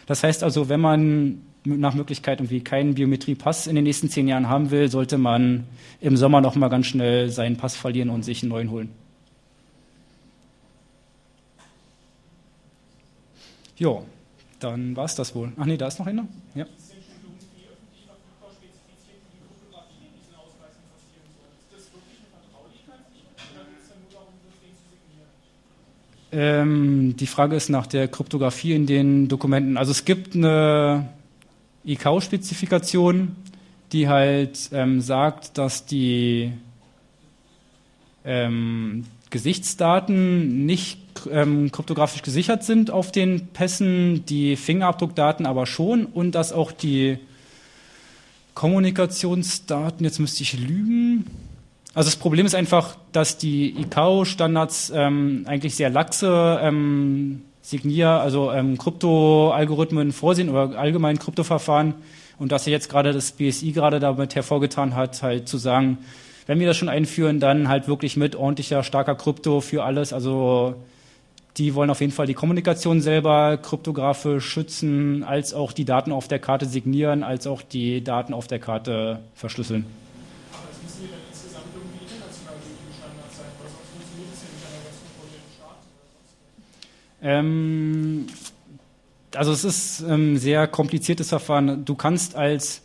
Das 0.05 0.23
heißt 0.23 0.43
also, 0.43 0.69
wenn 0.69 0.81
man 0.81 1.41
nach 1.63 1.93
Möglichkeit 1.93 2.39
irgendwie 2.39 2.61
keinen 2.61 2.95
Biometriepass 2.95 3.67
in 3.67 3.75
den 3.75 3.83
nächsten 3.83 4.09
zehn 4.09 4.27
Jahren 4.27 4.49
haben 4.49 4.71
will, 4.71 4.89
sollte 4.89 5.17
man 5.17 5.65
im 5.99 6.17
Sommer 6.17 6.41
noch 6.41 6.55
mal 6.55 6.69
ganz 6.69 6.87
schnell 6.87 7.29
seinen 7.29 7.57
Pass 7.57 7.75
verlieren 7.75 8.09
und 8.09 8.23
sich 8.23 8.41
einen 8.41 8.49
neuen 8.49 8.71
holen. 8.71 8.89
Jo, 13.77 14.03
dann 14.59 14.95
war 14.95 15.05
es 15.05 15.15
das 15.15 15.33
wohl. 15.33 15.51
Ach 15.57 15.65
nee, 15.65 15.77
da 15.77 15.87
ist 15.87 15.99
noch 15.99 16.07
einer. 16.07 16.27
Ja. 16.55 16.65
Ähm, 26.33 27.15
die 27.17 27.27
Frage 27.27 27.55
ist 27.55 27.69
nach 27.69 27.87
der 27.87 28.07
Kryptographie 28.07 28.73
in 28.73 28.85
den 28.85 29.27
Dokumenten. 29.27 29.77
Also 29.77 29.91
es 29.91 30.05
gibt 30.05 30.35
eine 30.35 31.09
ICAO-Spezifikation, 31.85 33.35
die 33.91 34.07
halt 34.07 34.69
ähm, 34.71 35.01
sagt, 35.01 35.57
dass 35.57 35.85
die 35.85 36.53
ähm, 38.23 39.05
Gesichtsdaten 39.29 40.65
nicht 40.65 40.99
ähm, 41.29 41.71
kryptografisch 41.71 42.21
gesichert 42.21 42.63
sind 42.63 42.91
auf 42.91 43.11
den 43.11 43.47
Pässen, 43.47 44.25
die 44.25 44.55
Fingerabdruckdaten 44.55 45.45
aber 45.45 45.65
schon 45.65 46.05
und 46.05 46.33
dass 46.33 46.53
auch 46.53 46.71
die 46.71 47.17
Kommunikationsdaten, 48.53 50.05
jetzt 50.05 50.19
müsste 50.19 50.43
ich 50.43 50.59
lügen. 50.59 51.25
Also 51.93 52.09
das 52.09 52.17
Problem 52.17 52.45
ist 52.45 52.55
einfach, 52.55 52.95
dass 53.11 53.37
die 53.37 53.71
ICAO-Standards 53.81 54.91
ähm, 54.95 55.43
eigentlich 55.47 55.75
sehr 55.75 55.89
laxe 55.89 56.59
ähm, 56.61 57.43
Signier, 57.61 58.09
also 58.09 58.51
ähm, 58.51 58.77
Krypto-Algorithmen 58.77 60.11
vorsehen 60.11 60.49
oder 60.49 60.77
allgemein 60.77 61.19
Kryptoverfahren 61.19 61.93
und 62.39 62.51
dass 62.51 62.65
jetzt 62.65 62.89
gerade 62.89 63.13
das 63.13 63.33
BSI 63.33 63.71
gerade 63.71 63.99
damit 63.99 64.35
hervorgetan 64.35 64.95
hat, 64.95 65.21
halt 65.21 65.47
zu 65.47 65.57
sagen, 65.57 65.99
wenn 66.47 66.59
wir 66.59 66.67
das 66.67 66.77
schon 66.77 66.89
einführen, 66.89 67.39
dann 67.39 67.67
halt 67.67 67.87
wirklich 67.87 68.17
mit 68.17 68.35
ordentlicher, 68.35 68.83
starker 68.83 69.15
Krypto 69.15 69.61
für 69.61 69.83
alles. 69.83 70.11
Also 70.11 70.75
die 71.57 71.75
wollen 71.75 71.89
auf 71.89 72.01
jeden 72.01 72.13
Fall 72.13 72.25
die 72.25 72.33
Kommunikation 72.33 73.01
selber 73.01 73.57
kryptografisch 73.57 74.45
schützen, 74.45 75.23
als 75.23 75.53
auch 75.53 75.71
die 75.71 75.85
Daten 75.85 76.11
auf 76.11 76.27
der 76.27 76.39
Karte 76.39 76.65
signieren, 76.65 77.23
als 77.23 77.45
auch 77.45 77.61
die 77.61 78.03
Daten 78.03 78.33
auf 78.33 78.47
der 78.47 78.59
Karte 78.59 79.19
verschlüsseln. 79.35 79.85
Ähm, 87.21 88.27
also 89.35 89.51
es 89.51 89.63
ist 89.63 90.01
ein 90.01 90.11
ähm, 90.13 90.37
sehr 90.37 90.67
kompliziertes 90.67 91.29
Verfahren. 91.29 91.85
Du 91.85 91.95
kannst 91.95 92.35
als 92.35 92.81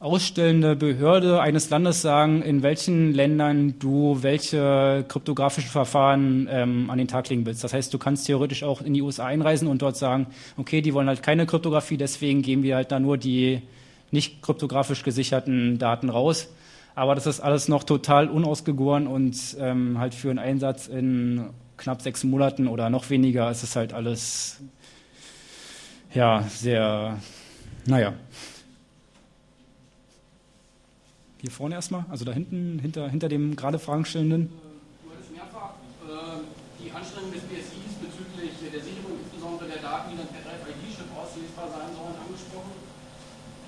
ausstellende 0.00 0.76
Behörde 0.76 1.40
eines 1.40 1.70
Landes 1.70 2.02
sagen, 2.02 2.42
in 2.42 2.62
welchen 2.62 3.14
Ländern 3.14 3.78
du 3.78 4.18
welche 4.20 5.04
kryptografischen 5.08 5.70
Verfahren 5.70 6.46
ähm, 6.50 6.90
an 6.90 6.98
den 6.98 7.08
Tag 7.08 7.28
legen 7.30 7.46
willst. 7.46 7.64
Das 7.64 7.72
heißt, 7.72 7.92
du 7.92 7.98
kannst 7.98 8.26
theoretisch 8.26 8.64
auch 8.64 8.82
in 8.82 8.92
die 8.92 9.02
USA 9.02 9.26
einreisen 9.26 9.66
und 9.66 9.80
dort 9.80 9.96
sagen, 9.96 10.26
okay, 10.58 10.82
die 10.82 10.92
wollen 10.92 11.08
halt 11.08 11.22
keine 11.22 11.46
Kryptographie, 11.46 11.96
deswegen 11.96 12.42
geben 12.42 12.62
wir 12.62 12.76
halt 12.76 12.92
da 12.92 13.00
nur 13.00 13.16
die 13.16 13.62
nicht 14.10 14.42
kryptografisch 14.42 15.02
gesicherten 15.04 15.78
Daten 15.78 16.10
raus. 16.10 16.48
Aber 16.94 17.14
das 17.14 17.26
ist 17.26 17.40
alles 17.40 17.68
noch 17.68 17.82
total 17.82 18.28
unausgegoren 18.28 19.06
und 19.06 19.56
ähm, 19.58 19.98
halt 19.98 20.14
für 20.14 20.30
einen 20.30 20.38
Einsatz 20.38 20.86
in 20.86 21.50
knapp 21.76 22.02
sechs 22.02 22.24
Monaten 22.24 22.68
oder 22.68 22.90
noch 22.90 23.10
weniger 23.10 23.50
ist 23.50 23.62
es 23.62 23.76
halt 23.76 23.92
alles 23.92 24.60
ja 26.14 26.42
sehr, 26.48 27.18
naja. 27.86 28.14
Hier 31.40 31.50
vorne 31.50 31.74
erstmal, 31.74 32.06
also 32.08 32.24
da 32.24 32.32
hinten, 32.32 32.78
hinter, 32.78 33.10
hinter 33.10 33.28
dem 33.28 33.54
gerade 33.56 33.78
Fragenstellenden. 33.78 34.48
Du 34.48 35.12
hattest 35.12 35.28
mehrfach 35.34 35.76
äh, 36.08 36.40
die 36.80 36.88
Anstrengungen 36.88 37.34
des 37.34 37.44
BSIs 37.50 38.00
bezüglich 38.00 38.56
der 38.64 38.80
Sicherung 38.80 39.20
insbesondere 39.20 39.68
der 39.68 39.82
Daten, 39.84 40.14
die 40.14 40.16
dann 40.16 40.30
per 40.32 40.40
RFID-Chip 40.40 41.10
auslesbar 41.12 41.68
sein 41.68 41.92
sollen, 41.92 42.16
angesprochen. 42.16 42.78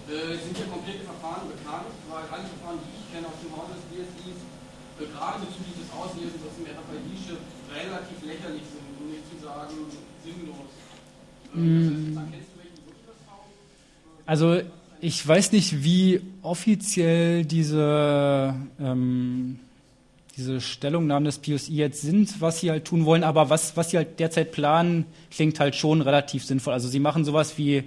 Äh, 0.08 0.40
sind 0.40 0.56
hier 0.56 0.70
konkrete 0.72 1.04
Verfahren 1.04 1.50
bekannt? 1.52 1.92
Weil 2.08 2.24
alle 2.32 2.46
Verfahren, 2.48 2.80
die 2.80 2.96
ich 2.96 3.06
kenne 3.12 3.28
aus 3.28 3.42
dem 3.44 3.52
Haus 3.52 3.68
des 3.74 3.82
BSIs, 3.92 4.38
äh, 4.40 5.04
gerade 5.12 5.44
bezüglich 5.44 5.76
des 5.76 5.90
Auslesens 5.92 6.40
aus 6.46 6.56
dem 6.56 6.70
RFID-Chip 6.70 7.42
relativ 7.74 8.24
lächerlich 8.26 8.62
sind 8.62 9.30
sozusagen 9.30 9.74
sinnlos. 10.24 10.56
Mm. 11.54 12.18
Also 14.26 14.60
ich 15.00 15.26
weiß 15.26 15.52
nicht, 15.52 15.84
wie 15.84 16.20
offiziell 16.42 17.44
diese, 17.44 18.54
ähm, 18.80 19.60
diese 20.36 20.60
Stellungnahmen 20.60 21.24
des 21.24 21.38
POC 21.38 21.68
jetzt 21.68 22.02
sind, 22.02 22.40
was 22.40 22.60
sie 22.60 22.70
halt 22.70 22.84
tun 22.84 23.04
wollen, 23.04 23.22
aber 23.22 23.50
was, 23.50 23.76
was 23.76 23.90
sie 23.90 23.98
halt 23.98 24.18
derzeit 24.18 24.52
planen, 24.52 25.06
klingt 25.30 25.60
halt 25.60 25.76
schon 25.76 26.00
relativ 26.02 26.44
sinnvoll. 26.44 26.72
Also 26.72 26.88
sie 26.88 26.98
machen 26.98 27.24
sowas 27.24 27.56
wie 27.56 27.84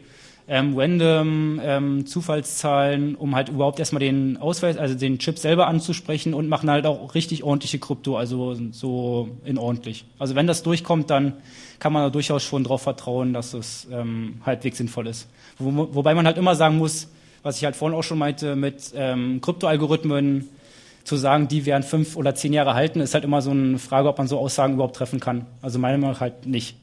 ähm, 0.49 0.75
random 0.75 1.61
ähm, 1.63 2.05
Zufallszahlen, 2.07 3.15
um 3.15 3.35
halt 3.35 3.49
überhaupt 3.49 3.79
erstmal 3.79 3.99
den 3.99 4.37
Ausweis, 4.37 4.77
also 4.77 4.95
den 4.95 5.19
Chip 5.19 5.37
selber 5.37 5.67
anzusprechen 5.67 6.33
und 6.33 6.49
machen 6.49 6.69
halt 6.71 6.87
auch 6.87 7.13
richtig 7.13 7.43
ordentliche 7.43 7.77
Krypto, 7.77 8.17
also 8.17 8.57
so 8.71 9.29
in 9.45 9.59
ordentlich. 9.59 10.05
Also 10.17 10.33
wenn 10.33 10.47
das 10.47 10.63
durchkommt, 10.63 11.11
dann 11.11 11.33
kann 11.77 11.93
man 11.93 12.03
da 12.03 12.09
durchaus 12.09 12.43
schon 12.43 12.63
darauf 12.63 12.81
vertrauen, 12.81 13.31
dass 13.31 13.53
es 13.53 13.87
ähm, 13.91 14.41
halbwegs 14.43 14.79
sinnvoll 14.79 15.07
ist. 15.07 15.29
Wo, 15.59 15.89
wobei 15.93 16.15
man 16.15 16.25
halt 16.25 16.37
immer 16.37 16.55
sagen 16.55 16.77
muss, 16.77 17.09
was 17.43 17.57
ich 17.57 17.65
halt 17.65 17.75
vorhin 17.75 17.97
auch 17.97 18.03
schon 18.03 18.17
meinte, 18.17 18.55
mit 18.55 18.91
ähm, 18.95 19.41
Kryptoalgorithmen 19.41 20.49
zu 21.03 21.15
sagen, 21.15 21.47
die 21.47 21.65
werden 21.65 21.83
fünf 21.83 22.15
oder 22.15 22.33
zehn 22.35 22.53
Jahre 22.53 22.73
halten, 22.73 22.99
ist 23.01 23.13
halt 23.13 23.23
immer 23.23 23.41
so 23.41 23.51
eine 23.51 23.77
Frage, 23.77 24.09
ob 24.09 24.17
man 24.17 24.27
so 24.27 24.39
Aussagen 24.39 24.73
überhaupt 24.73 24.95
treffen 24.95 25.19
kann. 25.19 25.45
Also 25.61 25.77
meiner 25.77 25.97
Meinung 25.97 26.13
nach 26.13 26.21
halt 26.21 26.45
nicht. 26.45 26.75